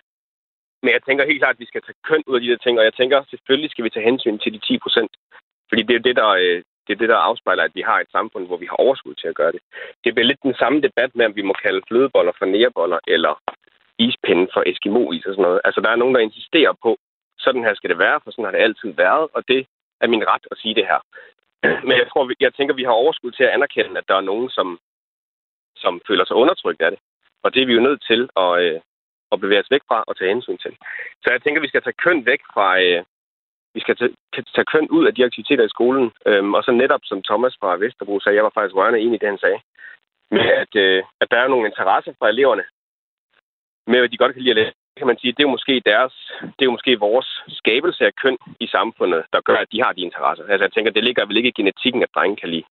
men 0.84 0.92
jeg 0.96 1.04
tænker 1.04 1.26
helt 1.26 1.42
klart, 1.42 1.56
at 1.56 1.64
vi 1.64 1.72
skal 1.72 1.82
tage 1.84 2.04
køn 2.08 2.24
ud 2.28 2.36
af 2.36 2.42
de 2.42 2.52
der 2.52 2.58
ting, 2.58 2.80
og 2.80 2.86
jeg 2.86 2.94
tænker, 2.94 3.24
selvfølgelig 3.30 3.72
skal 3.72 3.86
vi 3.86 3.90
tage 3.90 4.10
hensyn 4.10 4.38
til 4.40 4.54
de 4.54 4.60
10 4.60 4.78
procent. 4.78 5.12
Fordi 5.70 5.82
det 5.84 5.96
er 5.96 6.06
det, 6.08 6.16
der, 6.16 6.30
øh, 6.44 6.64
det 6.86 6.94
er 6.94 7.02
det, 7.02 7.10
der 7.10 7.28
afspejler, 7.30 7.64
at 7.64 7.76
vi 7.76 7.82
har 7.82 8.00
et 8.00 8.12
samfund, 8.12 8.48
hvor 8.48 8.58
vi 8.58 8.66
har 8.66 8.76
overskud 8.76 9.16
til 9.16 9.28
at 9.28 9.36
gøre 9.36 9.52
det. 9.52 9.62
Det 10.04 10.14
bliver 10.14 10.28
lidt 10.28 10.44
den 10.44 10.56
samme 10.62 10.82
debat 10.82 11.12
med, 11.16 11.26
om 11.26 11.36
vi 11.36 11.42
må 11.42 11.54
kalde 11.64 11.82
flødeboller 11.88 12.34
for 12.38 12.46
næreboller, 12.46 13.00
eller 13.08 13.34
ispinden 14.00 14.48
for 14.54 14.64
Eskimo-is 14.72 15.26
og 15.26 15.34
sådan 15.34 15.44
noget. 15.48 15.62
Altså, 15.66 15.82
der 15.82 15.90
er 15.90 16.02
nogen, 16.02 16.16
der 16.16 16.22
insisterer 16.22 16.74
på, 16.84 16.98
sådan 17.38 17.64
her 17.64 17.74
skal 17.74 17.90
det 17.90 18.00
være, 18.00 18.20
for 18.24 18.32
sådan 18.32 18.46
har 18.46 18.52
det 18.52 18.66
altid 18.68 18.90
været, 19.06 19.28
og 19.34 19.42
det 19.48 19.68
er 20.02 20.08
min 20.08 20.28
ret 20.28 20.46
at 20.52 20.58
sige 20.58 20.76
det 20.76 20.86
her. 20.92 21.00
Men 21.88 21.96
jeg 22.02 22.08
tror, 22.10 22.32
jeg 22.40 22.54
tænker, 22.54 22.76
vi 22.76 22.84
har 22.84 23.02
overskud 23.04 23.32
til 23.32 23.44
at 23.44 23.54
anerkende, 23.58 23.98
at 23.98 24.08
der 24.08 24.16
er 24.16 24.30
nogen, 24.32 24.50
som, 24.50 24.80
som 25.76 26.02
føler 26.08 26.26
sig 26.26 26.36
undertrykt 26.36 26.82
af 26.82 26.92
det. 26.92 27.00
Og 27.44 27.54
det 27.54 27.62
er 27.62 27.66
vi 27.66 27.74
jo 27.74 27.88
nødt 27.88 28.02
til 28.10 28.30
at, 28.44 28.52
øh, 28.64 28.80
at 29.32 29.40
bevæge 29.40 29.64
os 29.64 29.72
væk 29.72 29.84
fra 29.88 30.04
og 30.08 30.18
tage 30.18 30.34
hensyn 30.34 30.58
til. 30.58 30.74
Så 31.24 31.28
jeg 31.32 31.42
tænker, 31.42 31.62
vi 31.62 31.72
skal 31.72 31.84
tage 31.84 32.02
køn 32.04 32.26
væk 32.26 32.42
fra... 32.54 32.68
Øh, 32.82 33.04
vi 33.76 33.80
skal 33.80 33.96
tage, 33.96 34.14
tage 34.56 34.72
køn 34.74 34.88
ud 34.90 35.04
af 35.08 35.16
de 35.16 35.26
aktiviteter 35.26 35.66
i 35.66 35.76
skolen. 35.76 36.12
Øhm, 36.26 36.54
og 36.54 36.64
så 36.64 36.72
netop, 36.72 37.04
som 37.04 37.24
Thomas 37.24 37.56
fra 37.60 37.78
Vesterbro 37.78 38.20
sagde, 38.20 38.36
jeg 38.36 38.44
var 38.44 38.54
faktisk 38.54 38.76
rørende 38.76 39.00
enig 39.00 39.16
i 39.16 39.22
det, 39.22 39.30
han 39.30 39.44
sagde, 39.46 39.60
med 40.32 40.48
at, 40.64 40.76
øh, 40.76 41.04
at 41.22 41.28
der 41.32 41.38
er 41.38 41.48
nogle 41.48 41.68
interesser 41.68 42.14
fra 42.20 42.30
eleverne, 42.30 42.64
med 43.88 44.00
at 44.00 44.12
de 44.12 44.18
godt 44.18 44.34
kan 44.34 44.42
lide 44.42 44.52
at 44.52 44.56
læse 44.56 44.82
kan 44.98 45.08
man 45.08 45.20
sige, 45.20 45.32
det 45.32 45.40
er 45.40 45.50
jo 45.50 45.58
måske 45.58 45.82
deres, 45.92 46.14
det 46.42 46.62
er 46.62 46.70
jo 46.70 46.78
måske 46.78 47.00
vores 47.00 47.30
skabelse 47.60 48.06
af 48.06 48.16
køn 48.24 48.38
i 48.60 48.68
samfundet, 48.68 49.22
der 49.34 49.42
gør, 49.42 49.58
at 49.62 49.72
de 49.72 49.82
har 49.84 49.92
de 49.94 50.02
interesser. 50.02 50.44
Altså 50.44 50.64
jeg 50.66 50.74
tænker, 50.74 50.92
det 50.92 51.04
ligger 51.04 51.26
vel 51.26 51.38
ikke 51.38 51.52
i 51.54 51.60
genetikken, 51.60 52.04
at 52.04 52.14
drenge 52.16 52.38
kan 52.42 52.50
lide 52.50 52.64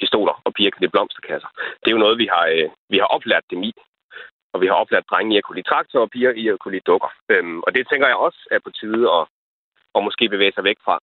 pistoler, 0.00 0.34
og 0.44 0.54
piger 0.54 0.70
kan 0.70 0.80
lide 0.80 0.94
blomsterkasser. 0.94 1.50
Det 1.80 1.88
er 1.88 1.96
jo 1.96 2.04
noget, 2.04 2.18
vi 2.18 2.26
har, 2.34 2.44
øh, 2.54 2.68
vi 2.92 2.98
har 2.98 3.08
oplært 3.16 3.44
dem 3.50 3.62
i. 3.62 3.72
Og 4.52 4.60
vi 4.60 4.66
har 4.66 4.74
oplært 4.74 5.10
drenge 5.10 5.34
i 5.34 5.38
at 5.38 5.44
kunne 5.44 5.58
lide 5.58 5.68
traktor, 5.68 6.00
og 6.00 6.10
piger 6.10 6.32
i 6.42 6.48
at 6.48 6.58
kunne 6.58 6.72
lide 6.72 6.88
dukker. 6.90 7.10
Øhm, 7.30 7.60
og 7.60 7.74
det 7.74 7.88
tænker 7.90 8.06
jeg 8.06 8.16
også 8.16 8.40
er 8.50 8.58
på 8.64 8.70
tide 8.70 9.04
at, 9.18 9.24
at 9.94 10.04
måske 10.04 10.28
bevæge 10.28 10.52
sig 10.54 10.64
væk 10.64 10.78
fra. 10.84 10.98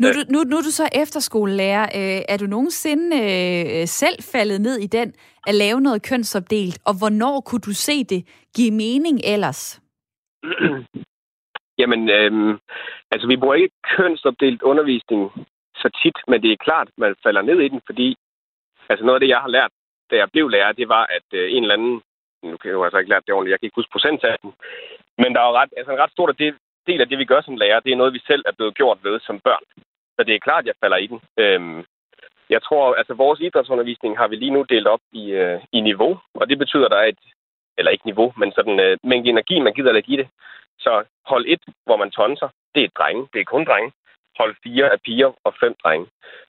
Nu, 0.00 0.08
du, 0.16 0.20
nu, 0.32 0.38
nu 0.50 0.56
er 0.56 0.64
du 0.68 0.74
så 0.80 0.88
efterskolelærer. 1.02 1.84
Øh, 1.98 2.22
er 2.28 2.36
du 2.36 2.46
nogensinde 2.46 3.06
øh, 3.22 3.86
selv 3.86 4.18
faldet 4.32 4.60
ned 4.60 4.76
i 4.78 4.86
den 4.86 5.14
at 5.46 5.54
lave 5.54 5.80
noget 5.80 6.02
kønsopdelt, 6.02 6.78
og 6.88 6.94
hvornår 6.98 7.40
kunne 7.40 7.64
du 7.68 7.74
se 7.74 8.04
det 8.04 8.20
give 8.56 8.70
mening 8.70 9.20
ellers? 9.24 9.80
Jamen, 11.80 12.10
øhm, 12.10 12.58
altså 13.12 13.26
vi 13.28 13.36
bruger 13.36 13.54
ikke 13.54 13.74
kønsopdelt 13.96 14.62
undervisning 14.62 15.22
så 15.82 15.88
tit, 16.02 16.18
men 16.28 16.42
det 16.42 16.52
er 16.52 16.64
klart, 16.66 16.88
man 16.98 17.14
falder 17.22 17.42
ned 17.42 17.60
i 17.60 17.68
den, 17.68 17.80
fordi 17.86 18.16
altså 18.88 19.04
noget 19.04 19.16
af 19.16 19.20
det, 19.20 19.28
jeg 19.28 19.40
har 19.40 19.48
lært, 19.48 19.72
da 20.10 20.16
jeg 20.16 20.28
blev 20.32 20.48
lærer, 20.48 20.72
det 20.72 20.88
var, 20.88 21.04
at 21.16 21.28
øh, 21.32 21.52
en 21.52 21.62
eller 21.62 21.74
anden, 21.74 22.02
nu 22.42 22.56
kan 22.56 22.68
jeg 22.68 22.76
jo 22.78 22.84
altså 22.84 22.98
ikke 22.98 23.10
lære 23.10 23.22
det 23.26 23.34
ordentligt, 23.34 23.52
jeg 23.52 23.60
kan 23.60 23.66
ikke 23.66 23.80
huske 23.80 23.94
procentsatsen, 23.96 24.52
men 25.18 25.34
der 25.34 25.40
er 25.40 25.48
jo 25.48 25.58
ret, 25.60 25.72
altså 25.76 25.92
en 25.92 26.02
ret 26.02 26.12
stor 26.16 26.26
del, 26.26 26.54
del 26.86 27.00
af 27.00 27.08
det, 27.08 27.18
vi 27.18 27.24
gør 27.24 27.40
som 27.40 27.56
lærer, 27.56 27.80
det 27.80 27.92
er 27.92 28.00
noget, 28.00 28.12
vi 28.12 28.22
selv 28.26 28.42
er 28.46 28.52
blevet 28.58 28.74
gjort 28.74 28.98
ved 29.02 29.20
som 29.20 29.40
børn. 29.40 29.64
Så 30.16 30.20
det 30.26 30.34
er 30.34 30.46
klart, 30.46 30.62
at 30.62 30.66
jeg 30.66 30.80
falder 30.80 30.96
i 30.96 31.06
den. 31.06 31.20
Øhm, 31.38 31.84
jeg 32.54 32.62
tror, 32.62 32.94
altså 32.94 33.14
vores 33.14 33.40
idrætsundervisning 33.40 34.18
har 34.18 34.28
vi 34.28 34.36
lige 34.36 34.56
nu 34.56 34.62
delt 34.62 34.86
op 34.86 35.00
i, 35.12 35.24
øh, 35.30 35.60
i 35.72 35.80
niveau, 35.80 36.20
og 36.34 36.48
det 36.48 36.58
betyder, 36.58 36.84
at 36.84 36.90
der 36.90 36.96
er 36.96 37.08
et, 37.14 37.24
eller 37.78 37.90
ikke 37.92 38.06
niveau, 38.06 38.32
men 38.36 38.52
sådan 38.52 38.80
øh, 38.80 38.98
mængde 39.02 39.30
energi, 39.30 39.60
man 39.60 39.74
gider 39.74 39.96
at 39.96 40.04
give 40.04 40.22
det. 40.22 40.28
Så 40.78 41.04
hold 41.26 41.44
1, 41.48 41.60
hvor 41.84 41.96
man 41.96 42.10
tonser, 42.10 42.48
det 42.74 42.84
er 42.84 42.88
drenge, 42.98 43.28
det 43.32 43.40
er 43.40 43.44
kun 43.44 43.64
drenge. 43.64 43.92
Hold 44.38 44.54
4 44.62 44.84
er 44.84 44.96
piger 45.04 45.32
og 45.44 45.54
5 45.60 45.74
drenge. 45.82 46.06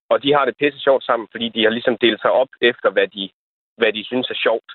Og 0.09 0.23
de 0.23 0.33
har 0.33 0.45
det 0.45 0.57
pisse 0.57 0.79
sjovt 0.79 1.03
sammen, 1.03 1.27
fordi 1.31 1.49
de 1.49 1.63
har 1.63 1.69
ligesom 1.69 1.97
delt 1.97 2.21
sig 2.21 2.31
op 2.31 2.47
efter, 2.61 2.89
hvad 2.89 3.07
de, 3.07 3.29
hvad 3.77 3.93
de 3.93 4.03
synes 4.05 4.29
er 4.29 4.39
sjovt 4.45 4.69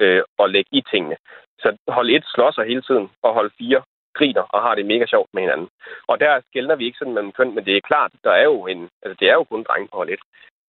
øh, 0.00 0.22
at 0.42 0.50
lægge 0.50 0.70
i 0.72 0.82
tingene. 0.90 1.16
Så 1.62 1.76
hold 1.88 2.10
et 2.10 2.24
slår 2.34 2.50
sig 2.52 2.64
hele 2.66 2.82
tiden, 2.82 3.06
og 3.22 3.34
hold 3.34 3.50
fire 3.58 3.82
griner 4.18 4.42
og 4.54 4.62
har 4.62 4.74
det 4.74 4.86
mega 4.86 5.06
sjovt 5.06 5.30
med 5.34 5.42
hinanden. 5.42 5.68
Og 6.10 6.20
der 6.20 6.40
skældner 6.48 6.76
vi 6.76 6.84
ikke 6.84 6.98
sådan 6.98 7.14
mellem 7.14 7.32
køn, 7.32 7.54
men 7.54 7.64
det 7.64 7.76
er 7.76 7.88
klart, 7.90 8.12
der 8.24 8.32
er 8.40 8.44
jo 8.52 8.66
en, 8.66 8.88
altså 9.02 9.16
det 9.20 9.28
er 9.28 9.34
jo 9.34 9.44
kun 9.44 9.62
drenge 9.68 9.88
på 9.88 9.96
hold 9.96 10.10
et. 10.10 10.22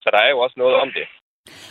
Så 0.04 0.10
der 0.14 0.20
er 0.26 0.30
jo 0.30 0.40
også 0.40 0.56
noget 0.58 0.76
om 0.76 0.90
det. 0.98 1.06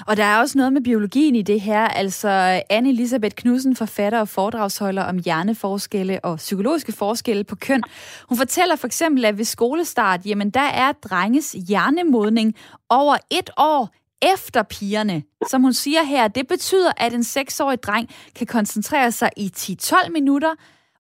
Og 0.08 0.16
der 0.16 0.24
er 0.24 0.40
også 0.40 0.58
noget 0.58 0.72
med 0.72 0.82
biologien 0.84 1.34
i 1.34 1.42
det 1.42 1.60
her. 1.60 1.88
Altså 1.88 2.28
Anne-Elisabeth 2.72 3.34
Knudsen, 3.36 3.76
forfatter 3.76 4.20
og 4.20 4.28
foredragsholder 4.28 5.04
om 5.04 5.18
hjerneforskelle 5.24 6.20
og 6.24 6.36
psykologiske 6.36 6.92
forskelle 6.98 7.44
på 7.44 7.56
køn. 7.56 7.82
Hun 8.28 8.38
fortæller 8.38 8.76
for 8.76 8.86
eksempel, 8.86 9.24
at 9.24 9.38
ved 9.38 9.44
skolestart, 9.44 10.26
jamen 10.26 10.50
der 10.50 10.68
er 10.84 10.92
drenges 10.92 11.52
hjernemodning 11.68 12.54
over 12.90 13.14
et 13.30 13.50
år 13.56 13.88
efter 14.22 14.62
pigerne. 14.62 15.22
Som 15.50 15.62
hun 15.62 15.72
siger 15.72 16.02
her, 16.02 16.28
det 16.28 16.46
betyder, 16.46 16.92
at 16.96 17.14
en 17.14 17.24
seksårig 17.24 17.82
dreng 17.82 18.08
kan 18.36 18.46
koncentrere 18.46 19.12
sig 19.12 19.30
i 19.36 19.52
10-12 19.56 20.10
minutter, 20.10 20.54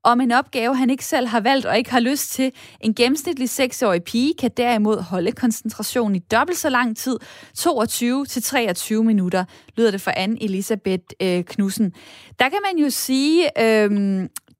om 0.04 0.20
en 0.20 0.32
opgave, 0.32 0.76
han 0.76 0.90
ikke 0.90 1.04
selv 1.04 1.26
har 1.26 1.40
valgt 1.40 1.66
og 1.66 1.78
ikke 1.78 1.90
har 1.90 2.00
lyst 2.00 2.32
til. 2.32 2.52
En 2.80 2.94
gennemsnitlig 2.94 3.48
6-årig 3.48 4.02
pige 4.02 4.34
kan 4.38 4.50
derimod 4.56 5.00
holde 5.02 5.32
koncentrationen 5.32 6.16
i 6.16 6.18
dobbelt 6.18 6.58
så 6.58 6.68
lang 6.68 6.96
tid, 6.96 7.18
22 7.56 8.26
til 8.26 8.42
23 8.42 9.04
minutter, 9.04 9.44
lyder 9.76 9.90
det 9.90 10.00
for 10.00 10.10
Anne 10.16 10.42
Elisabeth 10.42 11.04
øh, 11.22 11.44
Knudsen. 11.44 11.92
Der 12.38 12.48
kan 12.48 12.58
man 12.64 12.84
jo 12.84 12.90
sige, 12.90 13.62
øh, 13.62 13.90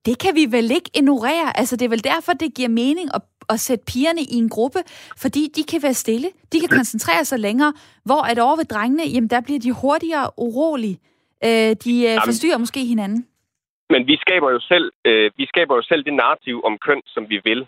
det 0.07 0.19
kan 0.19 0.35
vi 0.35 0.47
vel 0.51 0.71
ikke 0.71 0.91
ignorere. 0.95 1.59
Altså, 1.59 1.77
det 1.77 1.85
er 1.85 1.89
vel 1.89 2.05
derfor, 2.05 2.33
det 2.33 2.55
giver 2.55 2.69
mening 2.69 3.11
at 3.15 3.23
at 3.55 3.61
sætte 3.61 3.85
pigerne 3.93 4.23
i 4.35 4.37
en 4.43 4.49
gruppe, 4.49 4.81
fordi 5.23 5.43
de 5.57 5.63
kan 5.71 5.81
være 5.83 5.95
stille, 6.05 6.29
de 6.53 6.61
kan 6.61 6.69
koncentrere 6.79 7.25
sig 7.25 7.39
længere, 7.39 7.73
hvor 8.05 8.23
at 8.31 8.39
over 8.39 8.57
ved 8.57 8.65
drengene, 8.65 9.05
jamen 9.15 9.31
der 9.31 9.41
bliver 9.47 9.61
de 9.61 9.73
hurtigere 9.73 10.27
urolige. 10.37 10.99
Øh, 11.45 11.73
de 11.85 11.95
øh, 12.09 12.17
forstyrrer 12.29 12.59
måske 12.59 12.81
hinanden. 12.93 13.21
Men 13.93 14.07
vi 14.07 14.17
skaber 14.25 14.51
jo 14.51 14.61
selv, 14.61 14.87
øh, 15.05 15.31
vi 15.37 15.47
skaber 15.47 15.75
jo 15.77 15.83
selv 15.83 16.05
det 16.05 16.15
narrativ 16.15 16.57
om 16.65 16.79
køn, 16.87 17.03
som 17.07 17.23
vi 17.33 17.41
vil. 17.45 17.67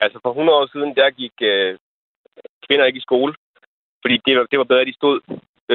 Altså 0.00 0.18
for 0.22 0.30
100 0.30 0.58
år 0.58 0.66
siden, 0.72 0.90
der 0.96 1.10
gik 1.10 1.36
øh, 1.42 1.78
kvinder 2.66 2.84
ikke 2.84 3.02
i 3.02 3.08
skole, 3.08 3.32
fordi 4.02 4.16
det 4.26 4.36
var, 4.36 4.46
det 4.50 4.58
var 4.58 4.64
bedre, 4.70 4.80
at 4.80 4.86
de 4.86 5.00
stod 5.00 5.20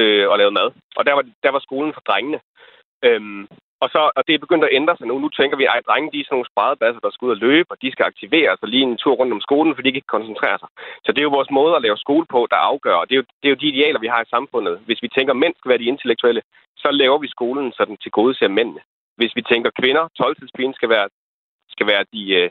øh, 0.00 0.28
og 0.30 0.38
lavede 0.38 0.54
mad. 0.60 0.68
Og 0.96 1.06
der 1.06 1.12
var, 1.12 1.24
der 1.42 1.50
var 1.50 1.60
skolen 1.66 1.92
for 1.94 2.00
drengene. 2.08 2.40
Øhm, 3.06 3.42
og, 3.86 3.90
så, 3.94 4.02
og 4.16 4.22
det 4.26 4.32
er 4.34 4.44
begyndt 4.44 4.64
at 4.64 4.76
ændre 4.78 4.96
sig 4.96 5.06
nu. 5.06 5.14
Nu 5.18 5.28
tænker 5.28 5.56
vi, 5.56 5.64
at 5.64 5.86
drenge 5.88 6.12
de 6.12 6.20
er 6.20 6.26
sådan 6.26 6.34
nogle 6.36 6.52
spredebasser, 6.52 7.00
der 7.02 7.10
skal 7.10 7.26
ud 7.26 7.36
og 7.36 7.42
løbe, 7.46 7.68
og 7.72 7.78
de 7.82 7.92
skal 7.92 8.08
aktivere 8.10 8.52
sig 8.56 8.68
lige 8.68 8.86
en 8.88 9.00
tur 9.02 9.14
rundt 9.20 9.36
om 9.36 9.44
skolen, 9.46 9.74
fordi 9.74 9.88
de 9.90 9.96
ikke 9.96 10.10
kan 10.10 10.18
koncentrere 10.18 10.58
sig. 10.62 10.68
Så 11.04 11.08
det 11.12 11.20
er 11.20 11.28
jo 11.28 11.36
vores 11.38 11.50
måde 11.58 11.76
at 11.76 11.84
lave 11.86 12.02
skole 12.04 12.26
på, 12.34 12.40
der 12.52 12.66
afgør. 12.70 12.96
Og 13.00 13.06
det 13.08 13.14
er, 13.14 13.20
jo, 13.20 13.26
det 13.40 13.46
er 13.46 13.54
jo 13.54 13.62
de 13.62 13.72
idealer, 13.72 14.00
vi 14.00 14.12
har 14.14 14.22
i 14.22 14.32
samfundet. 14.34 14.74
Hvis 14.86 15.02
vi 15.04 15.08
tænker, 15.08 15.32
at 15.32 15.42
mænd 15.42 15.54
skal 15.56 15.68
være 15.70 15.82
de 15.82 15.92
intellektuelle, 15.92 16.42
så 16.82 16.88
laver 16.90 17.18
vi 17.18 17.28
skolen, 17.36 17.72
så 17.72 17.84
den 17.84 17.96
til 17.96 18.10
gode 18.18 18.34
ser 18.34 18.48
mændene 18.48 18.82
hvis 19.16 19.36
vi 19.36 19.42
tænker 19.42 19.70
kvinder, 19.80 20.08
12 20.08 20.36
skal 20.74 20.88
være, 20.88 21.08
skal 21.68 21.86
være 21.86 22.04
de, 22.12 22.22
øh, 22.38 22.50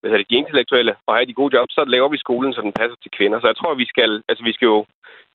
hvad 0.00 0.10
hedder 0.10 0.22
det, 0.22 0.30
de 0.30 0.40
intellektuelle 0.42 0.94
og 1.06 1.14
have 1.14 1.26
de 1.26 1.38
gode 1.40 1.56
jobs, 1.56 1.74
så 1.74 1.84
laver 1.84 2.08
vi 2.08 2.18
skolen, 2.18 2.52
så 2.52 2.60
den 2.60 2.78
passer 2.80 2.96
til 3.02 3.10
kvinder. 3.18 3.40
Så 3.40 3.46
jeg 3.46 3.56
tror, 3.56 3.74
vi 3.74 3.86
skal, 3.92 4.22
altså, 4.28 4.44
vi 4.44 4.52
skal, 4.52 4.66
jo, 4.66 4.86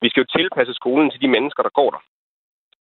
vi 0.01 0.09
skal 0.09 0.21
jo 0.21 0.33
tilpasse 0.37 0.73
skolen 0.73 1.11
til 1.11 1.21
de 1.21 1.33
mennesker, 1.35 1.63
der 1.63 1.77
går 1.79 1.89
der. 1.95 2.01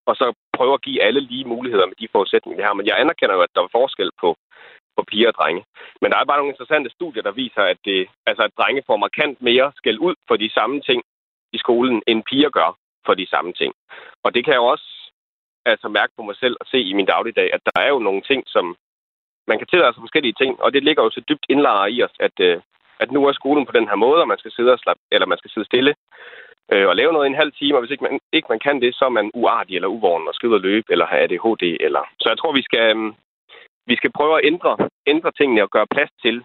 Og 0.06 0.14
så 0.16 0.26
prøve 0.62 0.78
at 0.78 0.86
give 0.88 1.02
alle 1.06 1.20
lige 1.30 1.50
muligheder 1.54 1.86
med 1.86 1.96
de 2.00 2.12
forudsætninger, 2.14 2.58
vi 2.58 2.66
har. 2.66 2.74
Men 2.78 2.86
jeg 2.86 3.00
anerkender 3.02 3.34
jo, 3.34 3.42
at 3.46 3.54
der 3.54 3.62
er 3.62 3.76
forskel 3.78 4.10
på, 4.22 4.28
på 4.96 5.02
piger 5.10 5.28
og 5.32 5.36
drenge. 5.38 5.62
Men 6.00 6.08
der 6.10 6.18
er 6.18 6.28
bare 6.28 6.40
nogle 6.40 6.54
interessante 6.54 6.90
studier, 6.96 7.22
der 7.22 7.40
viser, 7.42 7.62
at, 7.72 7.80
det, 7.88 8.00
altså, 8.30 8.42
at 8.44 8.56
drenge 8.58 8.82
får 8.88 9.04
markant 9.06 9.36
mere 9.48 9.72
skæld 9.78 9.98
ud 10.08 10.14
for 10.28 10.36
de 10.42 10.50
samme 10.58 10.76
ting 10.88 11.00
i 11.56 11.58
skolen, 11.64 12.02
end 12.06 12.28
piger 12.30 12.50
gør 12.58 12.70
for 13.06 13.14
de 13.20 13.26
samme 13.34 13.52
ting. 13.60 13.72
Og 14.24 14.34
det 14.34 14.44
kan 14.44 14.54
jo 14.54 14.64
også 14.74 14.88
altså 15.72 15.88
mærke 15.88 16.12
på 16.16 16.22
mig 16.28 16.36
selv 16.36 16.56
og 16.60 16.66
se 16.72 16.78
i 16.90 16.92
min 16.92 17.10
dagligdag, 17.14 17.48
at 17.54 17.62
der 17.68 17.80
er 17.84 17.90
jo 17.94 17.98
nogle 17.98 18.22
ting, 18.30 18.42
som 18.46 18.76
man 19.50 19.58
kan 19.58 19.66
tillade 19.66 19.92
sig 19.92 20.02
forskellige 20.06 20.38
ting, 20.40 20.52
og 20.62 20.72
det 20.74 20.82
ligger 20.84 21.02
jo 21.02 21.10
så 21.10 21.20
dybt 21.28 21.46
indlejret 21.48 21.92
i 21.94 22.02
os, 22.02 22.16
at, 22.20 22.36
øh, 22.40 22.60
at 23.02 23.12
nu 23.12 23.20
er 23.26 23.32
skolen 23.32 23.66
på 23.66 23.72
den 23.72 23.88
her 23.88 23.98
måde, 24.04 24.20
og 24.20 24.28
man 24.28 24.38
skal 24.38 24.52
sidde 24.52 24.72
og 24.72 24.78
slappe, 24.78 25.02
eller 25.12 25.26
man 25.26 25.38
skal 25.38 25.50
sidde 25.50 25.66
stille 25.66 25.94
øh, 26.72 26.86
og 26.88 26.96
lave 26.96 27.12
noget 27.12 27.26
i 27.26 27.32
en 27.32 27.42
halv 27.42 27.52
time, 27.52 27.76
og 27.76 27.80
hvis 27.80 27.90
ikke 27.90 28.04
man, 28.04 28.20
ikke 28.32 28.48
man 28.50 28.64
kan 28.66 28.80
det, 28.80 28.94
så 28.94 29.04
er 29.04 29.14
man 29.18 29.30
uartig 29.34 29.74
eller 29.76 29.88
uvågen 29.88 30.28
og 30.28 30.34
skal 30.34 30.48
ud 30.48 30.54
og 30.54 30.60
løbe, 30.60 30.86
eller 30.90 31.06
have 31.06 31.22
ADHD. 31.22 31.64
Eller... 31.86 32.02
Så 32.20 32.28
jeg 32.28 32.38
tror, 32.38 32.52
vi 32.52 32.62
skal, 32.62 32.96
øh, 32.96 33.12
vi 33.86 33.96
skal 33.96 34.12
prøve 34.18 34.34
at 34.38 34.44
ændre, 34.50 34.72
ændre 35.06 35.32
tingene 35.32 35.62
og 35.62 35.70
gøre 35.70 35.86
plads 35.94 36.12
til, 36.24 36.36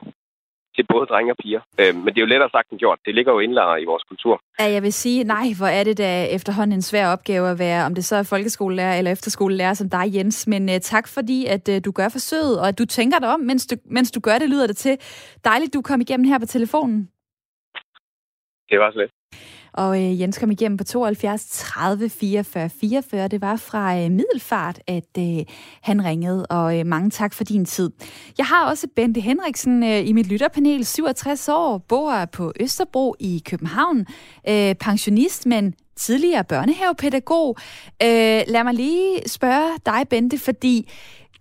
til 0.76 0.86
både 0.94 1.06
drenge 1.12 1.32
og 1.34 1.38
piger. 1.44 1.62
Øh, 1.82 1.96
men 1.96 2.08
det 2.08 2.18
er 2.18 2.26
jo 2.26 2.34
lettere 2.34 2.50
sagt 2.50 2.70
end 2.70 2.80
gjort. 2.80 3.00
Det 3.06 3.16
ligger 3.16 3.32
jo 3.34 3.40
indlejret 3.40 3.82
i 3.82 3.86
vores 3.86 4.04
kultur. 4.04 4.42
Ja, 4.60 4.66
jeg 4.76 4.84
vil 4.84 4.94
sige, 4.94 5.24
nej, 5.24 5.48
hvor 5.58 5.68
er 5.78 5.84
det 5.84 5.98
da 5.98 6.10
efterhånden 6.38 6.76
en 6.78 6.82
svær 6.82 7.08
opgave 7.16 7.50
at 7.50 7.60
være, 7.60 7.86
om 7.86 7.96
det 7.96 8.06
så 8.06 8.16
er 8.16 8.24
folkeskolelærer 8.24 8.98
eller 8.98 9.12
efterskolelærer 9.12 9.74
som 9.74 9.90
dig, 9.90 10.06
Jens. 10.16 10.48
Men 10.48 10.70
uh, 10.70 10.76
tak 10.82 11.08
fordi, 11.08 11.46
at 11.46 11.70
uh, 11.70 11.76
du 11.86 11.92
gør 11.92 12.10
forsøget, 12.10 12.60
og 12.62 12.68
at 12.68 12.80
du 12.80 12.86
tænker 12.86 13.20
dig 13.20 13.30
om, 13.34 13.40
mens 13.40 13.68
du, 13.68 13.76
mens 13.86 14.12
du 14.12 14.20
gør 14.20 14.38
det, 14.40 14.50
lyder 14.50 14.68
det 14.68 14.78
til. 14.78 14.98
Dejligt, 15.44 15.74
du 15.74 15.82
kom 15.82 16.02
igennem 16.02 16.28
her 16.28 16.40
på 16.40 16.46
telefonen. 16.46 17.10
Det 18.70 18.80
var 18.80 18.92
så 18.92 19.00
lidt. 19.00 19.12
Og 19.78 20.04
øh, 20.04 20.22
Jens 20.22 20.38
kom 20.38 20.52
igennem 20.52 20.78
på 20.78 20.84
72 20.84 21.46
30 21.50 22.10
44 22.10 22.70
44. 22.70 23.28
Det 23.28 23.42
var 23.42 23.56
fra 23.56 23.98
øh, 23.98 24.12
Middelfart, 24.12 24.80
at 24.88 25.18
øh, 25.20 25.46
han 25.82 26.06
ringede, 26.06 26.46
og 26.46 26.80
øh, 26.80 26.86
mange 26.86 27.10
tak 27.10 27.34
for 27.34 27.44
din 27.44 27.66
tid. 27.66 27.90
Jeg 28.38 28.46
har 28.46 28.70
også 28.70 28.88
Bente 28.96 29.22
Henriksen 29.22 29.84
øh, 29.84 30.08
i 30.08 30.14
mit 30.14 30.28
lytterpanel, 30.28 30.86
67 30.86 31.50
år, 31.50 31.78
bor 31.78 32.26
på 32.26 32.54
Østerbro 32.60 33.16
i 33.20 33.42
København, 33.46 34.06
øh, 34.50 34.76
pensionist, 34.76 35.46
men 35.46 35.74
tidligere 35.96 36.44
børnehavepædagog. 36.44 37.58
Øh, 38.04 38.42
lad 38.48 38.64
mig 38.64 38.74
lige 38.74 39.30
spørge 39.30 39.72
dig, 39.86 40.08
Bente, 40.10 40.38
fordi 40.38 40.90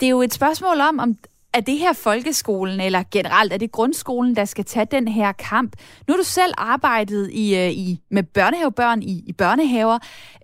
det 0.01 0.07
er 0.07 0.11
jo 0.11 0.23
et 0.23 0.35
spørgsmål 0.35 0.81
om, 0.81 0.99
om 0.99 1.15
er 1.57 1.61
det 1.71 1.79
her 1.85 1.93
folkeskolen, 2.09 2.81
eller 2.81 3.03
generelt 3.17 3.53
er 3.53 3.59
det 3.59 3.73
grundskolen, 3.73 4.37
der 4.37 4.45
skal 4.45 4.65
tage 4.65 4.87
den 4.97 5.09
her 5.09 5.33
kamp? 5.33 5.73
Nu 6.05 6.09
har 6.13 6.19
du 6.25 6.31
selv 6.41 6.55
arbejdet 6.59 7.31
i, 7.45 7.47
øh, 7.63 7.71
i, 7.85 7.87
med 8.11 8.25
børnehavebørn 8.37 9.03
i, 9.03 9.15
i 9.31 9.33
børnehaver. 9.43 9.99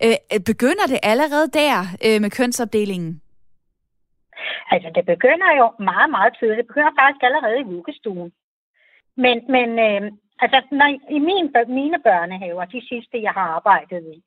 Øh, 0.05 0.17
øh, 0.33 0.39
begynder 0.51 0.85
det 0.93 0.99
allerede 1.11 1.47
der 1.61 1.75
øh, 2.05 2.17
med 2.23 2.31
kønsopdelingen? 2.37 3.21
Altså, 4.73 4.89
det 4.95 5.05
begynder 5.13 5.49
jo 5.61 5.65
meget, 5.91 6.09
meget 6.17 6.33
tidligt. 6.39 6.57
Det 6.61 6.67
begynder 6.71 6.93
faktisk 6.99 7.23
allerede 7.27 7.59
i 7.59 7.69
vuggestuen. 7.73 8.29
Men, 9.23 9.35
men 9.55 9.69
øh, 9.87 10.01
altså, 10.43 10.57
når, 10.79 10.87
i 11.17 11.19
min, 11.29 11.45
mine 11.79 11.99
børnehaver, 12.07 12.65
de 12.65 12.81
sidste, 12.91 13.15
jeg 13.27 13.33
har 13.37 13.47
arbejdet 13.57 14.03
i, 14.15 14.19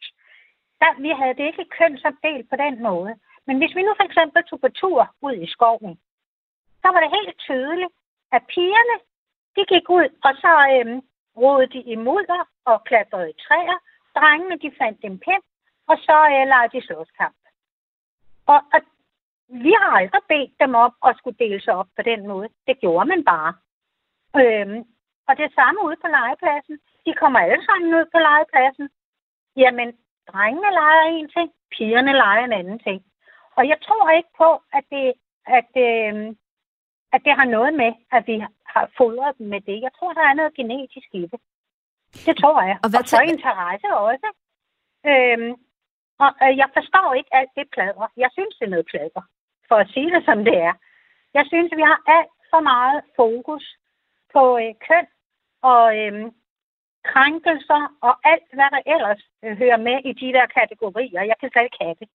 der, 0.81 0.91
vi 1.05 1.11
havde 1.21 1.37
det 1.39 1.47
ikke 1.51 1.75
kønsopdelt 1.79 2.47
på 2.51 2.57
den 2.65 2.75
måde. 2.89 3.13
Men 3.47 3.57
hvis 3.59 3.75
vi 3.77 3.83
nu 3.83 3.93
for 3.97 4.07
eksempel 4.09 4.43
tog 4.45 4.61
på 4.61 4.71
tur 4.81 5.01
ud 5.27 5.35
i 5.47 5.49
skoven, 5.55 5.95
der 6.87 6.93
var 6.95 7.03
det 7.03 7.17
helt 7.19 7.39
tydeligt, 7.49 7.95
at 8.37 8.43
pigerne, 8.55 8.97
de 9.57 9.63
gik 9.73 9.87
ud, 9.99 10.09
og 10.27 10.33
så 10.43 10.53
øhm, 10.75 11.01
rodede 11.41 11.73
de 11.75 11.81
i 11.93 11.97
mudder 12.07 12.43
og 12.71 12.85
klatrede 12.89 13.31
i 13.31 13.41
træer. 13.47 13.79
Drengene, 14.19 14.57
de 14.65 14.71
fandt 14.81 15.01
en 15.05 15.19
pind, 15.27 15.45
og 15.91 15.97
så 16.07 16.17
øh, 16.35 16.45
legede 16.53 16.73
de 16.75 16.87
slåskamp. 16.87 17.41
Og, 18.53 18.61
og 18.75 18.81
vi 19.65 19.73
har 19.81 19.91
aldrig 19.99 20.23
bedt 20.33 20.55
dem 20.63 20.75
op 20.85 20.95
at 21.09 21.17
skulle 21.19 21.39
dele 21.45 21.61
sig 21.61 21.75
op 21.75 21.91
på 21.97 22.03
den 22.03 22.27
måde. 22.27 22.49
Det 22.67 22.81
gjorde 22.81 23.09
man 23.13 23.25
bare. 23.25 23.53
Øhm, 24.41 24.81
og 25.29 25.35
det 25.41 25.55
samme 25.55 25.79
ude 25.87 25.99
på 26.03 26.09
legepladsen. 26.17 26.77
De 27.07 27.13
kommer 27.21 27.39
alle 27.39 27.65
sammen 27.67 27.95
ud 27.99 28.05
på 28.15 28.19
legepladsen. 28.29 28.89
Jamen, 29.57 29.89
drengene 30.31 30.71
leger 30.81 31.07
en 31.07 31.29
ting, 31.37 31.49
pigerne 31.77 32.13
leger 32.13 32.45
en 32.45 32.59
anden 32.61 32.79
ting. 32.79 33.01
Og 33.57 33.69
jeg 33.69 33.79
tror 33.87 34.11
ikke 34.11 34.33
på, 34.43 34.51
at 34.73 34.85
det, 34.95 35.13
at, 35.59 35.71
øh, 35.89 36.37
at 37.17 37.23
det 37.27 37.35
har 37.41 37.49
noget 37.57 37.73
med, 37.83 37.93
at 38.17 38.23
vi 38.31 38.37
har 38.73 38.85
fodret 38.99 39.33
dem 39.39 39.47
med 39.55 39.61
det. 39.69 39.77
Jeg 39.87 39.93
tror, 39.99 40.13
der 40.13 40.25
er 40.31 40.35
noget 40.41 40.55
genetisk 40.61 41.09
i 41.21 41.23
det. 41.33 41.41
Det 42.27 42.35
tror 42.43 42.61
jeg. 42.69 42.77
Og, 42.85 42.89
hvad 42.91 43.05
og 43.05 43.09
så 43.13 43.21
interesse 43.35 43.89
også. 44.09 44.29
Øhm, 45.11 45.53
og 46.23 46.31
øh, 46.45 46.55
jeg 46.63 46.69
forstår 46.77 47.09
ikke 47.19 47.33
alt 47.39 47.53
det 47.59 47.67
plader. 47.75 48.07
Jeg 48.25 48.31
synes, 48.37 48.55
det 48.57 48.67
er 48.67 48.75
noget 48.75 48.91
plader, 48.93 49.23
for 49.69 49.77
at 49.83 49.89
sige 49.95 50.11
det 50.15 50.23
som 50.25 50.39
det 50.49 50.57
er. 50.69 50.75
Jeg 51.39 51.45
synes, 51.51 51.71
vi 51.81 51.85
har 51.91 51.99
alt 52.17 52.33
for 52.53 52.61
meget 52.73 52.99
fokus 53.21 53.65
på 54.35 54.43
øh, 54.63 54.73
køn 54.89 55.07
og 55.73 55.85
øh, 56.01 56.15
krænkelser 57.11 57.83
og 58.09 58.15
alt, 58.33 58.49
hvad 58.57 58.69
der 58.75 58.83
ellers 58.95 59.23
øh, 59.45 59.53
hører 59.63 59.81
med 59.89 59.99
i 60.11 60.13
de 60.23 60.29
der 60.37 60.47
kategorier. 60.59 61.23
Jeg 61.31 61.37
kan 61.41 61.51
slet 61.51 61.65
ikke 61.69 61.85
have 61.85 61.97
det. 62.01 62.09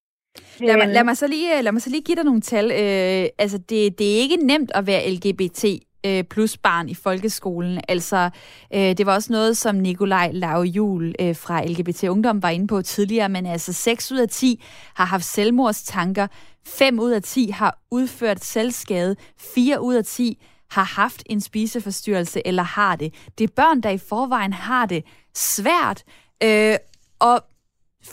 Lad 0.60 0.78
mig, 0.78 0.88
lad, 0.88 1.04
mig 1.04 1.18
så 1.18 1.28
lige, 1.28 1.62
lad 1.62 1.72
mig 1.72 1.82
så 1.82 1.90
lige 1.90 2.02
give 2.02 2.16
dig 2.16 2.24
nogle 2.24 2.42
tal. 2.42 2.72
Øh, 2.72 3.30
altså, 3.38 3.58
det, 3.58 4.00
det 4.00 4.12
er 4.12 4.18
ikke 4.18 4.36
nemt 4.36 4.72
at 4.76 4.88
være 4.88 5.10
LGBT 5.10 5.66
øh, 6.06 6.24
plus 6.24 6.58
barn 6.58 6.90
i 6.90 6.94
folkeskolen. 6.94 7.82
Altså, 7.88 8.30
øh, 8.74 8.80
det 8.80 9.06
var 9.06 9.14
også 9.14 9.32
noget, 9.32 9.58
som 9.58 9.76
Nikolaj 9.76 10.32
Lavjul 10.34 11.16
øh, 11.20 11.36
fra 11.36 11.66
LGBT 11.66 12.04
Ungdom 12.04 12.44
var 12.44 12.50
inde 12.50 12.68
på 12.68 12.82
tidligere, 12.82 13.30
men 13.30 13.46
altså 13.46 13.74
6 13.74 14.12
ud 14.12 14.18
af 14.18 14.30
10 14.30 14.64
har 14.94 15.06
haft 15.06 15.26
selvmordstanker, 15.26 16.28
5 16.66 17.00
ud 17.00 17.12
af 17.12 17.24
10 17.24 17.50
har 17.50 17.80
udført 17.92 18.44
selvskade, 18.44 19.16
4 19.40 19.82
ud 19.82 19.96
af 19.96 20.06
10 20.06 20.38
har 20.72 20.84
haft 20.84 21.24
en 21.26 21.42
spiseforstyrrelse 21.42 22.48
eller 22.48 22.64
har 22.64 22.96
det. 22.96 23.14
Det 23.38 23.44
er 23.44 23.54
børn, 23.56 23.82
der 23.82 23.90
i 23.90 23.98
forvejen 23.98 24.54
har 24.54 24.86
det 24.86 25.04
svært, 25.36 26.04
øh, 26.44 26.76
og 27.20 27.44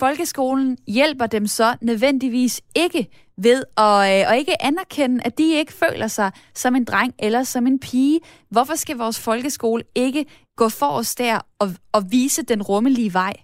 folkeskolen 0.00 0.76
hjælper 0.86 1.26
dem 1.26 1.46
så 1.46 1.68
nødvendigvis 1.82 2.62
ikke 2.84 3.02
ved 3.46 3.60
at, 3.86 3.98
øh, 4.10 4.32
at 4.32 4.38
ikke 4.38 4.62
anerkende, 4.68 5.16
at 5.26 5.38
de 5.38 5.58
ikke 5.60 5.72
føler 5.72 6.06
sig 6.06 6.30
som 6.54 6.76
en 6.76 6.84
dreng 6.84 7.12
eller 7.18 7.42
som 7.42 7.66
en 7.66 7.80
pige. 7.80 8.20
Hvorfor 8.50 8.76
skal 8.76 8.96
vores 8.96 9.24
folkeskole 9.24 9.82
ikke 9.94 10.24
gå 10.56 10.68
for 10.80 10.90
os 11.00 11.14
der 11.14 11.36
og, 11.60 11.68
og 11.92 12.02
vise 12.10 12.42
den 12.52 12.62
rummelige 12.62 13.12
vej? 13.22 13.34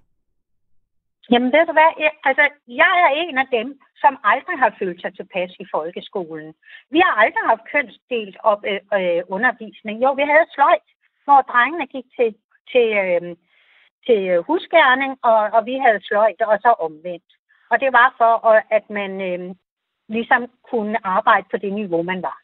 Jamen 1.30 1.52
ved 1.54 1.64
du 1.66 1.72
hvad, 1.78 1.90
jeg, 2.04 2.12
altså 2.28 2.44
jeg 2.82 2.92
er 3.06 3.10
en 3.24 3.38
af 3.38 3.48
dem, 3.58 3.68
som 4.02 4.12
aldrig 4.32 4.56
har 4.64 4.72
følt 4.80 5.00
sig 5.00 5.12
tilpas 5.16 5.52
i 5.62 5.66
folkeskolen. 5.74 6.48
Vi 6.94 6.98
har 7.06 7.14
aldrig 7.22 7.44
haft 7.50 7.64
kønsdelt 7.72 8.36
op, 8.50 8.60
øh, 8.70 8.80
øh, 8.98 9.20
undervisning. 9.36 9.96
Jo, 10.04 10.10
vi 10.20 10.24
havde 10.32 10.52
sløjt, 10.54 10.88
hvor 11.24 11.40
drengene 11.52 11.86
gik 11.94 12.06
til, 12.16 12.30
til 12.72 12.86
øh, 13.04 13.36
til 14.06 14.28
øh, 14.28 14.44
husgærning, 14.48 15.18
og, 15.22 15.40
og 15.56 15.66
vi 15.66 15.74
havde 15.84 16.06
sløjt, 16.08 16.40
og 16.42 16.58
så 16.64 16.74
omvendt. 16.86 17.30
Og 17.70 17.80
det 17.80 17.92
var 17.92 18.14
for, 18.18 18.32
at 18.70 18.90
man 18.90 19.12
øh, 19.28 19.54
ligesom 20.08 20.42
kunne 20.70 21.06
arbejde 21.06 21.46
på 21.50 21.56
det 21.56 21.72
niveau, 21.72 22.02
man 22.02 22.22
var. 22.22 22.38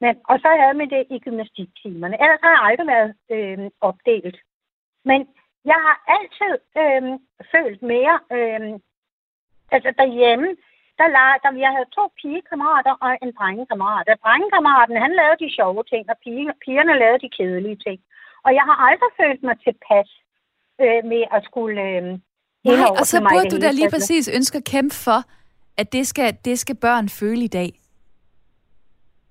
Men, 0.00 0.14
og 0.30 0.38
så 0.38 0.48
havde 0.60 0.78
man 0.80 0.90
det 0.90 1.06
i 1.10 1.18
gymnastiktimerne. 1.18 2.16
Ellers 2.22 2.40
har 2.42 2.50
jeg 2.50 2.62
aldrig 2.68 2.86
været 2.86 3.14
øh, 3.34 3.70
opdelt. 3.80 4.36
Men 5.04 5.28
jeg 5.64 5.78
har 5.86 5.96
altid 6.16 6.54
øh, 6.82 7.02
følt 7.52 7.82
mere, 7.82 8.14
øh, 8.36 8.60
altså 9.74 9.90
derhjemme, 9.98 10.48
der, 10.98 11.08
la- 11.16 11.40
der 11.42 11.50
jeg 11.64 11.72
havde 11.76 11.94
to 11.98 12.04
pigekammerater 12.20 12.94
og 13.04 13.10
en 13.22 13.32
drengekammerat. 13.38 14.08
Og 14.08 14.18
drengekammeraten, 14.24 14.96
han 15.04 15.12
lavede 15.20 15.42
de 15.44 15.54
sjove 15.56 15.82
ting, 15.84 16.10
og 16.10 16.16
pige, 16.24 16.52
pigerne 16.64 16.98
lavede 16.98 17.24
de 17.24 17.34
kedelige 17.36 17.76
ting. 17.86 17.98
Og 18.44 18.54
jeg 18.54 18.64
har 18.68 18.76
aldrig 18.88 19.10
følt 19.20 19.42
mig 19.42 19.56
tilpas 19.60 20.10
øh, 20.84 21.00
med 21.12 21.22
at 21.36 21.40
skulle... 21.48 21.82
Øh, 21.82 22.02
Nej, 22.64 22.90
og 23.00 23.06
så 23.12 23.16
burde 23.30 23.50
du 23.54 23.58
da 23.64 23.70
lige 23.70 23.90
præcis 23.90 24.28
ønske 24.38 24.58
at 24.58 24.64
kæmpe 24.64 24.94
for, 25.06 25.20
at 25.80 25.92
det 25.92 26.04
skal, 26.06 26.36
det 26.44 26.58
skal 26.58 26.76
børn 26.86 27.08
føle 27.08 27.42
i 27.44 27.52
dag. 27.58 27.70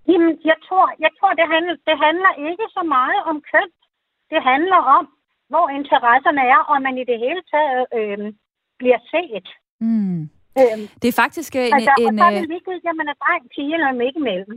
Jamen, 0.08 0.32
jeg 0.52 0.58
tror, 0.68 0.86
jeg 1.06 1.12
tror 1.20 1.32
det, 1.40 1.48
handler, 1.54 1.76
det 1.90 1.98
handler 2.06 2.32
ikke 2.50 2.66
så 2.78 2.84
meget 2.98 3.20
om 3.30 3.36
køn. 3.52 3.70
Det 4.32 4.42
handler 4.52 4.82
om, 4.98 5.06
hvor 5.52 5.66
interesserne 5.80 6.42
er, 6.56 6.62
og 6.72 6.82
man 6.82 6.98
i 6.98 7.06
det 7.12 7.18
hele 7.26 7.42
taget 7.54 7.84
øh, 8.00 8.34
bliver 8.80 9.02
set. 9.14 9.48
Mm. 9.80 10.22
Øhm, 10.60 10.86
det 11.02 11.08
er 11.10 11.18
faktisk 11.24 11.52
en... 11.56 11.74
Altså, 11.78 11.94
en, 12.00 12.08
og 12.08 12.14
så 12.20 12.26
er 12.30 12.36
det 12.40 12.48
øh, 12.48 12.56
vigtigt, 12.58 12.90
at 12.92 12.96
man 13.02 13.08
er 13.14 13.18
dreng, 13.24 13.44
pige 13.56 13.74
eller 13.78 13.92
midt 14.02 14.16
imellem. 14.22 14.56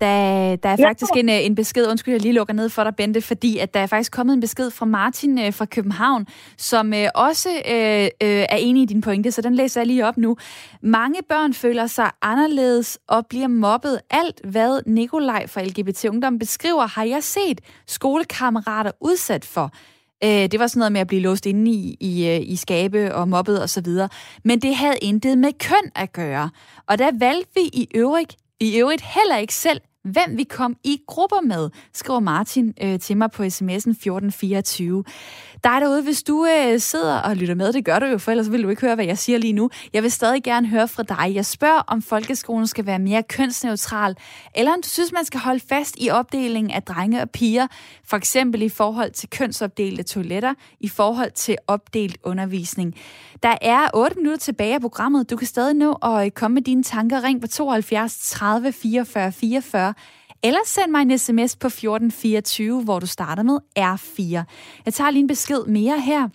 Der, 0.00 0.56
der 0.56 0.68
er 0.68 0.76
faktisk 0.76 1.12
en, 1.16 1.28
øh, 1.28 1.44
en 1.44 1.54
besked, 1.54 1.86
undskyld, 1.86 2.14
jeg 2.14 2.22
lige 2.22 2.32
lukker 2.32 2.54
ned 2.54 2.68
for 2.68 2.84
dig, 2.84 2.96
Bente, 2.96 3.20
fordi 3.20 3.58
at 3.58 3.74
der 3.74 3.80
er 3.80 3.86
faktisk 3.86 4.12
kommet 4.12 4.34
en 4.34 4.40
besked 4.40 4.70
fra 4.70 4.86
Martin 4.86 5.38
øh, 5.38 5.52
fra 5.52 5.64
København, 5.64 6.26
som 6.58 6.94
øh, 6.94 7.08
også 7.14 7.48
øh, 7.48 8.04
øh, 8.04 8.08
er 8.20 8.56
enig 8.56 8.82
i 8.82 8.86
din 8.86 9.00
pointe, 9.00 9.32
så 9.32 9.42
den 9.42 9.54
læser 9.54 9.80
jeg 9.80 9.86
lige 9.86 10.06
op 10.06 10.16
nu. 10.16 10.36
Mange 10.82 11.20
børn 11.28 11.54
føler 11.54 11.86
sig 11.86 12.10
anderledes 12.22 12.98
og 13.08 13.26
bliver 13.26 13.48
mobbet. 13.48 14.00
Alt, 14.10 14.40
hvad 14.44 14.82
Nikolaj 14.86 15.46
fra 15.46 15.62
LGBT 15.62 16.04
Ungdom 16.04 16.38
beskriver, 16.38 16.86
har 16.86 17.04
jeg 17.04 17.22
set 17.22 17.60
skolekammerater 17.86 18.90
udsat 19.00 19.44
for. 19.44 19.70
Øh, 20.24 20.30
det 20.30 20.60
var 20.60 20.66
sådan 20.66 20.78
noget 20.78 20.92
med 20.92 21.00
at 21.00 21.06
blive 21.06 21.22
låst 21.22 21.46
inde 21.46 21.70
i, 21.70 21.96
i, 22.00 22.28
øh, 22.28 22.40
i 22.42 22.56
skabe 22.56 23.14
og 23.14 23.28
mobbet 23.28 23.62
osv. 23.62 23.86
Men 24.44 24.58
det 24.58 24.76
havde 24.76 24.96
intet 25.02 25.38
med 25.38 25.52
køn 25.58 25.90
at 25.94 26.12
gøre. 26.12 26.50
Og 26.86 26.98
der 26.98 27.10
valgte 27.18 27.50
vi 27.54 27.60
i 27.60 27.88
øvrigt 27.94 28.36
i 28.64 28.78
øvrigt 28.78 29.02
heller 29.02 29.36
ikke 29.36 29.54
selv, 29.54 29.80
hvem 30.04 30.38
vi 30.38 30.44
kom 30.44 30.76
i 30.84 31.00
grupper 31.06 31.40
med, 31.40 31.70
skriver 31.92 32.20
Martin 32.20 32.74
øh, 32.82 32.98
til 32.98 33.16
mig 33.16 33.30
på 33.30 33.42
sms'en 33.42 33.90
1424. 33.90 35.04
Dig 35.64 35.80
derude, 35.80 36.02
hvis 36.02 36.22
du 36.22 36.46
øh, 36.46 36.80
sidder 36.80 37.18
og 37.18 37.36
lytter 37.36 37.54
med, 37.54 37.72
det 37.72 37.84
gør 37.84 37.98
du 37.98 38.06
jo, 38.06 38.18
for 38.18 38.30
ellers 38.30 38.52
vil 38.52 38.62
du 38.62 38.68
ikke 38.68 38.82
høre, 38.82 38.94
hvad 38.94 39.04
jeg 39.04 39.18
siger 39.18 39.38
lige 39.38 39.52
nu. 39.52 39.70
Jeg 39.92 40.02
vil 40.02 40.10
stadig 40.10 40.42
gerne 40.42 40.68
høre 40.68 40.88
fra 40.88 41.02
dig. 41.02 41.34
Jeg 41.34 41.46
spørger, 41.46 41.82
om 41.86 42.02
folkeskolen 42.02 42.66
skal 42.66 42.86
være 42.86 42.98
mere 42.98 43.22
kønsneutral, 43.22 44.16
eller 44.54 44.72
om 44.72 44.82
du 44.82 44.88
synes, 44.88 45.12
man 45.12 45.24
skal 45.24 45.40
holde 45.40 45.60
fast 45.68 45.96
i 45.98 46.10
opdelingen 46.10 46.70
af 46.70 46.82
drenge 46.82 47.22
og 47.22 47.30
piger, 47.30 47.66
for 48.04 48.16
eksempel 48.16 48.62
i 48.62 48.68
forhold 48.68 49.10
til 49.10 49.30
kønsopdelte 49.30 50.02
toiletter, 50.02 50.54
i 50.80 50.88
forhold 50.88 51.30
til 51.30 51.56
opdelt 51.66 52.18
undervisning. 52.24 52.94
Der 53.42 53.54
er 53.62 53.88
8 53.94 54.16
minutter 54.16 54.38
tilbage 54.38 54.74
af 54.74 54.80
programmet. 54.80 55.30
Du 55.30 55.36
kan 55.36 55.46
stadig 55.46 55.74
nå 55.74 55.92
at 55.92 56.24
øh, 56.24 56.30
komme 56.30 56.54
med 56.54 56.62
dine 56.62 56.82
tanker. 56.82 57.24
Ring 57.24 57.40
på 57.40 57.46
72 57.46 58.18
30 58.30 58.72
44 58.72 59.32
44 59.32 59.94
eller 60.44 60.60
send 60.66 60.90
mig 60.90 61.02
en 61.02 61.18
sms 61.18 61.56
på 61.56 61.66
1424, 61.66 62.82
hvor 62.82 62.98
du 62.98 63.06
starter 63.06 63.42
med 63.42 63.58
R4. 63.78 64.44
Jeg 64.84 64.94
tager 64.94 65.10
lige 65.10 65.20
en 65.20 65.26
besked 65.26 65.64
mere 65.66 66.00
her. 66.00 66.28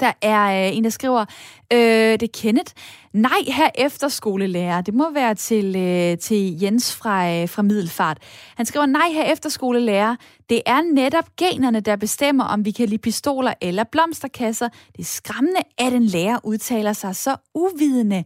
Der 0.00 0.12
er 0.22 0.68
øh, 0.68 0.76
en, 0.76 0.84
der 0.84 0.90
skriver, 0.90 1.24
øh, 1.72 1.78
det 1.78 2.22
er 2.22 2.28
Kenneth. 2.34 2.72
Nej, 3.12 3.38
her 3.46 3.70
efterskolelærer. 3.74 4.80
Det 4.80 4.94
må 4.94 5.12
være 5.12 5.34
til, 5.34 5.76
øh, 5.76 6.18
til 6.18 6.60
Jens 6.60 6.96
fra, 6.96 7.30
øh, 7.30 7.48
fra 7.48 7.62
Middelfart. 7.62 8.18
Han 8.56 8.66
skriver, 8.66 8.86
nej, 8.86 9.08
her 9.12 9.32
efterskolelærer. 9.32 10.16
Det 10.48 10.62
er 10.66 10.82
netop 10.94 11.36
generne, 11.36 11.80
der 11.80 11.96
bestemmer, 11.96 12.44
om 12.44 12.64
vi 12.64 12.70
kan 12.70 12.88
lide 12.88 12.98
pistoler 12.98 13.54
eller 13.60 13.84
blomsterkasser. 13.84 14.68
Det 14.68 14.98
er 14.98 15.04
skræmmende, 15.04 15.60
at 15.78 15.92
en 15.92 16.04
lærer 16.04 16.38
udtaler 16.44 16.92
sig 16.92 17.16
så 17.16 17.36
uvidende. 17.54 18.24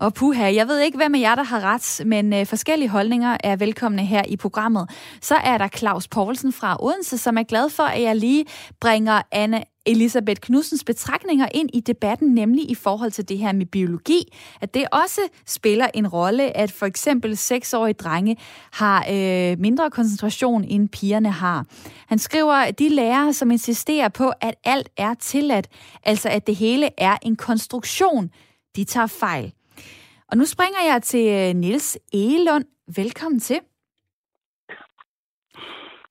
Og 0.00 0.14
puha, 0.14 0.54
jeg 0.54 0.68
ved 0.68 0.78
ikke, 0.80 0.96
hvem 0.96 1.14
af 1.14 1.20
jer, 1.20 1.34
der 1.34 1.42
har 1.42 1.60
ret, 1.60 2.06
men 2.06 2.32
øh, 2.32 2.46
forskellige 2.46 2.88
holdninger 2.88 3.36
er 3.44 3.56
velkomne 3.56 4.06
her 4.06 4.22
i 4.28 4.36
programmet. 4.36 4.90
Så 5.20 5.34
er 5.34 5.58
der 5.58 5.68
Claus 5.68 6.08
Poulsen 6.08 6.52
fra 6.52 6.76
Odense, 6.80 7.18
som 7.18 7.38
er 7.38 7.42
glad 7.42 7.70
for, 7.70 7.82
at 7.82 8.02
jeg 8.02 8.16
lige 8.16 8.44
bringer 8.80 9.22
Anne 9.32 9.64
Elisabeth 9.86 10.40
Knudsens 10.40 10.84
betragtninger 10.84 11.48
ind 11.54 11.70
i 11.72 11.80
debatten, 11.80 12.34
nemlig 12.34 12.70
i 12.70 12.74
forhold 12.74 13.10
til 13.10 13.28
det 13.28 13.38
her 13.38 13.52
med 13.52 13.66
biologi, 13.66 14.32
at 14.60 14.74
det 14.74 14.86
også 14.92 15.20
spiller 15.46 15.86
en 15.94 16.08
rolle, 16.08 16.56
at 16.56 16.72
for 16.72 16.86
eksempel 16.86 17.36
seksårige 17.36 17.94
drenge 17.94 18.36
har 18.72 19.06
øh, 19.10 19.58
mindre 19.58 19.90
koncentration, 19.90 20.64
end 20.64 20.88
pigerne 20.88 21.30
har. 21.30 21.66
Han 22.06 22.18
skriver, 22.18 22.52
at 22.52 22.78
de 22.78 22.88
lærere, 22.88 23.32
som 23.32 23.50
insisterer 23.50 24.08
på, 24.08 24.32
at 24.40 24.54
alt 24.64 24.88
er 24.96 25.14
tilladt, 25.14 25.68
altså 26.02 26.28
at 26.28 26.46
det 26.46 26.56
hele 26.56 26.90
er 26.98 27.16
en 27.22 27.36
konstruktion, 27.36 28.30
de 28.76 28.84
tager 28.84 29.06
fejl. 29.06 29.52
Og 30.28 30.36
nu 30.36 30.44
springer 30.44 30.78
jeg 30.92 31.02
til 31.02 31.56
Nils 31.56 31.56
Niels 31.56 31.98
Egelund. 32.12 32.64
Velkommen 32.96 33.40
til. 33.40 33.60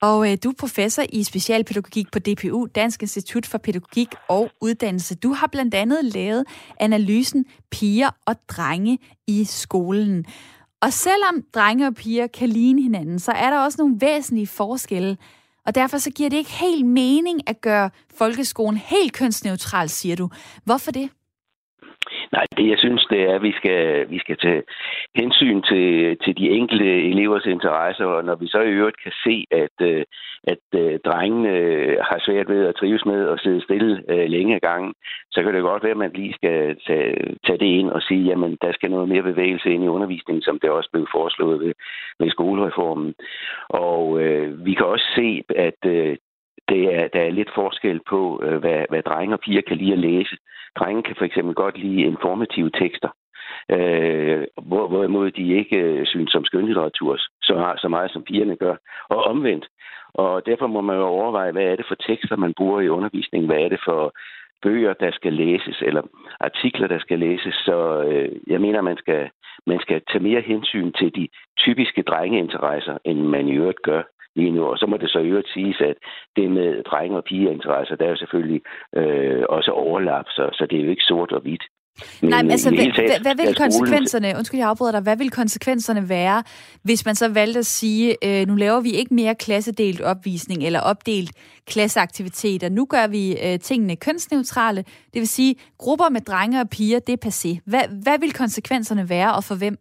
Og 0.00 0.32
øh, 0.32 0.38
du 0.44 0.48
er 0.50 0.54
professor 0.58 1.02
i 1.12 1.22
specialpædagogik 1.22 2.10
på 2.12 2.18
DPU, 2.18 2.66
Dansk 2.66 3.02
Institut 3.02 3.46
for 3.46 3.58
Pædagogik 3.58 4.08
og 4.28 4.50
Uddannelse. 4.60 5.14
Du 5.14 5.32
har 5.32 5.46
blandt 5.46 5.74
andet 5.74 6.04
lavet 6.04 6.44
analysen 6.80 7.44
Piger 7.70 8.10
og 8.26 8.36
drenge 8.48 8.98
i 9.26 9.44
skolen. 9.44 10.24
Og 10.80 10.92
selvom 10.92 11.42
drenge 11.54 11.86
og 11.86 11.94
piger 11.94 12.26
kan 12.26 12.48
ligne 12.48 12.82
hinanden, 12.82 13.18
så 13.18 13.32
er 13.32 13.50
der 13.50 13.58
også 13.58 13.76
nogle 13.82 13.96
væsentlige 14.00 14.46
forskelle. 14.46 15.16
Og 15.66 15.74
derfor 15.74 15.98
så 15.98 16.10
giver 16.10 16.30
det 16.30 16.36
ikke 16.36 16.50
helt 16.50 16.86
mening 16.86 17.48
at 17.48 17.60
gøre 17.60 17.90
folkeskolen 18.14 18.76
helt 18.76 19.12
kønsneutral, 19.12 19.88
siger 19.88 20.16
du. 20.16 20.30
Hvorfor 20.64 20.90
det? 20.90 21.10
Nej, 22.34 22.46
det 22.56 22.66
jeg 22.70 22.78
synes, 22.78 23.06
det 23.10 23.20
er, 23.22 23.34
at 23.34 23.42
vi 23.42 23.52
skal, 23.52 24.10
vi 24.10 24.18
skal 24.18 24.36
tage 24.36 24.62
hensyn 25.14 25.62
til, 25.62 26.16
til 26.24 26.38
de 26.38 26.50
enkelte 26.50 26.90
elevers 27.10 27.46
interesser, 27.46 28.04
og 28.04 28.24
når 28.24 28.34
vi 28.34 28.46
så 28.48 28.60
i 28.60 28.76
øvrigt 28.78 29.02
kan 29.02 29.12
se, 29.24 29.36
at, 29.50 29.76
øh, 29.90 30.04
at 30.52 30.64
øh, 30.80 30.98
drengene 31.08 31.50
øh, 31.58 31.96
har 32.08 32.18
svært 32.26 32.48
ved 32.48 32.66
at 32.66 32.74
trives 32.74 33.04
med 33.06 33.28
at 33.28 33.40
sidde 33.40 33.62
stille 33.62 33.92
længe 34.26 34.60
gangen, 34.60 34.92
så 35.30 35.42
kan 35.42 35.54
det 35.54 35.62
godt 35.62 35.82
være, 35.82 35.96
at 35.98 36.04
man 36.04 36.12
lige 36.14 36.34
skal 36.34 36.76
tage, 36.86 37.14
tage 37.46 37.58
det 37.58 37.70
ind 37.80 37.90
og 37.90 38.02
sige, 38.02 38.24
jamen 38.30 38.58
der 38.62 38.72
skal 38.72 38.90
noget 38.90 39.08
mere 39.08 39.22
bevægelse 39.22 39.68
ind 39.70 39.84
i 39.84 39.94
undervisningen, 39.96 40.42
som 40.42 40.58
det 40.62 40.70
også 40.70 40.90
blev 40.92 41.06
foreslået 41.12 41.60
ved, 41.60 41.72
ved 42.20 42.30
skolereformen. 42.30 43.14
Og 43.68 44.22
øh, 44.22 44.66
vi 44.66 44.74
kan 44.74 44.86
også 44.86 45.06
se, 45.16 45.42
at 45.56 45.80
øh, 45.86 46.16
det 46.68 46.94
er, 46.94 47.08
der 47.08 47.20
er 47.20 47.30
lidt 47.30 47.50
forskel 47.54 48.00
på, 48.08 48.40
øh, 48.44 48.58
hvad, 48.58 48.84
hvad 48.88 49.02
drenge 49.02 49.34
og 49.34 49.40
piger 49.40 49.62
kan 49.68 49.76
lide 49.76 49.92
at 49.92 49.98
læse. 49.98 50.36
Drenge 50.78 51.02
kan 51.02 51.16
for 51.18 51.24
eksempel 51.24 51.54
godt 51.54 51.78
lide 51.78 52.02
informative 52.02 52.70
tekster, 52.70 53.08
øh, 53.70 54.44
hvor, 54.62 54.88
hvorimod 54.88 55.30
de 55.30 55.56
ikke 55.58 55.76
øh, 55.76 56.06
synes 56.06 56.30
som 56.30 56.44
skønlitteratur 56.44 57.16
så, 57.42 57.74
så 57.82 57.88
meget 57.88 58.10
som 58.10 58.22
pigerne 58.22 58.56
gør. 58.56 58.76
Og 59.08 59.24
omvendt. 59.24 59.66
Og 60.14 60.46
derfor 60.46 60.66
må 60.66 60.80
man 60.80 60.96
jo 60.96 61.06
overveje, 61.06 61.52
hvad 61.52 61.64
er 61.64 61.76
det 61.76 61.86
for 61.88 61.94
tekster, 61.94 62.36
man 62.36 62.54
bruger 62.56 62.80
i 62.80 62.88
undervisningen? 62.88 63.50
Hvad 63.50 63.60
er 63.60 63.68
det 63.68 63.80
for 63.84 64.12
bøger, 64.62 64.92
der 64.92 65.10
skal 65.12 65.32
læses, 65.32 65.82
eller 65.88 66.02
artikler, 66.40 66.86
der 66.88 66.98
skal 66.98 67.18
læses. 67.18 67.54
Så 67.54 67.76
øh, 68.08 68.28
jeg 68.46 68.60
mener, 68.60 68.80
man 68.80 68.96
skal, 68.96 69.30
man 69.66 69.80
skal 69.80 70.02
tage 70.10 70.22
mere 70.28 70.40
hensyn 70.40 70.92
til 70.92 71.14
de 71.14 71.28
typiske 71.58 72.02
drengeinteresser, 72.02 72.96
end 73.04 73.18
man 73.20 73.48
i 73.48 73.56
øvrigt 73.60 73.82
gør 73.82 74.02
lige 74.36 74.50
nu. 74.50 74.62
Og 74.64 74.78
så 74.78 74.86
må 74.86 74.96
det 74.96 75.10
så 75.10 75.18
øvrigt 75.18 75.52
siges, 75.54 75.80
at 75.80 75.96
det 76.36 76.50
med 76.50 76.82
drenge- 76.82 77.16
og 77.16 77.24
pigeinteresser, 77.24 77.96
der 77.96 78.04
er 78.04 78.10
jo 78.10 78.16
selvfølgelig 78.16 78.60
øh, 78.96 79.42
også 79.48 79.70
overlap, 79.70 80.26
så, 80.28 80.44
så 80.52 80.66
det 80.70 80.78
er 80.78 80.84
jo 80.84 80.90
ikke 80.90 81.08
sort 81.10 81.32
og 81.32 81.40
hvidt. 81.40 81.64
Men, 82.22 82.30
Nej, 82.30 82.42
men 82.42 82.50
altså, 82.50 82.70
hvad, 82.70 82.86
hvad, 83.22 83.34
hvad 83.34 83.46
vil 83.46 83.54
konsekvenserne, 83.54 84.32
undskyld, 84.36 84.60
jeg 84.60 84.68
afbryder 84.68 84.92
dig, 84.92 85.00
hvad 85.00 85.16
vil 85.16 85.30
konsekvenserne 85.30 86.08
være, 86.08 86.42
hvis 86.82 87.06
man 87.06 87.14
så 87.14 87.28
valgte 87.28 87.58
at 87.58 87.66
sige, 87.66 88.16
øh, 88.24 88.46
nu 88.46 88.54
laver 88.54 88.80
vi 88.80 88.90
ikke 88.90 89.14
mere 89.14 89.34
klassedelt 89.34 90.00
opvisning 90.00 90.62
eller 90.62 90.80
opdelt 90.80 91.30
klasseaktiviteter, 91.66 92.68
nu 92.68 92.86
gør 92.90 93.06
vi 93.06 93.32
øh, 93.32 93.58
tingene 93.58 93.96
kønsneutrale, 93.96 94.82
det 94.82 95.20
vil 95.20 95.28
sige, 95.28 95.54
grupper 95.78 96.08
med 96.08 96.20
drenge 96.20 96.60
og 96.60 96.70
piger, 96.70 96.98
det 96.98 97.12
er 97.12 97.26
passé. 97.26 97.60
Hvad, 97.66 98.02
hvad 98.02 98.18
vil 98.18 98.32
konsekvenserne 98.32 99.08
være, 99.08 99.34
og 99.34 99.44
for 99.44 99.54
hvem? 99.54 99.76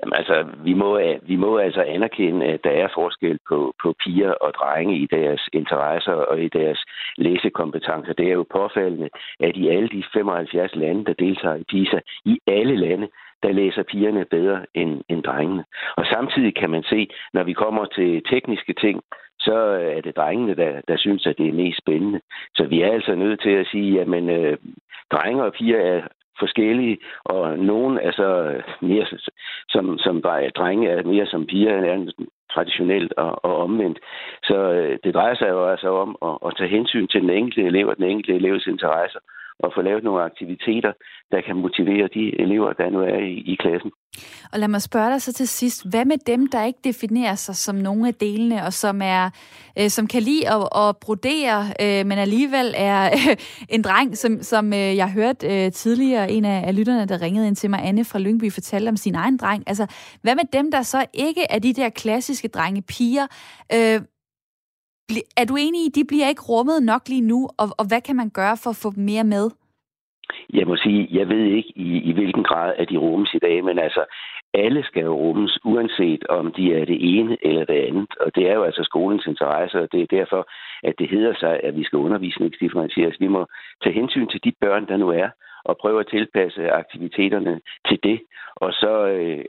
Jamen 0.00 0.14
altså, 0.16 0.46
vi 0.64 0.74
må, 0.74 0.98
øh, 0.98 1.18
vi 1.22 1.36
må 1.36 1.58
altså 1.58 1.82
anerkende, 1.82 2.46
at 2.46 2.64
der 2.64 2.70
er 2.70 2.88
forskel 2.94 3.38
på, 3.48 3.74
på 3.82 3.94
piger 4.04 4.32
og 4.32 4.54
drenge 4.54 4.98
i 4.98 5.06
deres 5.06 5.48
interesser 5.52 6.12
og 6.12 6.40
i 6.40 6.48
deres 6.48 6.84
læsekompetencer. 7.16 8.12
Det 8.12 8.28
er 8.28 8.32
jo 8.32 8.46
påfaldende, 8.50 9.08
at 9.40 9.56
i 9.56 9.68
alle 9.68 9.88
de 9.88 10.04
75 10.12 10.74
lande, 10.74 11.04
der 11.04 11.12
deltager 11.12 11.56
i 11.56 11.64
PISA, 11.68 12.00
i 12.24 12.38
alle 12.46 12.76
lande, 12.76 13.08
der 13.42 13.52
læser 13.52 13.82
pigerne 13.82 14.24
bedre 14.24 14.66
end, 14.74 15.02
end 15.08 15.22
drengene. 15.22 15.64
Og 15.96 16.06
samtidig 16.06 16.54
kan 16.54 16.70
man 16.70 16.82
se, 16.82 17.08
når 17.32 17.42
vi 17.42 17.52
kommer 17.52 17.84
til 17.84 18.22
tekniske 18.30 18.72
ting, 18.72 19.02
så 19.40 19.56
øh, 19.80 19.96
er 19.96 20.00
det 20.00 20.16
drengene, 20.16 20.54
der, 20.54 20.80
der 20.88 20.96
synes, 20.96 21.26
at 21.26 21.38
det 21.38 21.48
er 21.48 21.52
mest 21.52 21.78
spændende. 21.78 22.20
Så 22.54 22.64
vi 22.64 22.82
er 22.82 22.92
altså 22.92 23.14
nødt 23.14 23.40
til 23.40 23.50
at 23.50 23.66
sige, 23.66 24.00
at 24.00 24.08
øh, 24.08 24.56
drenge 25.12 25.44
og 25.44 25.52
piger 25.52 25.80
er 25.80 26.02
forskellige, 26.38 26.98
og 27.24 27.58
nogen 27.58 27.98
er 27.98 28.12
så 28.12 28.28
øh, 28.42 28.62
mere 28.80 29.06
som, 29.68 29.98
som 29.98 30.16
øh, 30.16 30.50
drenge, 30.56 30.88
er 30.88 31.02
mere 31.02 31.26
som 31.26 31.46
piger, 31.46 31.72
er 31.72 32.12
traditionelt 32.54 33.12
og, 33.16 33.44
og 33.44 33.56
omvendt. 33.56 33.98
Så 34.42 34.56
øh, 34.72 34.98
det 35.04 35.14
drejer 35.14 35.34
sig 35.34 35.48
jo 35.48 35.68
altså 35.68 35.88
om 35.88 36.16
at, 36.22 36.38
at 36.46 36.56
tage 36.58 36.70
hensyn 36.70 37.06
til 37.06 37.20
den 37.22 37.30
enkelte 37.30 37.62
elev 37.62 37.86
og 37.88 37.96
den 37.96 38.04
enkelte 38.04 38.34
elevs 38.34 38.66
interesser, 38.66 39.20
og 39.58 39.72
få 39.74 39.82
lavet 39.82 40.04
nogle 40.04 40.22
aktiviteter, 40.22 40.92
der 41.32 41.40
kan 41.40 41.56
motivere 41.56 42.08
de 42.14 42.40
elever, 42.40 42.72
der 42.72 42.90
nu 42.90 43.00
er 43.00 43.18
i, 43.18 43.34
i 43.52 43.54
klassen. 43.54 43.92
Og 44.52 44.58
lad 44.58 44.68
mig 44.68 44.82
spørge 44.82 45.10
dig 45.10 45.22
så 45.22 45.32
til 45.32 45.48
sidst, 45.48 45.88
hvad 45.88 46.04
med 46.04 46.18
dem, 46.26 46.46
der 46.46 46.64
ikke 46.64 46.78
definerer 46.84 47.34
sig 47.34 47.56
som 47.56 47.74
nogle 47.74 48.08
af 48.08 48.14
delene, 48.14 48.64
og 48.64 48.72
som 48.72 49.02
er 49.02 49.30
øh, 49.78 49.90
som 49.90 50.06
kan 50.06 50.22
lide 50.22 50.50
at, 50.50 50.68
at 50.76 50.96
brodere, 50.96 51.72
øh, 51.80 52.06
men 52.06 52.18
alligevel 52.18 52.74
er 52.76 53.10
øh, 53.12 53.36
en 53.68 53.82
dreng, 53.82 54.18
som, 54.18 54.42
som 54.42 54.72
øh, 54.72 54.96
jeg 54.96 55.10
hørte 55.10 55.64
øh, 55.64 55.72
tidligere, 55.72 56.30
en 56.30 56.44
af, 56.44 56.66
af 56.66 56.76
lytterne, 56.76 57.06
der 57.06 57.22
ringede 57.22 57.46
ind 57.46 57.56
til 57.56 57.70
mig, 57.70 57.80
Anne 57.84 58.04
fra 58.04 58.18
Lyngby, 58.18 58.52
fortalte 58.52 58.88
om 58.88 58.96
sin 58.96 59.14
egen 59.14 59.36
dreng. 59.36 59.64
Altså, 59.66 59.86
hvad 60.22 60.34
med 60.34 60.44
dem, 60.52 60.70
der 60.70 60.82
så 60.82 61.06
ikke 61.12 61.46
er 61.50 61.58
de 61.58 61.72
der 61.72 61.88
klassiske 61.88 62.48
drenge, 62.48 62.82
piger? 62.82 63.26
Øh, 63.72 64.00
er 65.36 65.44
du 65.44 65.56
enig 65.56 65.84
i, 65.84 65.86
at 65.86 65.94
de 65.94 66.04
bliver 66.04 66.28
ikke 66.28 66.42
rummet 66.42 66.82
nok 66.82 67.08
lige 67.08 67.20
nu, 67.20 67.48
og, 67.56 67.70
og 67.78 67.84
hvad 67.84 68.00
kan 68.00 68.16
man 68.16 68.30
gøre 68.30 68.56
for 68.56 68.70
at 68.70 68.76
få 68.76 68.90
dem 68.90 69.04
mere 69.04 69.24
med? 69.24 69.50
Jeg 70.52 70.66
må 70.66 70.76
sige, 70.76 71.08
jeg 71.10 71.28
ved 71.28 71.44
ikke 71.44 71.72
i, 71.76 72.02
i 72.10 72.12
hvilken 72.12 72.44
grad 72.44 72.74
at 72.78 72.90
de 72.90 72.96
rummes 72.96 73.34
i 73.34 73.38
dag, 73.38 73.64
men 73.64 73.78
altså 73.78 74.04
alle 74.54 74.84
skal 74.84 75.02
jo 75.02 75.14
rummes, 75.16 75.58
uanset 75.64 76.26
om 76.28 76.52
de 76.52 76.74
er 76.74 76.84
det 76.84 77.18
ene 77.18 77.36
eller 77.42 77.64
det 77.64 77.74
andet. 77.88 78.10
Og 78.20 78.34
det 78.34 78.50
er 78.50 78.54
jo 78.54 78.62
altså 78.62 78.82
skolens 78.84 79.26
interesse, 79.26 79.80
og 79.80 79.88
det 79.92 80.02
er 80.02 80.16
derfor, 80.18 80.48
at 80.82 80.94
det 80.98 81.08
hedder 81.08 81.34
sig, 81.38 81.60
at 81.62 81.76
vi 81.76 81.84
skal 81.84 81.98
undervisningsdifferentieres. 81.98 83.20
Vi 83.20 83.28
må 83.28 83.46
tage 83.82 83.94
hensyn 83.94 84.28
til 84.28 84.44
de 84.44 84.52
børn, 84.60 84.86
der 84.86 84.96
nu 84.96 85.08
er, 85.08 85.28
og 85.64 85.76
prøve 85.80 86.00
at 86.00 86.06
tilpasse 86.10 86.70
aktiviteterne 86.70 87.60
til 87.88 87.98
det. 88.02 88.20
Og 88.56 88.72
så 88.72 89.06
øh, 89.06 89.44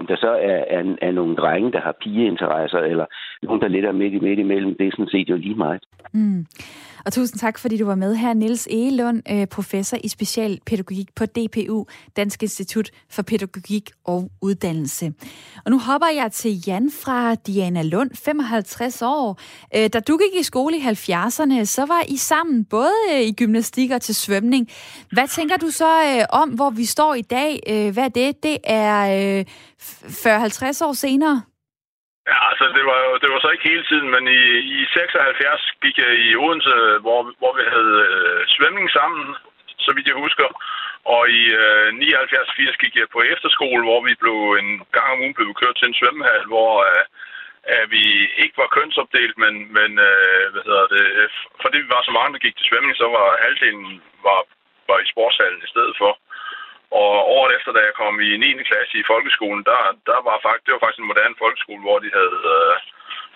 om 0.00 0.06
der 0.06 0.16
så 0.16 0.30
er, 0.50 0.60
er, 0.76 0.82
er 1.02 1.12
nogle 1.12 1.36
drenge, 1.36 1.72
der 1.72 1.80
har 1.80 1.94
pigeinteresser, 2.02 2.78
eller 2.78 3.06
nogen, 3.42 3.60
der 3.62 3.68
lidt 3.68 3.84
er 3.84 3.92
midt, 3.92 4.22
midt 4.22 4.38
imellem, 4.38 4.76
det 4.78 4.86
er 4.86 4.90
sådan 4.90 5.14
set 5.14 5.28
jo 5.28 5.36
lige 5.36 5.54
meget. 5.54 5.82
Mm. 6.12 6.46
Og 7.06 7.12
tusind 7.12 7.38
tak, 7.38 7.58
fordi 7.58 7.76
du 7.76 7.86
var 7.86 7.94
med 7.94 8.16
her, 8.16 8.34
Niels 8.34 8.66
Egelund, 8.70 9.22
øh, 9.30 9.46
professor 9.46 9.98
i 10.04 10.08
specialpædagogik 10.08 11.14
på 11.14 11.26
DPU, 11.26 11.84
Dansk 12.16 12.42
Institut 12.42 12.90
for 13.10 13.22
Pædagogik 13.22 13.90
og 14.04 14.30
Uddannelse. 14.42 15.12
Og 15.64 15.70
nu 15.70 15.78
hopper 15.78 16.06
jeg 16.16 16.32
til 16.32 16.62
Jan 16.66 16.90
fra 17.04 17.34
Diana 17.34 17.82
Lund, 17.82 18.10
55 18.24 19.02
år. 19.02 19.40
Øh, 19.76 19.88
da 19.92 20.00
du 20.00 20.16
gik 20.16 20.40
i 20.40 20.42
skole 20.42 20.76
i 20.76 20.80
70'erne, 20.80 21.64
så 21.64 21.84
var 21.86 22.02
I 22.08 22.16
sammen 22.16 22.64
både 22.64 22.92
øh, 23.12 23.20
i 23.20 23.32
gymnastik 23.32 23.90
og 23.90 24.02
til 24.02 24.14
svømning. 24.14 24.68
Hvad 25.12 25.28
tænker 25.28 25.56
du 25.56 25.70
så 25.70 25.88
om, 26.30 26.48
hvor 26.48 26.70
vi 26.70 26.84
står 26.84 27.14
i 27.14 27.22
dag? 27.22 27.60
Hvad 27.92 28.04
er 28.04 28.08
det? 28.08 28.42
Det 28.42 28.58
er 28.64 29.44
40-50 29.84 30.84
år 30.88 30.94
senere? 31.04 31.36
Ja, 32.30 32.38
altså 32.50 32.64
det 32.76 32.84
var 32.90 32.98
jo 33.06 33.12
det 33.22 33.30
var 33.32 33.40
så 33.40 33.50
ikke 33.50 33.70
hele 33.72 33.84
tiden, 33.90 34.08
men 34.14 34.24
i, 34.40 34.42
i 34.78 34.80
76 34.92 35.72
gik 35.82 35.96
jeg 36.04 36.12
i 36.26 36.36
Odense, 36.44 36.74
hvor, 37.04 37.20
hvor 37.40 37.52
vi 37.58 37.64
havde 37.74 37.96
øh, 38.10 38.40
svømning 38.54 38.88
sammen, 38.98 39.24
så 39.84 39.90
vidt 39.94 40.10
jeg 40.10 40.22
husker. 40.24 40.48
Og 41.14 41.22
i 41.40 41.42
øh, 41.64 41.88
79-80 41.92 42.82
gik 42.82 42.94
jeg 42.96 43.08
på 43.12 43.20
efterskole, 43.34 43.82
hvor 43.88 44.00
vi 44.08 44.14
blev 44.22 44.38
en 44.62 44.70
gang 44.96 45.08
om 45.12 45.20
ugen 45.22 45.34
blev 45.38 45.54
kørt 45.62 45.76
til 45.76 45.88
en 45.88 45.98
svømmehal, 46.00 46.44
hvor, 46.52 46.72
øh, 46.88 47.04
at 47.78 47.90
vi 47.94 48.04
ikke 48.42 48.56
var 48.62 48.74
kønsopdelt, 48.76 49.36
men, 49.44 49.54
men 49.78 49.90
øh, 50.08 50.44
hvad 50.52 50.62
hedder 50.68 50.86
det, 50.96 51.06
øh, 51.20 51.28
fordi 51.62 51.76
vi 51.84 51.88
var 51.96 52.02
så 52.04 52.12
mange, 52.16 52.32
der 52.32 52.44
gik 52.44 52.56
til 52.56 52.68
svømning, 52.68 52.96
så 52.96 53.06
var 53.16 53.42
halvdelen 53.44 54.02
var, 54.26 54.40
var 54.88 54.98
i 55.00 55.10
sportshallen 55.12 55.62
i 55.66 55.72
stedet 55.74 55.94
for. 56.02 56.12
Og 56.90 57.14
året 57.36 57.56
efter, 57.56 57.72
da 57.72 57.80
jeg 57.84 57.94
kom 57.94 58.20
i 58.20 58.36
9. 58.36 58.62
klasse 58.70 58.94
i 58.98 59.08
folkeskolen, 59.12 59.64
der, 59.70 59.80
der 60.10 60.18
var 60.28 60.38
faktisk, 60.46 60.64
det 60.66 60.72
var 60.72 60.82
faktisk 60.84 61.02
en 61.02 61.10
moderne 61.12 61.40
folkeskole, 61.42 61.82
hvor 61.86 61.98
de 61.98 62.10
havde, 62.18 62.40
øh, 62.56 62.74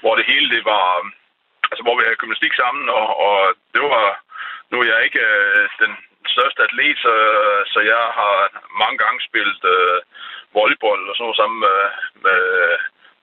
hvor 0.01 0.15
det 0.17 0.25
hele 0.33 0.49
det 0.57 0.65
var, 0.65 0.89
øh, 0.99 1.05
altså 1.71 1.83
hvor 1.85 1.97
vi 1.97 2.03
havde 2.05 2.21
gymnastik 2.23 2.55
sammen, 2.63 2.89
og, 2.89 3.09
og 3.27 3.39
det 3.75 3.81
var, 3.83 4.09
nu 4.71 4.77
er 4.81 4.87
jeg 4.93 5.05
ikke 5.05 5.25
øh, 5.35 5.69
den 5.85 5.93
største 6.35 6.63
atlet, 6.63 6.99
så, 7.05 7.15
så 7.73 7.79
jeg 7.93 8.03
har 8.21 8.35
mange 8.83 8.99
gange 9.03 9.21
spillet 9.29 9.63
øh, 9.75 9.99
volleyball 10.57 11.03
og 11.09 11.15
sådan 11.15 11.25
noget 11.25 11.41
sammen 11.41 11.59
med, 11.67 11.81
med, 12.27 12.41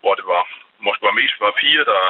hvor 0.01 0.13
det 0.19 0.25
var, 0.33 0.43
måske 0.85 1.07
var 1.09 1.19
mest 1.21 1.35
var 1.41 1.59
piger, 1.59 1.83
der, 1.93 2.03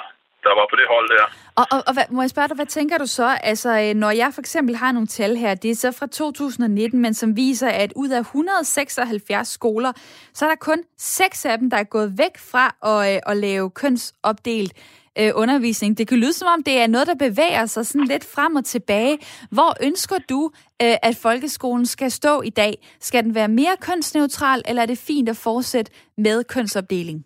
der 0.48 0.54
var 0.60 0.68
på 0.72 0.76
det 0.82 0.88
hold 0.94 1.08
der. 1.16 1.26
Og, 1.60 1.66
og, 1.72 1.84
og 1.88 1.94
hvad, 1.94 2.04
må 2.10 2.22
jeg 2.22 2.30
spørge 2.30 2.48
dig, 2.48 2.56
hvad 2.56 2.66
tænker 2.66 2.98
du 2.98 3.06
så? 3.06 3.38
Altså, 3.44 3.80
øh, 3.80 3.94
når 3.94 4.12
jeg 4.12 4.30
for 4.34 4.42
eksempel 4.42 4.76
har 4.76 4.92
nogle 4.92 5.08
tal 5.08 5.38
her, 5.38 5.56
det 5.56 5.72
er 5.72 5.76
så 5.76 5.92
fra 5.92 6.08
2019, 6.08 7.02
men 7.02 7.14
som 7.14 7.36
viser, 7.36 7.70
at 7.70 7.94
ud 7.96 8.10
af 8.10 8.20
176 8.20 9.48
skoler, 9.48 9.92
så 10.34 10.46
er 10.46 10.50
der 10.50 10.56
kun 10.56 10.84
seks 10.98 11.46
af 11.46 11.58
dem, 11.58 11.70
der 11.70 11.78
er 11.78 11.84
gået 11.84 12.18
væk 12.18 12.38
fra 12.38 12.76
at, 12.92 13.16
øh, 13.16 13.22
at 13.32 13.38
lave 13.38 13.70
kønsopdelt 13.70 14.74
øh, 15.20 15.32
undervisning. 15.36 15.98
Det 15.98 16.08
kan 16.08 16.18
lyde 16.18 16.34
som 16.34 16.48
om, 16.48 16.64
det 16.64 16.80
er 16.82 16.88
noget, 16.88 17.08
der 17.08 17.16
bevæger 17.16 17.66
sig 17.66 17.86
sådan 17.86 18.08
lidt 18.08 18.26
frem 18.26 18.56
og 18.56 18.66
tilbage. 18.66 19.18
Hvor 19.52 19.78
ønsker 19.82 20.18
du, 20.30 20.52
øh, 20.82 20.96
at 21.04 21.16
folkeskolen 21.16 21.86
skal 21.86 22.12
stå 22.12 22.42
i 22.42 22.50
dag? 22.50 22.88
Skal 23.00 23.24
den 23.24 23.36
være 23.36 23.48
mere 23.48 23.76
kønsneutral, 23.80 24.62
eller 24.66 24.82
er 24.82 24.86
det 24.86 24.98
fint 24.98 25.30
at 25.30 25.38
fortsætte 25.38 25.92
med 26.18 26.44
kønsopdeling? 26.44 27.26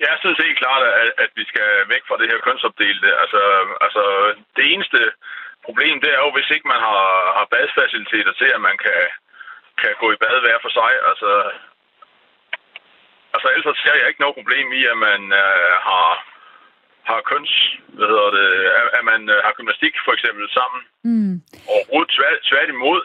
Jeg 0.00 0.16
synes 0.20 0.38
helt 0.38 0.58
klart, 0.62 0.82
at, 1.02 1.10
at 1.24 1.30
vi 1.38 1.44
skal 1.52 1.70
væk 1.92 2.02
fra 2.08 2.18
det 2.20 2.30
her 2.30 2.38
kønsopdelte. 2.46 3.08
Altså, 3.22 3.42
altså, 3.86 4.02
det 4.56 4.64
eneste 4.72 5.00
problem, 5.66 6.00
det 6.00 6.10
er 6.12 6.20
jo, 6.24 6.30
hvis 6.36 6.50
ikke 6.54 6.68
man 6.72 6.80
har, 6.88 7.04
har 7.38 7.46
badfaciliteter 7.54 8.32
til, 8.40 8.50
at 8.56 8.60
man 8.68 8.76
kan, 8.84 9.00
kan 9.80 9.92
gå 10.02 10.06
i 10.12 10.20
bad 10.22 10.36
hver 10.40 10.58
for 10.62 10.72
sig. 10.78 10.92
Altså, 11.10 11.30
altså 13.34 13.48
ellers 13.54 13.78
ser 13.82 13.96
jeg 14.00 14.08
ikke 14.08 14.22
noget 14.24 14.38
problem 14.40 14.66
i, 14.80 14.82
at 14.92 14.98
man 15.08 15.22
øh, 15.42 15.72
har, 15.88 16.08
har 17.10 17.20
køns, 17.30 17.52
hvad 17.96 18.08
hedder 18.12 18.30
det, 18.38 18.48
at, 18.78 18.86
at 18.98 19.04
man 19.10 19.20
øh, 19.34 19.38
har 19.44 19.52
gymnastik 19.56 19.94
for 20.04 20.12
eksempel 20.16 20.46
sammen. 20.58 20.80
Mm. 21.10 21.34
Og 21.96 22.02
tvært, 22.14 22.38
tværtimod. 22.50 23.00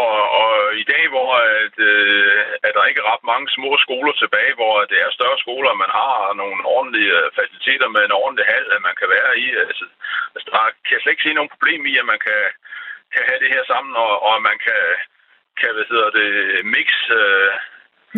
Og, 0.00 0.16
og 0.40 0.50
i 0.82 0.84
dag, 0.92 1.04
hvor 1.12 1.30
at, 1.62 1.76
øh, 1.90 2.40
at 2.66 2.72
der 2.76 2.84
ikke 2.88 3.00
er 3.02 3.10
ret 3.12 3.24
mange 3.32 3.48
små 3.56 3.70
skoler 3.84 4.14
tilbage, 4.16 4.54
hvor 4.58 4.74
det 4.90 4.98
er 5.00 5.16
større 5.18 5.38
skoler, 5.44 5.82
man 5.84 5.92
har 6.00 6.14
nogle 6.42 6.60
ordentlige 6.76 7.14
øh, 7.20 7.30
faciliteter 7.38 7.88
med 7.94 8.02
en 8.04 8.18
ordentlig 8.22 8.46
hal, 8.52 8.66
at 8.76 8.82
man 8.88 8.94
kan 9.00 9.08
være 9.16 9.32
i. 9.44 9.46
Altså, 9.68 9.84
altså 10.34 10.46
der 10.52 10.62
kan 10.84 10.94
jeg 10.94 11.00
slet 11.02 11.14
ikke 11.14 11.26
se 11.28 11.38
nogen 11.38 11.54
problem 11.54 11.80
i, 11.90 11.94
at 12.02 12.06
man 12.12 12.20
kan, 12.26 12.42
kan 13.14 13.22
have 13.28 13.40
det 13.42 13.50
her 13.54 13.64
sammen, 13.72 13.92
og, 14.04 14.12
og 14.28 14.34
man 14.48 14.58
kan, 14.66 14.82
kan 15.60 15.70
hvad 15.74 15.86
hedder 15.92 16.10
det, 16.20 16.30
mix, 16.76 16.88
øh, 17.20 17.50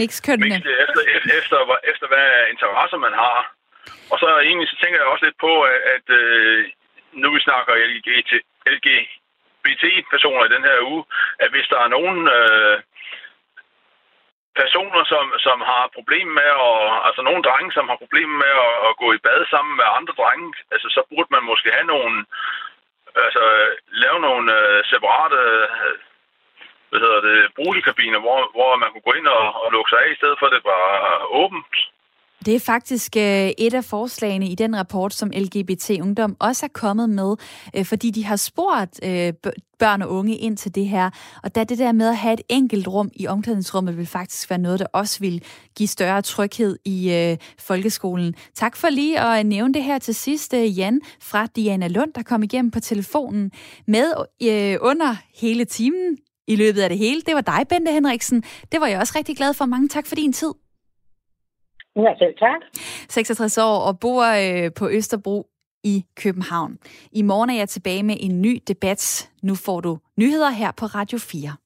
mix, 0.03 0.11
mix 0.45 0.53
det 0.69 0.75
efter, 0.85 1.01
efter, 1.17 1.31
efter, 1.41 1.59
efter, 1.91 2.07
hvad 2.13 2.29
interesser 2.53 2.99
man 3.07 3.15
har. 3.25 3.39
Og 4.13 4.17
så 4.23 4.29
egentlig 4.49 4.69
så 4.69 4.77
tænker 4.83 4.99
jeg 4.99 5.13
også 5.13 5.25
lidt 5.25 5.39
på, 5.47 5.53
at, 5.73 5.79
at 5.95 6.07
øh, 6.21 6.59
nu 7.23 7.27
vi 7.35 7.41
snakker 7.41 7.83
LGBT, 7.93 8.33
LGBT-personer 9.65 10.45
i 10.45 10.55
den 10.55 10.65
her 10.69 10.79
uge, 10.91 11.05
at 11.39 11.51
hvis 11.51 11.69
der 11.73 11.81
er 11.83 11.89
nogen 11.97 12.21
øh, 12.39 12.77
personer, 14.61 15.03
som, 15.13 15.25
som 15.47 15.59
har 15.71 15.95
problemer 15.97 16.35
med, 16.41 16.51
at, 16.69 16.83
altså 17.07 17.23
nogle 17.23 17.43
drenge, 17.49 17.73
som 17.73 17.89
har 17.91 18.03
problemer 18.05 18.37
med 18.45 18.53
at, 18.67 18.75
at 18.89 18.93
gå 19.03 19.09
i 19.13 19.25
bad 19.27 19.41
sammen 19.55 19.75
med 19.77 19.87
andre 19.99 20.15
drenge, 20.21 20.49
altså 20.75 20.89
så 20.97 21.01
burde 21.11 21.31
man 21.35 21.45
måske 21.51 21.71
have 21.77 21.89
nogle, 21.95 22.17
altså 23.27 23.45
lave 24.03 24.21
nogle 24.21 24.47
øh, 24.59 24.85
separate 24.93 25.41
hvad 26.89 27.01
hedder 27.05 27.21
det, 27.31 27.39
boligkabiner, 27.61 28.21
hvor, 28.25 28.39
hvor 28.57 28.77
man 28.83 28.91
kunne 28.91 29.09
gå 29.09 29.13
ind 29.19 29.29
og, 29.39 29.45
og 29.63 29.69
lukke 29.73 29.91
sig 29.91 29.99
af, 30.05 30.11
i 30.13 30.19
stedet 30.21 30.37
for 30.39 30.47
at 30.47 30.55
det 30.57 30.65
var 30.65 30.85
åbent. 31.43 31.77
Det 32.47 32.55
er 32.55 32.61
faktisk 32.61 33.17
øh, 33.17 33.51
et 33.59 33.75
af 33.75 33.85
forslagene 33.85 34.49
i 34.49 34.55
den 34.55 34.77
rapport, 34.77 35.15
som 35.15 35.31
LGBT 35.31 35.91
Ungdom 35.91 36.37
også 36.41 36.67
er 36.67 36.71
kommet 36.73 37.11
med, 37.11 37.37
øh, 37.77 37.85
fordi 37.85 38.11
de 38.11 38.25
har 38.25 38.37
spurgt 38.37 39.01
øh, 39.03 39.33
børn 39.79 40.03
og 40.03 40.11
unge 40.11 40.37
ind 40.37 40.57
til 40.57 40.75
det 40.75 40.89
her. 40.89 41.11
Og 41.43 41.55
da 41.55 41.65
det 41.65 41.79
der 41.79 41.93
med 41.93 42.09
at 42.09 42.17
have 42.17 42.33
et 42.33 42.41
enkelt 42.49 42.89
rum 42.89 43.11
i 43.15 43.27
omklædningsrummet 43.27 43.97
vil 43.97 44.07
faktisk 44.07 44.51
være 44.51 44.59
noget, 44.59 44.81
der 44.81 44.87
også 44.93 45.21
vil 45.21 45.43
give 45.77 45.87
større 45.87 46.23
tryghed 46.23 46.79
i 46.85 47.37
folkeskolen. 47.59 48.35
Tak 48.55 48.77
for 48.77 48.89
lige 48.89 49.21
at 49.21 49.47
nævne 49.47 49.75
det 49.75 49.85
her 49.85 49.99
til 49.99 50.15
sidst, 50.15 50.55
Jan 50.55 51.01
fra 51.21 51.47
Diana 51.57 51.89
Lund, 51.89 52.13
der 52.13 52.23
kom 52.23 52.43
igennem 52.43 52.71
på 52.71 52.81
telefonen 52.81 53.51
med 53.87 54.13
under 54.81 55.17
hele 55.35 55.65
timen 55.65 56.19
i 56.47 56.57
løbet 56.57 56.81
af 56.81 56.89
det 56.89 56.99
hele. 56.99 57.21
Det 57.27 57.35
var 57.35 57.41
dig, 57.41 57.65
Bente 57.69 57.93
Henriksen. 57.93 58.43
Det 58.73 58.81
var 58.81 58.87
jeg 58.87 59.01
også 59.01 59.13
rigtig 59.17 59.37
glad 59.37 59.55
for. 59.55 59.67
Mange 59.67 59.89
tak 59.89 60.07
for 60.07 60.15
din 60.15 60.33
tid. 60.33 60.64
Ja, 61.97 62.15
selv 62.19 62.35
tak. 62.39 62.61
66 63.09 63.59
år 63.59 63.79
og 63.79 64.01
bor 64.01 64.25
øh, 64.25 64.71
på 64.77 64.91
Østerbro 64.91 65.47
i 65.85 66.05
København. 66.17 66.79
I 67.13 67.23
morgen 67.23 67.51
er 67.51 67.55
jeg 67.55 67.69
tilbage 67.69 68.03
med 68.03 68.17
en 68.21 68.43
ny 68.43 68.63
debat. 68.69 69.31
Nu 69.43 69.55
får 69.55 69.81
du 69.81 69.99
nyheder 70.19 70.51
her 70.51 70.71
på 70.77 70.87
Radio 70.87 71.19
4. 71.19 71.57